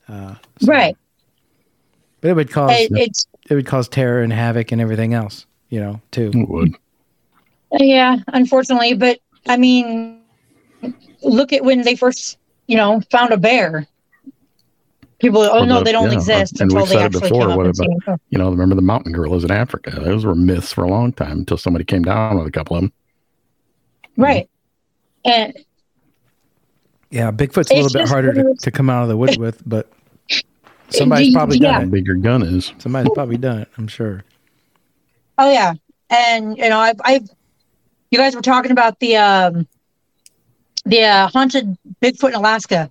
Uh, 0.08 0.36
so- 0.60 0.66
right. 0.72 0.96
But 2.22 2.30
it 2.30 2.34
would 2.34 2.50
cause, 2.50 2.70
It, 2.72 2.92
it's 2.92 3.26
it 3.50 3.54
would 3.54 3.66
cause 3.66 3.88
terror 3.88 4.22
and 4.22 4.32
havoc 4.32 4.72
and 4.72 4.80
everything 4.80 5.12
else, 5.12 5.44
you 5.68 5.80
know, 5.80 6.00
too. 6.12 6.30
It 6.32 6.48
would. 6.48 6.74
yeah, 7.72 8.16
unfortunately, 8.28 8.94
but 8.94 9.18
I 9.48 9.56
mean, 9.58 10.20
look 11.22 11.52
at 11.52 11.64
when 11.64 11.82
they 11.82 11.96
first, 11.96 12.38
you 12.68 12.76
know, 12.76 13.02
found 13.10 13.32
a 13.32 13.36
bear. 13.36 13.86
People, 15.18 15.42
oh 15.42 15.60
Or 15.62 15.66
no, 15.66 15.82
they 15.84 15.92
don't 15.92 16.10
yeah, 16.10 16.14
exist 16.16 16.60
and 16.60 16.70
until 16.70 16.78
we've 16.84 16.88
they 16.88 16.94
said 16.94 17.02
it 17.02 17.04
actually 17.16 17.20
before, 17.30 17.40
came 17.42 17.50
up 17.50 17.56
what 17.56 17.66
and 17.66 17.76
about- 17.76 17.86
seen 17.88 17.98
them. 18.06 18.20
You 18.30 18.38
know, 18.38 18.50
remember 18.50 18.74
the 18.74 18.82
mountain 18.82 19.12
gorillas 19.12 19.44
in 19.44 19.50
Africa? 19.52 19.90
Those 19.90 20.24
were 20.24 20.34
myths 20.34 20.72
for 20.72 20.82
a 20.84 20.88
long 20.88 21.12
time 21.12 21.38
until 21.38 21.56
somebody 21.56 21.84
came 21.84 22.02
down 22.02 22.38
with 22.38 22.46
a 22.46 22.50
couple 22.50 22.76
of 22.76 22.82
them. 22.82 22.92
Right. 24.16 24.48
And 25.24 25.54
Yeah, 27.10 27.30
Bigfoot's 27.30 27.70
a 27.70 27.74
little 27.82 28.00
bit 28.00 28.08
harder 28.08 28.32
to, 28.32 28.54
to 28.58 28.70
come 28.70 28.90
out 28.90 29.02
of 29.04 29.08
the 29.08 29.16
woods 29.16 29.38
with, 29.38 29.62
but 29.66 29.88
somebody's 30.92 31.34
probably 31.34 31.58
yeah. 31.58 31.72
How 31.72 31.78
done 31.78 31.88
it. 31.88 31.90
big 31.92 32.06
your 32.06 32.16
gun 32.16 32.42
is. 32.42 32.72
Somebody's 32.78 33.12
probably 33.14 33.36
done 33.36 33.60
it, 33.60 33.68
I'm 33.78 33.88
sure. 33.88 34.24
Oh 35.38 35.50
yeah, 35.50 35.74
and 36.10 36.56
you 36.56 36.68
know, 36.68 36.78
I've, 36.78 37.00
I've, 37.04 37.28
you 38.10 38.18
guys 38.18 38.34
were 38.34 38.42
talking 38.42 38.70
about 38.70 38.98
the, 39.00 39.16
um, 39.16 39.66
the 40.84 41.02
uh, 41.02 41.28
haunted 41.28 41.76
Bigfoot 42.00 42.30
in 42.30 42.34
Alaska. 42.34 42.90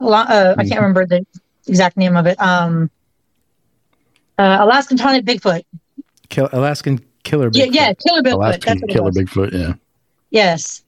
A 0.00 0.04
lot, 0.04 0.30
uh, 0.30 0.54
I 0.58 0.64
can't 0.64 0.80
remember 0.80 1.06
the 1.06 1.26
exact 1.66 1.96
name 1.96 2.16
of 2.16 2.26
it. 2.26 2.40
Um, 2.40 2.90
uh, 4.38 4.58
Alaskan 4.60 4.98
haunted 4.98 5.26
Bigfoot. 5.26 5.64
Kill, 6.28 6.48
Alaskan 6.52 7.04
killer. 7.24 7.50
Yeah, 7.52 7.66
Bigfoot. 7.66 7.74
yeah, 7.74 7.92
killer 7.94 8.22
Bigfoot. 8.22 8.34
Alaskan 8.34 8.78
That's 8.78 8.82
what 8.82 8.90
Killer. 8.90 9.10
Bigfoot. 9.10 9.52
Yeah. 9.52 9.72
Yes. 10.30 10.82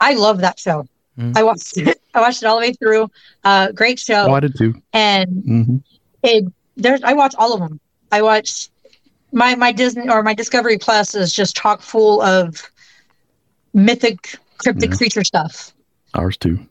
I 0.00 0.14
love 0.14 0.40
that 0.40 0.58
show. 0.58 0.86
Mm. 1.18 1.36
I 1.36 1.42
watched 1.42 1.76
it. 1.76 2.00
I 2.14 2.20
watched 2.20 2.42
it 2.42 2.46
all 2.46 2.56
the 2.56 2.66
way 2.66 2.72
through. 2.72 3.08
Uh, 3.44 3.72
great 3.72 3.98
show. 3.98 4.26
Oh, 4.28 4.34
I 4.34 4.40
did 4.40 4.56
too. 4.56 4.74
And 4.92 5.28
hmm 5.44 5.76
it 6.22 6.44
there's 6.76 7.02
I 7.02 7.12
watch 7.14 7.34
all 7.36 7.52
of 7.52 7.60
them. 7.60 7.80
I 8.10 8.22
watch 8.22 8.68
my 9.32 9.54
my 9.54 9.72
Disney 9.72 10.08
or 10.08 10.22
my 10.22 10.34
Discovery 10.34 10.78
Plus 10.78 11.14
is 11.14 11.32
just 11.32 11.56
chock 11.56 11.82
full 11.82 12.22
of 12.22 12.62
mythic 13.74 14.36
cryptic 14.58 14.90
Yeah. 14.90 14.96
creature 14.96 15.24
stuff. 15.24 15.72
Ours 16.14 16.36
too. 16.36 16.58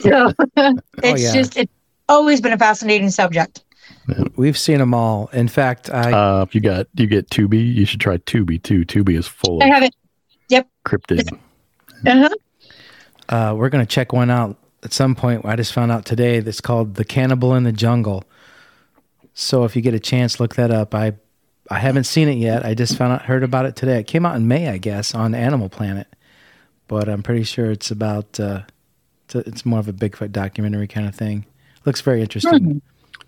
So 0.00 0.32
it's 1.02 1.22
yeah. 1.22 1.32
just 1.32 1.56
it's 1.56 1.72
always 2.08 2.40
been 2.40 2.52
a 2.52 2.58
fascinating 2.58 3.10
subject. 3.10 3.64
We've 4.36 4.56
seen 4.58 4.78
them 4.78 4.94
all. 4.94 5.28
In 5.32 5.48
fact, 5.48 5.90
I 5.90 6.12
Uh, 6.12 6.42
if 6.42 6.54
you 6.54 6.60
got 6.60 6.86
you 6.94 7.06
get 7.06 7.28
Tubi, 7.30 7.74
you 7.74 7.84
should 7.84 8.00
try 8.00 8.16
Tubi 8.18 8.62
too. 8.62 8.84
Tubi 8.84 9.18
is 9.18 9.26
full 9.26 9.62
I 9.62 9.66
of 9.66 9.74
have 9.74 9.82
it. 9.82 9.94
Yep. 10.48 10.68
cryptid. 10.86 11.32
Uh-huh. 12.06 12.28
Uh, 13.30 13.54
we're 13.56 13.70
gonna 13.70 13.86
check 13.86 14.12
one 14.12 14.28
out 14.28 14.58
at 14.82 14.92
some 14.92 15.14
point. 15.14 15.44
I 15.46 15.56
just 15.56 15.72
found 15.72 15.90
out 15.90 16.04
today 16.04 16.40
that's 16.40 16.60
called 16.60 16.96
"The 16.96 17.04
Cannibal 17.04 17.54
in 17.54 17.64
the 17.64 17.72
Jungle." 17.72 18.24
So 19.32 19.64
if 19.64 19.74
you 19.74 19.80
get 19.80 19.94
a 19.94 20.00
chance, 20.00 20.38
look 20.38 20.56
that 20.56 20.70
up. 20.70 20.94
I 20.94 21.14
I 21.70 21.78
haven't 21.78 22.04
seen 22.04 22.28
it 22.28 22.36
yet. 22.36 22.66
I 22.66 22.74
just 22.74 22.98
found 22.98 23.12
out 23.12 23.22
heard 23.22 23.44
about 23.44 23.64
it 23.64 23.76
today. 23.76 24.00
It 24.00 24.06
came 24.06 24.26
out 24.26 24.36
in 24.36 24.48
May, 24.48 24.68
I 24.68 24.78
guess, 24.78 25.14
on 25.14 25.34
Animal 25.34 25.68
Planet. 25.68 26.08
But 26.88 27.08
I'm 27.08 27.22
pretty 27.22 27.44
sure 27.44 27.70
it's 27.70 27.92
about 27.92 28.40
uh, 28.40 28.62
it's, 29.26 29.34
a, 29.36 29.38
it's 29.48 29.64
more 29.64 29.78
of 29.78 29.86
a 29.86 29.92
Bigfoot 29.92 30.32
documentary 30.32 30.88
kind 30.88 31.06
of 31.06 31.14
thing. 31.14 31.46
Looks 31.86 32.00
very 32.00 32.20
interesting. 32.20 32.82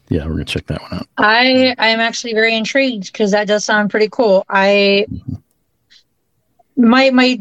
Yeah, 0.09 0.27
we're 0.27 0.33
gonna 0.33 0.45
check 0.45 0.67
that 0.67 0.83
one 0.83 0.95
out. 0.95 1.07
I 1.17 1.75
I'm 1.79 2.01
actually 2.01 2.35
very 2.35 2.57
intrigued 2.57 3.13
because 3.13 3.31
that 3.31 3.47
does 3.47 3.65
sound 3.65 3.91
pretty 3.91 4.09
cool. 4.11 4.45
I 4.49 5.07
my 6.77 7.11
my 7.11 7.41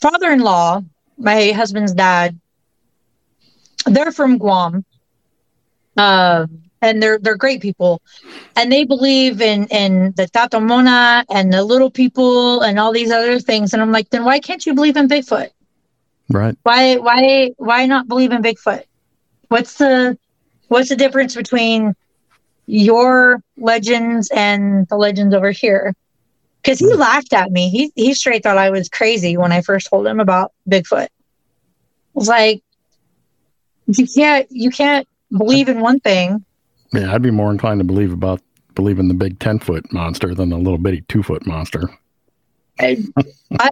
father-in-law, 0.00 0.82
my 1.18 1.52
husband's 1.52 1.92
dad, 1.94 2.38
they're 3.86 4.12
from 4.12 4.38
Guam, 4.38 4.84
uh, 5.96 6.46
and 6.82 7.02
they're 7.02 7.18
they're 7.18 7.36
great 7.36 7.60
people, 7.60 8.00
and 8.56 8.70
they 8.70 8.84
believe 8.84 9.40
in 9.40 9.66
in 9.68 10.12
the 10.16 10.26
Taotaomona 10.26 11.24
and 11.30 11.52
the 11.52 11.62
little 11.64 11.90
people 11.90 12.60
and 12.62 12.78
all 12.78 12.92
these 12.92 13.10
other 13.10 13.38
things. 13.40 13.72
And 13.72 13.82
I'm 13.82 13.92
like, 13.92 14.10
then 14.10 14.24
why 14.24 14.40
can't 14.40 14.64
you 14.66 14.74
believe 14.74 14.96
in 14.96 15.08
Bigfoot? 15.08 15.50
Right. 16.30 16.56
Why 16.62 16.96
why 16.96 17.50
why 17.56 17.86
not 17.86 18.08
believe 18.08 18.32
in 18.32 18.42
Bigfoot? 18.42 18.84
What's 19.48 19.78
the 19.78 20.18
what's 20.68 20.88
the 20.88 20.96
difference 20.96 21.34
between 21.34 21.94
your 22.66 23.40
legends 23.56 24.30
and 24.34 24.86
the 24.88 24.96
legends 24.96 25.34
over 25.34 25.50
here? 25.50 25.94
Because 26.64 26.78
he 26.78 26.92
laughed 26.94 27.34
at 27.34 27.52
me. 27.52 27.68
He 27.68 27.92
he 27.94 28.14
straight 28.14 28.42
thought 28.42 28.56
I 28.56 28.70
was 28.70 28.88
crazy 28.88 29.36
when 29.36 29.52
I 29.52 29.60
first 29.60 29.90
told 29.90 30.06
him 30.06 30.18
about 30.18 30.52
Bigfoot. 30.68 31.08
I 31.08 31.08
was 32.14 32.28
like, 32.28 32.62
you 33.86 34.06
can't 34.06 34.46
you 34.50 34.70
can't 34.70 35.06
believe 35.36 35.68
in 35.68 35.80
one 35.80 36.00
thing. 36.00 36.42
Yeah, 36.94 37.12
I'd 37.12 37.22
be 37.22 37.30
more 37.30 37.50
inclined 37.50 37.80
to 37.80 37.84
believe 37.84 38.12
about 38.12 38.40
believe 38.74 38.98
in 38.98 39.08
the 39.08 39.14
big 39.14 39.38
ten 39.40 39.58
foot 39.58 39.92
monster 39.92 40.34
than 40.34 40.48
the 40.48 40.56
little 40.56 40.78
bitty 40.78 41.02
two 41.08 41.22
foot 41.22 41.46
monster. 41.46 41.90
I, 42.80 42.96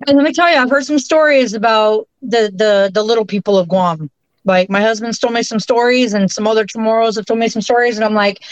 and 0.06 0.16
let 0.16 0.24
me 0.24 0.32
tell 0.32 0.50
you, 0.50 0.56
I've 0.56 0.70
heard 0.70 0.84
some 0.84 0.98
stories 0.98 1.54
about 1.54 2.08
the 2.20 2.52
the 2.54 2.90
the 2.92 3.02
little 3.02 3.24
people 3.24 3.58
of 3.58 3.68
Guam. 3.68 4.10
Like 4.44 4.68
my 4.68 4.80
husband's 4.80 5.18
told 5.18 5.32
me 5.32 5.42
some 5.42 5.60
stories, 5.60 6.12
and 6.12 6.30
some 6.30 6.46
other 6.46 6.66
Chamorros 6.66 7.16
have 7.16 7.24
told 7.24 7.40
me 7.40 7.48
some 7.48 7.62
stories, 7.62 7.96
and 7.96 8.04
I'm 8.04 8.14
like, 8.14 8.42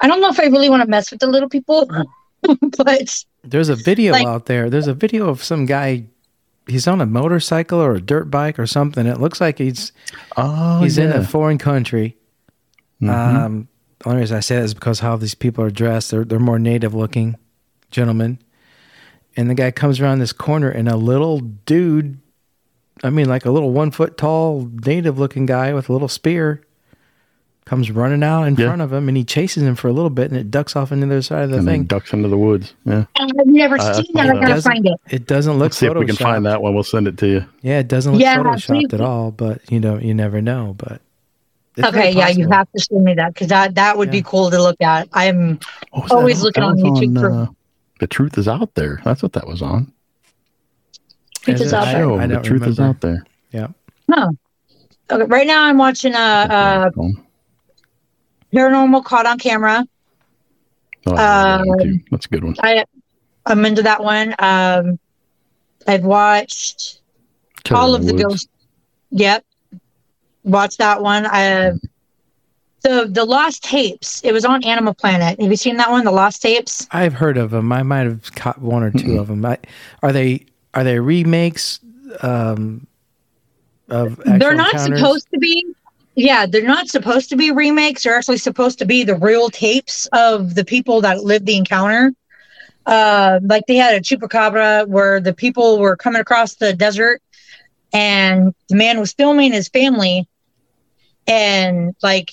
I 0.00 0.06
don't 0.06 0.20
know 0.20 0.28
if 0.28 0.38
I 0.38 0.44
really 0.44 0.68
want 0.68 0.82
to 0.82 0.88
mess 0.88 1.10
with 1.10 1.20
the 1.20 1.28
little 1.28 1.48
people, 1.48 1.88
but 2.76 3.24
There's 3.44 3.68
a 3.68 3.76
video 3.76 4.12
Like- 4.12 4.26
out 4.26 4.46
there. 4.46 4.70
There's 4.70 4.86
a 4.88 4.94
video 4.94 5.28
of 5.28 5.42
some 5.42 5.66
guy. 5.66 6.04
He's 6.68 6.88
on 6.88 7.00
a 7.00 7.06
motorcycle 7.06 7.80
or 7.80 7.94
a 7.94 8.00
dirt 8.00 8.30
bike 8.30 8.58
or 8.58 8.66
something. 8.66 9.06
It 9.06 9.20
looks 9.20 9.40
like 9.40 9.58
he's 9.58 9.92
Oh, 10.36 10.80
he's 10.82 10.98
in 10.98 11.12
a 11.12 11.24
foreign 11.24 11.58
country. 11.58 12.16
Mhm. 13.00 13.08
Um, 13.10 13.68
the 14.00 14.08
only 14.08 14.20
reason 14.22 14.36
I 14.36 14.40
say 14.40 14.56
that 14.56 14.64
is 14.64 14.74
because 14.74 15.00
how 15.00 15.16
these 15.16 15.34
people 15.34 15.62
are 15.64 15.70
dressed. 15.70 16.10
They're 16.10 16.24
they're 16.24 16.38
more 16.40 16.58
native 16.58 16.94
looking 16.94 17.36
gentlemen. 17.90 18.38
And 19.36 19.48
the 19.50 19.54
guy 19.54 19.70
comes 19.70 20.00
around 20.00 20.18
this 20.18 20.32
corner, 20.32 20.70
and 20.70 20.88
a 20.88 20.96
little 20.96 21.40
dude, 21.40 22.18
I 23.04 23.10
mean, 23.10 23.28
like 23.28 23.44
a 23.44 23.50
little 23.50 23.70
one 23.70 23.90
foot 23.90 24.16
tall 24.16 24.70
native 24.86 25.18
looking 25.18 25.44
guy 25.46 25.72
with 25.74 25.88
a 25.90 25.92
little 25.92 26.08
spear, 26.08 26.62
comes 27.66 27.90
running 27.90 28.22
out 28.22 28.44
in 28.44 28.54
Yeah. 28.54 28.66
front 28.66 28.80
of 28.80 28.92
him, 28.92 29.08
and 29.08 29.16
he 29.16 29.24
chases 29.24 29.64
him 29.64 29.74
for 29.74 29.88
a 29.88 29.92
little 29.92 30.08
bit, 30.10 30.30
and 30.30 30.38
it 30.38 30.50
ducks 30.52 30.76
off 30.76 30.92
into 30.92 31.04
the 31.06 31.14
other 31.14 31.22
side 31.22 31.42
of 31.44 31.50
the 31.50 31.58
and 31.58 31.66
thing. 31.66 31.84
ducks 31.84 32.12
into 32.12 32.28
the 32.28 32.38
woods. 32.38 32.74
Yeah. 32.84 33.04
I've 33.18 33.28
never 33.46 33.76
Uh, 33.78 33.92
seen 33.94 34.06
that. 34.14 34.30
I 34.30 34.40
gotta 34.40 34.62
find 34.62 34.86
it. 34.86 34.94
It 35.10 35.26
doesn't 35.26 35.54
look. 35.54 35.62
Let's 35.62 35.76
see 35.78 35.86
if 35.86 35.94
we 35.94 36.06
can 36.06 36.14
find 36.16 36.46
that 36.46 36.62
one. 36.62 36.74
We'll 36.74 36.84
send 36.84 37.08
it 37.08 37.18
to 37.18 37.26
you. 37.26 37.44
Yeah, 37.62 37.80
it 37.80 37.88
doesn't 37.88 38.12
look 38.12 38.22
Yeah, 38.22 38.36
photoshopped 38.38 38.66
please. 38.66 38.94
at 38.94 39.00
all, 39.00 39.32
but 39.32 39.60
you 39.70 39.80
know, 39.80 39.98
you 39.98 40.14
never 40.14 40.40
know. 40.40 40.74
But 40.78 41.00
Okay, 41.82 42.12
yeah, 42.12 42.28
you 42.28 42.48
have 42.48 42.68
to 42.74 42.80
send 42.82 43.04
me 43.04 43.14
that 43.14 43.34
because 43.34 43.48
that 43.48 43.74
that 43.74 43.98
would 43.98 44.10
be 44.10 44.22
cool 44.22 44.50
to 44.50 44.62
look 44.62 44.80
at. 44.80 45.08
I'm 45.12 45.58
What 45.90 46.10
Always 46.12 46.38
that? 46.38 46.44
looking 46.44 46.62
That 46.62 46.68
on 46.70 46.76
was 46.80 47.00
YouTube 47.00 47.20
for- 47.20 47.30
uh, 47.32 47.46
the 48.00 48.06
truth 48.06 48.38
is 48.38 48.46
out 48.48 48.74
there. 48.76 49.00
That's 49.04 49.22
what 49.22 49.32
that 49.34 49.46
was 49.46 49.60
on. 49.60 49.92
Truth 51.42 51.56
Is 51.60 51.66
is 51.66 51.74
out 51.74 51.84
there. 51.86 52.06
The 52.06 52.28
don't 52.34 52.44
truth 52.44 52.66
is 52.66 52.78
out 52.80 53.00
there. 53.00 53.24
Yeah. 53.52 53.68
huh. 54.10 54.30
Okay, 55.10 55.24
right 55.24 55.46
now 55.46 55.64
I'm 55.64 55.78
watching 55.78 56.14
uh, 56.14 56.18
uh 56.18 56.90
paranormal 58.52 59.04
caught 59.04 59.26
on 59.26 59.38
camera. 59.38 59.84
Oh, 61.06 61.12
yeah, 61.14 61.58
that 61.58 61.66
one 61.66 61.80
Um. 61.90 62.04
That's 62.10 62.26
a 62.26 62.28
good 62.28 62.44
one. 62.44 62.56
I 62.60 62.84
I'm 63.46 63.64
into 63.64 63.82
that 63.82 64.02
one. 64.02 64.34
Um, 64.38 64.98
I've 65.86 66.04
watched 66.04 67.00
Killer 67.64 67.80
all 67.80 67.94
of 67.94 68.04
the 68.06 68.12
Woods. 68.12 68.24
ghosts. 68.24 68.48
Yep, 69.10 69.44
watched 70.42 70.78
that 70.78 71.00
one. 71.00 71.26
I 71.26 71.72
the 72.82 73.08
the 73.08 73.24
Lost 73.24 73.62
Tapes. 73.62 74.20
It 74.24 74.32
was 74.32 74.44
on 74.44 74.64
Animal 74.64 74.94
Planet. 74.94 75.40
Have 75.40 75.50
you 75.50 75.56
seen 75.56 75.76
that 75.76 75.90
one? 75.90 76.04
The 76.04 76.10
Lost 76.10 76.42
Tapes. 76.42 76.88
I've 76.90 77.14
heard 77.14 77.36
of 77.36 77.50
them. 77.50 77.72
I 77.72 77.82
might 77.84 78.06
have 78.06 78.32
caught 78.34 78.60
one 78.60 78.82
or 78.82 78.90
2 78.90 78.98
Mm-mm. 78.98 79.20
of 79.20 79.28
them. 79.28 79.44
I, 79.44 79.58
are 80.02 80.12
they 80.12 80.46
are 80.74 80.82
they 80.84 80.98
remakes 80.98 81.78
um, 82.22 82.86
of? 83.88 84.16
They're 84.24 84.54
not 84.54 84.72
encounters? 84.72 84.98
supposed 85.00 85.28
to 85.32 85.38
be. 85.38 85.66
Yeah, 86.16 86.46
they're 86.46 86.64
not 86.64 86.88
supposed 86.88 87.30
to 87.30 87.36
be 87.36 87.52
remakes. 87.52 88.04
They're 88.04 88.16
actually 88.16 88.38
supposed 88.38 88.78
to 88.80 88.86
be 88.86 89.04
the 89.04 89.16
real 89.16 89.50
tapes 89.50 90.08
of 90.12 90.54
the 90.54 90.64
people 90.64 91.02
that 91.02 91.24
lived 91.24 91.46
the 91.46 91.56
encounter. 91.56 92.14
Uh, 92.86 93.40
like 93.44 93.64
they 93.68 93.76
had 93.76 93.94
a 93.96 94.00
chupacabra 94.00 94.88
where 94.88 95.20
the 95.20 95.34
people 95.34 95.78
were 95.78 95.96
coming 95.96 96.20
across 96.22 96.54
the 96.56 96.72
desert, 96.72 97.22
and 97.92 98.54
the 98.68 98.76
man 98.76 99.00
was 99.00 99.12
filming 99.12 99.52
his 99.52 99.68
family, 99.68 100.28
and 101.26 101.94
like 102.02 102.32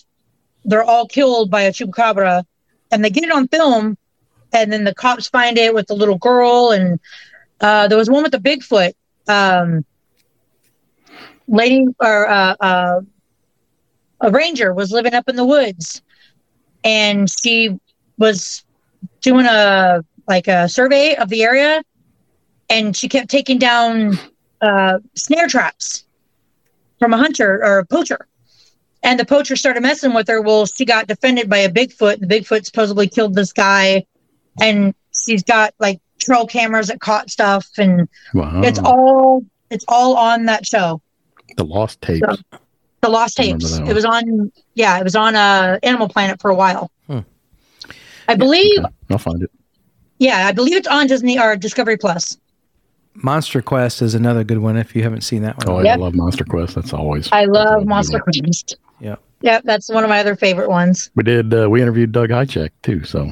they're 0.66 0.84
all 0.84 1.08
killed 1.08 1.52
by 1.52 1.64
a 1.64 1.72
chupacabra, 1.72 2.44
and 2.92 3.04
they 3.04 3.10
get 3.10 3.24
it 3.26 3.32
on 3.32 3.48
film, 3.50 3.98
and 4.54 4.72
then 4.72 4.86
the 4.86 4.96
cops 4.96 5.30
find 5.30 5.58
it 5.58 5.74
with 5.74 5.88
the 5.88 5.96
little 5.96 6.18
girl, 6.18 6.72
and 6.72 7.00
uh, 7.62 7.88
there 7.88 7.98
was 7.98 8.10
one 8.10 8.24
with 8.24 8.32
the 8.32 8.40
Bigfoot. 8.40 8.94
Um, 9.28 9.86
lady 11.48 11.86
or 12.00 12.28
uh, 12.30 12.56
uh, 12.60 13.02
a 14.24 14.32
ranger 14.32 14.74
was 14.74 14.92
living 14.92 15.14
up 15.14 15.28
in 15.30 15.36
the 15.36 15.46
woods 15.46 16.02
and 16.84 17.30
she 17.30 17.78
was 18.18 18.64
doing 19.22 19.46
a 19.46 20.02
like 20.28 20.48
a 20.48 20.68
survey 20.70 21.16
of 21.16 21.30
the 21.30 21.44
area 21.44 21.84
and 22.70 22.96
she 22.96 23.10
kept 23.10 23.30
taking 23.30 23.60
down 23.60 24.18
uh, 24.62 24.98
snare 25.16 25.48
traps 25.48 26.06
from 27.00 27.14
a 27.14 27.18
hunter 27.18 27.60
or 27.64 27.80
a 27.80 27.86
poacher 27.86 28.28
and 29.04 29.20
the 29.20 29.26
poacher 29.26 29.58
started 29.58 29.84
messing 29.84 30.14
with 30.14 30.28
her 30.30 30.42
well 30.42 30.66
she 30.66 30.86
got 30.86 31.06
defended 31.08 31.50
by 31.50 31.58
a 31.58 31.70
bigfoot 31.70 32.20
the 32.22 32.26
bigfoot 32.28 32.66
supposedly 32.66 33.08
killed 33.08 33.36
this 33.36 33.52
guy 33.52 34.04
and 34.62 34.96
she's 35.26 35.44
got 35.44 35.74
like 35.80 36.00
trail 36.20 36.48
cameras 36.48 36.88
that 36.88 37.02
caught 37.02 37.30
stuff 37.30 37.68
and 37.78 38.08
Wow. 38.34 38.62
it's 38.64 38.80
all 38.80 39.44
it's 39.70 39.84
all 39.90 40.16
on 40.16 40.46
that 40.46 40.66
show 40.66 41.02
the 41.58 41.66
lost 41.66 42.02
tapes. 42.02 42.26
So- 42.26 42.60
the 43.04 43.10
lost 43.10 43.40
I 43.40 43.44
tapes 43.44 43.78
it 43.78 43.94
was 43.94 44.06
on 44.06 44.52
yeah 44.74 44.98
it 45.00 45.04
was 45.04 45.16
on 45.16 45.36
uh 45.36 45.78
animal 45.84 46.08
planet 46.10 46.42
for 46.42 46.50
a 46.50 46.56
while 46.56 46.90
Hmm. 47.08 47.20
i 48.28 48.36
believe 48.36 48.80
Okay, 48.80 48.94
I'll 49.12 49.18
find 49.18 49.44
it. 49.44 49.52
yeah 50.20 50.48
i 50.48 50.52
believe 50.52 50.76
it's 50.78 50.88
on 50.88 51.06
disney 51.08 51.40
or 51.40 51.56
discovery 51.56 51.98
plus 51.98 52.38
Monster 53.16 53.62
Quest 53.62 54.02
is 54.02 54.16
another 54.16 54.44
good 54.44 54.58
one 54.58 54.76
if 54.76 54.96
you 54.96 55.04
haven't 55.04 55.22
seen 55.22 55.44
that 55.44 55.56
one. 55.60 55.70
Oh, 55.70 55.80
Yep. 55.84 55.94
I 56.00 56.02
love 56.02 56.16
Monster 56.16 56.44
Quest. 56.46 56.74
That's 56.74 56.94
always. 56.94 57.30
i 57.32 57.46
love 57.46 57.68
always 57.68 57.76
a 57.76 57.80
good 57.82 57.88
monster 57.88 58.20
quest 58.20 58.78
Yeah. 59.00 59.16
yeah 59.42 59.62
that's 59.64 59.88
one 59.90 60.04
of 60.04 60.10
my 60.10 60.20
other 60.20 60.36
favorite 60.36 60.68
ones 60.70 61.12
We 61.16 61.24
did. 61.24 61.54
Uh, 61.54 61.70
we 61.70 61.80
interviewed 61.84 62.12
Doug 62.12 62.30
Hajicek 62.32 62.72
too. 62.82 63.04
So 63.04 63.30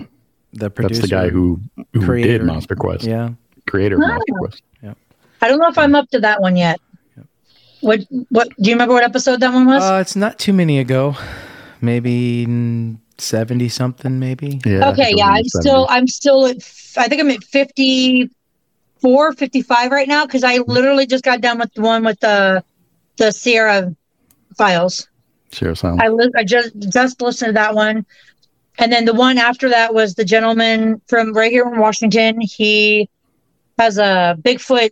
The 0.53 0.69
producer. 0.69 1.01
That's 1.01 1.09
the 1.09 1.15
guy 1.15 1.29
who 1.29 1.59
who 1.93 2.05
Creator. 2.05 2.37
did 2.39 2.43
Monster 2.45 2.75
Quest. 2.75 3.05
Yeah. 3.05 3.29
Creator 3.65 3.95
of 3.95 4.01
Ah. 4.03 4.07
Monster 4.09 4.33
Quest. 4.37 4.63
Yeah. 4.83 4.93
I 5.41 5.47
don't 5.47 5.57
know 5.57 5.69
if 5.69 5.77
I'm 5.79 5.95
up 5.95 6.07
to 6.11 6.19
that 6.19 6.39
one 6.41 6.55
yet. 6.55 6.79
What 7.81 8.01
what 8.29 8.47
do 8.59 8.69
you 8.69 8.75
remember 8.75 8.93
what 8.93 9.03
episode 9.03 9.39
that 9.39 9.53
one 9.53 9.65
was? 9.65 9.83
Uh, 9.83 9.99
it's 10.01 10.15
not 10.15 10.37
too 10.39 10.53
many 10.53 10.79
ago. 10.79 11.15
Maybe 11.81 12.45
seventy 13.17 13.69
something. 13.69 14.19
Maybe. 14.19 14.59
Yeah. 14.65 14.89
Okay, 14.89 15.13
yeah, 15.15 15.27
I'm 15.27 15.37
in 15.37 15.43
the 15.43 15.49
still 15.61 15.87
I'm 15.89 16.07
still 16.07 16.45
at 16.47 16.57
f- 16.57 16.93
I 16.97 17.07
think 17.07 17.21
I'm 17.21 17.31
at 17.31 17.43
54, 17.43 19.33
55 19.33 19.91
right 19.91 20.07
now 20.07 20.25
because 20.25 20.43
I 20.43 20.57
literally 20.57 21.05
just 21.07 21.23
got 21.23 21.41
done 21.41 21.57
with 21.59 21.73
the 21.73 21.81
one 21.81 22.03
with 22.03 22.19
the 22.19 22.63
the 23.17 23.31
Sierra 23.31 23.95
files. 24.57 25.07
Sierra 25.51 25.75
Sound. 25.75 26.01
I 26.01 26.09
li- 26.09 26.31
I 26.35 26.43
just 26.43 26.77
just 26.91 27.21
listened 27.21 27.49
to 27.49 27.53
that 27.53 27.73
one. 27.75 28.05
And 28.77 28.91
then 28.91 29.05
the 29.05 29.13
one 29.13 29.37
after 29.37 29.69
that 29.69 29.93
was 29.93 30.15
the 30.15 30.23
gentleman 30.25 31.01
from 31.07 31.33
right 31.33 31.51
here 31.51 31.67
in 31.67 31.79
Washington. 31.79 32.41
He 32.41 33.09
has 33.77 33.97
a 33.97 34.37
Bigfoot 34.41 34.91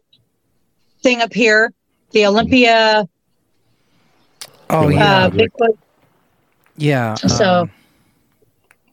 thing 1.02 1.22
up 1.22 1.34
here, 1.34 1.72
the 2.12 2.26
Olympia 2.26 3.08
Oh 4.72 4.88
Yeah. 4.90 5.00
yeah. 5.00 5.26
uh, 5.26 5.30
Bigfoot 5.30 5.78
yeah. 6.78 7.14
so- 7.16 7.62
um, 7.62 7.72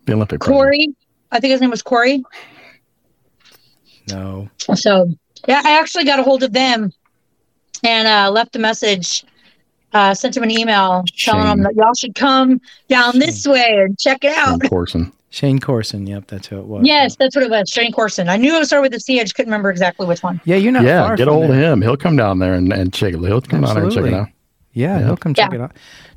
the 0.07 0.13
Olympic. 0.15 0.41
project. 0.41 0.57
Corey. 0.57 0.89
I 1.33 1.41
think 1.41 1.51
his 1.53 1.61
name 1.61 1.71
was 1.71 1.83
Corey. 1.83 2.23
no. 4.09 4.49
So 4.75 5.13
yeah, 5.49 5.63
I 5.65 5.79
actually 5.79 6.05
got 6.05 6.19
a 6.19 6.23
hold 6.23 6.43
of 6.43 6.53
them 6.53 6.93
and 7.83 8.09
uh, 8.09 8.31
left 8.31 8.57
a 8.57 8.59
message. 8.59 9.25
Uh, 9.93 10.13
sent 10.15 10.37
him 10.37 10.43
an 10.43 10.51
email 10.51 11.05
telling 11.17 11.43
Shame. 11.47 11.59
him 11.59 11.63
that 11.63 11.75
y'all 11.75 11.95
should 11.95 12.15
come 12.15 12.61
down 12.89 13.19
this 13.19 13.47
way 13.47 13.65
and 13.87 13.99
check 13.99 14.25
it 14.25 14.37
out. 14.37 14.61
Shane 14.63 14.69
Corson. 14.69 15.13
Shane 15.37 15.59
Corson. 15.59 16.07
Yep, 16.07 16.29
that's 16.29 16.47
who 16.47 16.59
it 16.59 16.65
was. 16.67 16.83
Yes, 16.87 17.15
that's 17.17 17.37
what 17.37 17.45
it 17.45 17.51
was. 17.51 17.69
Shane 17.69 17.93
Corson. 17.93 18.31
I 18.31 18.39
knew 18.39 18.57
it 18.57 18.59
was 18.59 18.69
started 18.69 18.83
with 18.85 18.93
the 18.93 18.97
a 18.97 19.01
C. 19.01 19.21
I 19.21 19.23
just 19.23 19.35
couldn't 19.35 19.51
remember 19.51 19.69
exactly 19.71 20.07
which 20.07 20.23
one. 20.23 20.41
Yeah, 20.47 20.57
you're 20.57 20.73
not 20.73 20.85
Yeah, 20.85 21.07
far 21.07 21.15
get 21.17 21.25
a 21.29 21.31
from 21.31 21.35
hold 21.35 21.51
of 21.51 21.57
there. 21.57 21.73
him. 21.73 21.83
He'll 21.83 21.97
come 21.99 22.17
down 22.17 22.39
there 22.39 22.55
and, 22.55 22.73
and 22.73 22.91
check 22.91 23.13
it. 23.13 23.21
He'll 23.21 23.43
come 23.43 23.61
down 23.61 23.75
there 23.75 23.85
and 23.85 23.93
check 23.93 24.07
it 24.07 24.15
out. 24.15 24.29
Yeah, 24.73 24.99
Yeah. 24.99 25.05
he'll 25.05 25.17
come 25.19 25.35
check 25.35 25.51
Yeah. 25.51 25.57
it 25.57 25.61
out. 25.61 25.73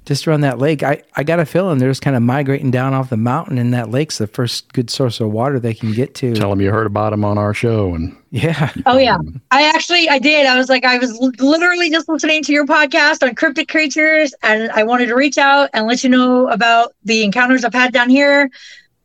Just 0.05 0.25
around 0.25 0.41
that 0.41 0.57
lake, 0.57 0.83
I, 0.83 1.03
I 1.17 1.23
got 1.23 1.39
a 1.41 1.45
feeling 1.45 1.79
they're 1.79 1.89
just 1.89 2.01
kind 2.01 2.15
of 2.15 2.21
migrating 2.23 2.71
down 2.71 2.93
off 2.93 3.09
the 3.09 3.17
mountain, 3.17 3.57
and 3.57 3.73
that 3.73 3.91
lake's 3.91 4.17
the 4.19 4.25
first 4.25 4.71
good 4.71 4.89
source 4.89 5.19
of 5.19 5.29
water 5.31 5.59
they 5.59 5.73
can 5.73 5.91
get 5.93 6.15
to. 6.15 6.33
Tell 6.33 6.49
them 6.49 6.61
you 6.61 6.71
heard 6.71 6.87
about 6.87 7.11
him 7.11 7.25
on 7.25 7.37
our 7.37 7.53
show 7.53 7.93
and 7.93 8.15
yeah, 8.31 8.71
Oh 8.85 8.97
yeah, 8.97 9.17
I 9.51 9.63
actually 9.69 10.07
I 10.07 10.17
did. 10.17 10.45
I 10.47 10.57
was 10.57 10.69
like 10.69 10.85
I 10.85 10.97
was 10.97 11.17
literally 11.39 11.89
just 11.89 12.07
listening 12.07 12.41
to 12.43 12.53
your 12.53 12.65
podcast 12.65 13.21
on 13.21 13.35
cryptid 13.35 13.67
creatures, 13.67 14.33
and 14.43 14.71
I 14.71 14.83
wanted 14.83 15.07
to 15.07 15.15
reach 15.15 15.37
out 15.37 15.69
and 15.73 15.85
let 15.87 16.03
you 16.05 16.09
know 16.09 16.47
about 16.47 16.93
the 17.03 17.23
encounters 17.25 17.65
I've 17.65 17.73
had 17.73 17.91
down 17.91 18.09
here. 18.09 18.49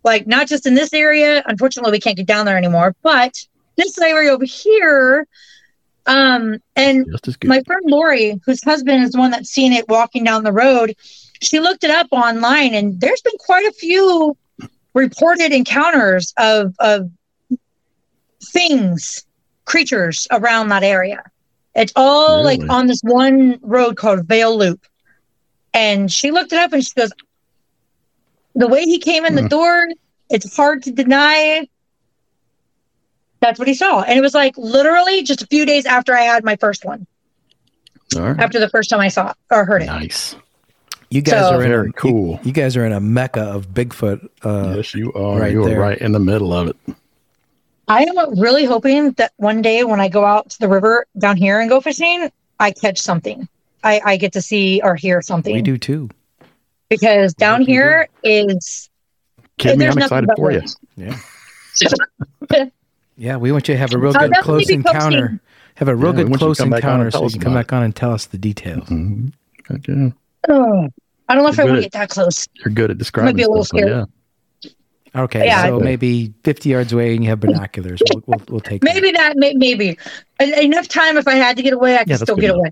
Like 0.05 0.27
not 0.27 0.47
just 0.47 0.67
in 0.67 0.75
this 0.75 0.93
area. 0.93 1.43
Unfortunately, 1.47 1.93
we 1.93 2.01
can't 2.01 2.17
get 2.17 2.27
down 2.27 2.47
there 2.47 2.59
anymore, 2.59 2.95
but 3.03 3.35
this 3.77 3.99
area 3.99 4.31
over 4.31 4.45
here. 4.45 5.27
Um, 6.07 6.59
and 6.77 7.07
just 7.11 7.29
as 7.29 7.37
good. 7.37 7.49
my 7.49 7.63
friend 7.63 7.83
Lori, 7.87 8.39
whose 8.45 8.63
husband 8.63 9.03
is 9.03 9.13
the 9.13 9.19
one 9.19 9.31
that's 9.31 9.49
seen 9.49 9.73
it 9.73 9.89
walking 9.89 10.23
down 10.23 10.45
the 10.45 10.53
road, 10.53 10.95
she 11.41 11.61
looked 11.61 11.83
it 11.85 11.91
up 11.91 12.09
online, 12.11 12.75
and 12.75 13.01
there's 13.01 13.23
been 13.23 13.39
quite 13.39 13.65
a 13.67 13.73
few 13.73 14.37
reported 14.93 15.53
encounters 15.53 16.33
of 16.39 16.75
of 16.79 17.11
things, 18.53 19.25
creatures 19.65 20.27
around 20.31 20.69
that 20.69 20.83
area. 20.83 21.23
It's 21.75 21.93
all 21.97 22.45
like 22.45 22.61
on 22.69 22.87
this 22.87 23.01
one 23.03 23.59
road 23.63 23.97
called 23.97 24.27
Vale 24.27 24.57
Loop, 24.57 24.87
and 25.73 26.13
she 26.13 26.31
looked 26.31 26.53
it 26.53 26.59
up, 26.59 26.73
and 26.73 26.85
she 26.85 26.93
goes, 26.95 27.13
"The 28.55 28.69
way 28.69 28.85
he 28.85 28.99
came 28.99 29.25
in 29.25 29.35
the 29.35 29.43
Hmm. 29.43 29.49
door, 29.49 29.89
it's 30.31 30.57
hard 30.57 30.83
to 30.85 30.93
deny." 30.93 31.69
That's 33.41 33.59
what 33.59 33.69
he 33.69 33.75
saw. 33.75 34.03
And 34.03 34.19
it 34.19 34.23
was 34.23 34.35
like 34.35 34.57
literally 34.57 35.23
just 35.23 35.43
a 35.43 35.47
few 35.47 35.67
days 35.67 35.85
after 35.87 36.15
I 36.17 36.23
had 36.23 36.45
my 36.45 36.57
first 36.57 36.85
one 36.85 37.07
All 38.17 38.23
right. 38.23 38.41
after 38.41 38.59
the 38.59 38.69
first 38.71 38.89
time 38.89 39.01
I 39.01 39.09
saw 39.09 39.31
it 39.31 39.37
or 39.51 39.65
heard 39.67 39.83
it. 39.83 39.87
Nice. 39.87 40.35
you 41.11 41.21
guys 41.21 41.41
So- 41.49 41.57
are 41.57 41.63
in 41.63 41.69
Very 41.69 41.89
a, 41.91 41.93
cool. 41.93 42.33
You, 42.33 42.41
you 42.45 42.53
guys 42.53 42.77
are 42.77 42.85
in 42.87 42.93
a 42.93 43.01
mecca 43.01 43.43
of 43.43 43.69
Bigfoot. 43.69 44.27
Uh, 44.43 44.75
yes, 44.77 44.95
you 44.95 45.13
are. 45.13 45.39
right 45.39 45.53
you 45.53 45.63
are 45.63 45.69
there. 45.69 45.79
right 45.79 45.99
in 45.99 46.13
the 46.13 46.19
middle 46.19 46.53
of 46.53 46.69
it. 46.69 46.77
I 47.87 48.03
am 48.05 48.41
really 48.41 48.65
hoping 48.65 49.13
that 49.13 49.33
one 49.37 49.61
day 49.63 49.85
when 49.85 50.01
I 50.01 50.09
go 50.09 50.25
out 50.25 50.49
to 50.51 50.59
the 50.59 50.69
river 50.69 51.07
down 51.19 51.37
here 51.37 51.61
and 51.61 51.69
go 51.69 51.81
fishing, 51.83 52.31
I 52.59 52.71
catch 52.73 52.99
something. 52.99 53.47
I, 53.85 54.01
I 54.05 54.17
get 54.17 54.33
to 54.33 54.41
see 54.41 54.81
or 54.83 54.95
hear 54.97 55.21
something 55.21 55.55
We 55.55 55.61
do 55.61 55.77
too. 55.77 56.09
Because 56.99 57.35
down 57.35 57.61
hope 57.61 57.69
here 57.69 58.09
is 58.23 58.91
Kid 59.59 59.79
me, 59.79 59.87
I'm 59.87 59.99
excited 59.99 60.29
for 60.37 60.51
you. 60.53 60.59
woods. 60.61 60.77
Yeah. 60.97 61.19
yeah, 63.17 63.37
we 63.37 63.53
want 63.53 63.69
you 63.69 63.75
to 63.75 63.79
have 63.79 63.93
a 63.95 63.99
real 63.99 64.13
good 64.13 64.33
close 64.43 64.69
encounter. 64.71 65.21
posting. 65.29 65.41
Have 65.77 65.89
a 65.89 65.97
real 65.97 66.13
Yeah, 66.13 66.17
good 66.23 66.29
want 66.31 66.31
you 66.31 66.35
to 66.35 66.39
close 66.39 66.59
come 66.59 66.71
back 66.71 66.85
on 66.85 67.01
and 67.01 67.07
encounter 67.07 67.11
so 67.11 67.25
you 67.25 67.31
can 67.31 67.41
come 67.41 67.55
back 67.55 67.73
on 67.73 67.83
and 67.83 67.95
tell 67.97 68.13
us 68.13 68.27
the 68.27 68.39
details. 68.39 68.89
Mhm. 68.89 69.33
Heck 69.69 69.87
yeah. 69.89 70.11
Oh, 70.49 70.89
I 71.29 71.35
don't 71.35 71.43
know 71.43 71.49
if 71.51 71.59
I 71.59 71.63
You're 71.65 71.73
want 71.73 71.79
to 71.79 71.83
get 71.87 71.93
that 71.93 72.11
close. 72.11 72.47
You're 72.65 72.73
good 72.75 72.91
at 72.91 72.99
describing 72.99 73.27
Might 73.29 73.37
be 73.37 73.43
a 73.43 73.49
little 73.49 73.65
stuff, 73.65 73.81
so 73.81 73.87
scary. 73.87 73.99
yeah. 74.01 74.71
Okay, 75.17 75.47
Yeah. 75.47 75.63
so 75.67 75.79
maybe 75.79 76.33
50 76.43 76.69
yards 76.69 76.93
away 76.93 77.15
and 77.15 77.23
you 77.25 77.31
have 77.31 77.39
binoculars. 77.41 78.03
We'll, 78.13 78.23
we'll, 78.27 78.43
we'll 78.49 78.61
take. 78.61 78.83
Maybe 78.83 79.13
that, 79.13 79.37
may, 79.37 79.55
maybe 79.55 79.97
enough 80.41 80.89
time. 80.89 81.17
If 81.17 81.29
I 81.29 81.35
had 81.35 81.57
to 81.57 81.63
get 81.63 81.73
away, 81.73 81.95
I 81.95 81.99
could 81.99 82.09
Yeah, 82.11 82.17
still 82.17 82.35
get 82.37 82.51
enough. 82.51 82.57
away. 82.57 82.71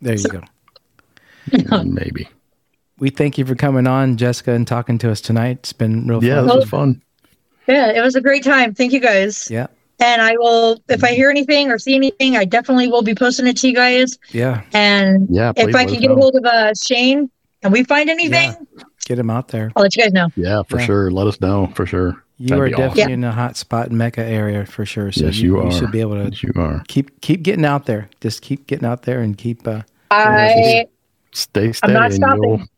There 0.00 0.14
you 0.16 0.28
go. 0.28 0.42
Maybe. 1.84 2.28
We 3.02 3.10
thank 3.10 3.36
you 3.36 3.44
for 3.44 3.56
coming 3.56 3.88
on, 3.88 4.16
Jessica, 4.16 4.52
and 4.52 4.64
talking 4.64 4.96
to 4.98 5.10
us 5.10 5.20
tonight. 5.20 5.56
It's 5.58 5.72
been 5.72 6.06
real 6.06 6.22
Yeah, 6.22 6.36
fun. 6.36 6.46
this 6.46 6.54
was 6.54 6.68
fun. 6.68 7.02
Yeah, 7.66 7.90
it 7.90 8.00
was 8.00 8.14
a 8.14 8.20
great 8.20 8.44
time. 8.44 8.74
Thank 8.74 8.92
you 8.92 9.00
guys. 9.00 9.50
Yeah, 9.50 9.66
And 9.98 10.22
I 10.22 10.36
will, 10.36 10.80
if 10.88 11.02
I 11.02 11.08
hear 11.08 11.28
anything 11.28 11.68
or 11.72 11.80
see 11.80 11.96
anything, 11.96 12.36
I 12.36 12.44
definitely 12.44 12.86
will 12.86 13.02
be 13.02 13.12
posting 13.16 13.48
it 13.48 13.56
to 13.56 13.66
you 13.68 13.74
guys. 13.74 14.16
yeah. 14.30 14.62
And 14.72 15.26
Yeah, 15.28 15.52
if 15.56 15.74
I 15.74 15.84
can 15.84 15.98
get 15.98 16.12
a 16.12 16.14
hold 16.14 16.36
of 16.36 16.44
uh, 16.44 16.74
Shane 16.74 17.28
and 17.64 17.72
we 17.72 17.82
find 17.82 18.08
anything, 18.08 18.54
Get 19.04 19.18
him 19.18 19.30
out 19.30 19.48
there. 19.48 19.72
I'll 19.74 19.82
let 19.82 19.96
you 19.96 20.04
guys 20.04 20.12
know. 20.12 20.28
Yeah, 20.36 20.62
for 20.68 20.78
Yeah. 20.78 20.86
sure. 20.86 21.10
Let 21.10 21.26
us 21.26 21.40
know 21.40 21.72
for 21.74 21.86
sure. 21.86 22.22
You 22.38 22.50
That'd 22.50 22.62
are 22.62 22.66
be 22.68 22.74
awesome. 22.74 22.86
definitely 22.90 23.12
in 23.14 23.24
a 23.24 23.32
hot 23.32 23.56
spot 23.56 23.90
Mecca 23.90 24.22
area 24.22 24.64
for 24.64 24.86
sure. 24.86 25.10
So 25.10 25.24
yes, 25.26 25.38
you, 25.38 25.58
are. 25.58 25.64
you 25.64 25.72
should 25.72 25.90
be 25.90 26.00
able 26.00 26.14
to 26.22 26.30
Yes, 26.30 26.40
you 26.44 26.52
are. 26.54 26.84
keep 26.86 27.20
keep 27.20 27.42
getting 27.42 27.64
out 27.64 27.86
there. 27.86 28.08
Just 28.20 28.42
keep 28.42 28.68
getting 28.68 28.86
out 28.86 29.02
there 29.02 29.18
and 29.20 29.36
keep. 29.36 29.66
Uh, 29.66 29.82
I 30.12 30.86
Stay 31.32 31.72
steady, 31.72 31.92
not 31.94 32.04
and 32.06 32.14
stopping. 32.14 32.68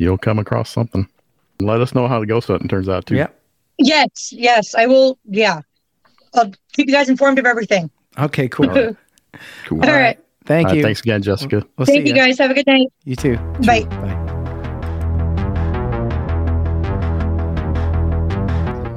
You'll 0.00 0.10
you'll 0.10 0.18
come 0.18 0.38
across 0.38 0.70
something. 0.70 1.06
Let 1.60 1.80
us 1.80 1.94
know 1.94 2.08
how 2.08 2.18
the 2.20 2.26
ghost 2.26 2.48
hunting 2.48 2.68
turns 2.68 2.88
out 2.88 3.06
too. 3.06 3.16
yeah. 3.16 3.28
yes, 3.78 4.32
yes, 4.32 4.74
I 4.74 4.86
will. 4.86 5.18
Yeah, 5.26 5.60
I'll 6.34 6.52
keep 6.72 6.88
you 6.88 6.94
guys 6.94 7.08
informed 7.08 7.38
of 7.38 7.46
everything. 7.46 7.90
Okay. 8.18 8.48
Cool. 8.48 8.68
All 8.70 8.74
right. 8.74 8.96
Cool. 9.66 9.84
All 9.84 9.92
right. 9.92 10.18
Thank 10.46 10.66
All 10.66 10.72
right, 10.72 10.76
you. 10.78 10.82
Thanks 10.82 11.00
again, 11.00 11.22
Jessica. 11.22 11.64
We'll 11.76 11.86
Thank 11.86 12.06
see 12.06 12.10
you 12.10 12.16
ya. 12.16 12.24
guys. 12.24 12.38
Have 12.38 12.50
a 12.50 12.54
good 12.54 12.66
night. 12.66 12.88
You 13.04 13.14
too. 13.14 13.36
Bye. 13.66 13.84
Bye. 13.84 14.26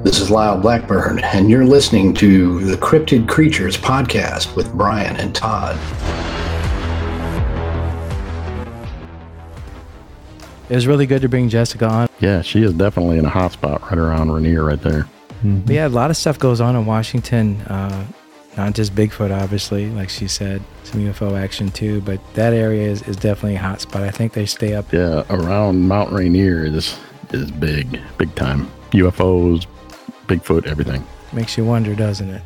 This 0.04 0.20
is 0.20 0.30
Lyle 0.30 0.60
Blackburn, 0.60 1.20
and 1.20 1.49
you're 1.49 1.66
listening 1.66 2.14
to 2.16 2.60
the 2.60 2.76
Cryptid 2.78 3.28
Creatures 3.28 3.78
podcast 3.78 4.56
with 4.56 4.74
Brian 4.74 5.16
and 5.16 5.34
Todd. 5.34 5.78
It 10.74 10.78
was 10.78 10.88
really 10.88 11.05
good 11.05 11.21
to 11.21 11.30
bring 11.30 11.49
Jessica 11.49 11.86
on. 11.88 12.09
Yeah, 12.19 12.41
she 12.41 12.63
is 12.63 12.74
definitely 12.74 13.19
in 13.19 13.26
a 13.26 13.30
hot 13.30 13.51
spot 13.51 13.84
right 13.84 13.95
around 13.99 14.32
Rainier 14.32 14.63
right 14.63 14.82
there. 14.82 15.07
But 15.43 15.71
yeah, 15.71 15.86
a 15.86 15.89
lot 15.89 16.09
of 16.09 16.17
stuff 16.17 16.39
goes 16.39 16.59
on 16.59 16.76
in 16.76 16.88
Washington. 16.88 17.61
Uh, 17.61 18.07
not 18.57 18.74
just 18.74 18.95
Bigfoot, 18.95 19.30
obviously, 19.30 19.91
like 19.91 20.09
she 20.09 20.28
said, 20.28 20.63
some 20.84 21.01
UFO 21.01 21.39
action 21.39 21.69
too. 21.69 22.01
But 22.01 22.19
that 22.34 22.53
area 22.53 22.89
is, 22.89 23.03
is 23.03 23.15
definitely 23.17 23.57
a 23.57 23.59
hot 23.59 23.82
spot. 23.82 24.01
I 24.01 24.09
think 24.09 24.34
they 24.34 24.47
stay 24.47 24.74
up. 24.74 24.91
Yeah, 24.91 25.24
around 25.30 25.88
Mount 25.88 26.11
Rainier 26.11 26.65
is 26.65 26.97
is 27.34 27.51
big, 27.51 28.01
big 28.17 28.34
time. 28.34 28.67
UFOs, 28.93 29.67
Bigfoot, 30.26 30.65
everything. 30.65 31.05
Makes 31.34 31.55
you 31.55 31.65
wonder, 31.65 31.93
doesn't 31.93 32.32
it? 32.32 32.41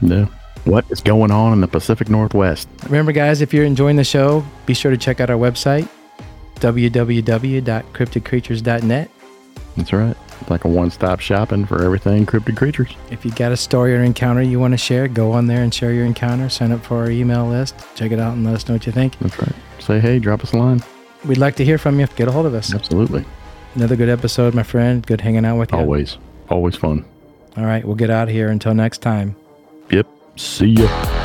Yeah. 0.00 0.26
What 0.64 0.84
is 0.90 1.00
going 1.00 1.30
on 1.30 1.52
in 1.52 1.60
the 1.60 1.68
Pacific 1.68 2.08
Northwest? 2.08 2.68
Remember, 2.86 3.12
guys, 3.12 3.40
if 3.40 3.54
you're 3.54 3.64
enjoying 3.64 3.94
the 3.94 4.04
show, 4.04 4.44
be 4.66 4.74
sure 4.74 4.90
to 4.90 4.96
check 4.96 5.20
out 5.20 5.30
our 5.30 5.38
website, 5.38 5.88
www.cryptidcreatures.net. 6.56 9.10
That's 9.76 9.92
right. 9.92 10.16
It's 10.40 10.50
like 10.50 10.64
a 10.64 10.68
one-stop 10.68 11.20
shopping 11.20 11.64
for 11.64 11.84
everything 11.84 12.26
cryptid 12.26 12.56
creatures. 12.56 12.90
If 13.10 13.24
you 13.24 13.30
got 13.30 13.52
a 13.52 13.56
story 13.56 13.94
or 13.94 14.02
encounter 14.02 14.42
you 14.42 14.58
want 14.58 14.72
to 14.72 14.78
share, 14.78 15.06
go 15.08 15.32
on 15.32 15.46
there 15.46 15.62
and 15.62 15.72
share 15.72 15.92
your 15.92 16.04
encounter. 16.04 16.48
Sign 16.48 16.72
up 16.72 16.84
for 16.84 16.98
our 16.98 17.10
email 17.10 17.46
list. 17.46 17.74
Check 17.94 18.12
it 18.12 18.18
out 18.18 18.34
and 18.34 18.44
let 18.44 18.54
us 18.54 18.68
know 18.68 18.74
what 18.74 18.86
you 18.86 18.92
think. 18.92 19.18
That's 19.20 19.38
right. 19.38 19.54
Say 19.78 20.00
hey, 20.00 20.18
drop 20.18 20.42
us 20.42 20.52
a 20.52 20.58
line. 20.58 20.82
We'd 21.24 21.38
like 21.38 21.54
to 21.56 21.64
hear 21.64 21.78
from 21.78 22.00
you. 22.00 22.06
Get 22.16 22.28
a 22.28 22.32
hold 22.32 22.46
of 22.46 22.54
us. 22.54 22.74
Absolutely. 22.74 23.24
Another 23.74 23.96
good 23.96 24.08
episode, 24.08 24.54
my 24.54 24.64
friend. 24.64 25.06
Good 25.06 25.20
hanging 25.20 25.44
out 25.44 25.58
with 25.58 25.72
you. 25.72 25.78
Always. 25.78 26.18
Always 26.50 26.76
fun. 26.76 27.04
All 27.56 27.64
right, 27.64 27.84
we'll 27.84 27.96
get 27.96 28.10
out 28.10 28.28
of 28.28 28.34
here. 28.34 28.48
Until 28.48 28.74
next 28.74 28.98
time. 28.98 29.36
Yep. 29.90 30.06
See 30.36 30.70
ya. 30.70 31.21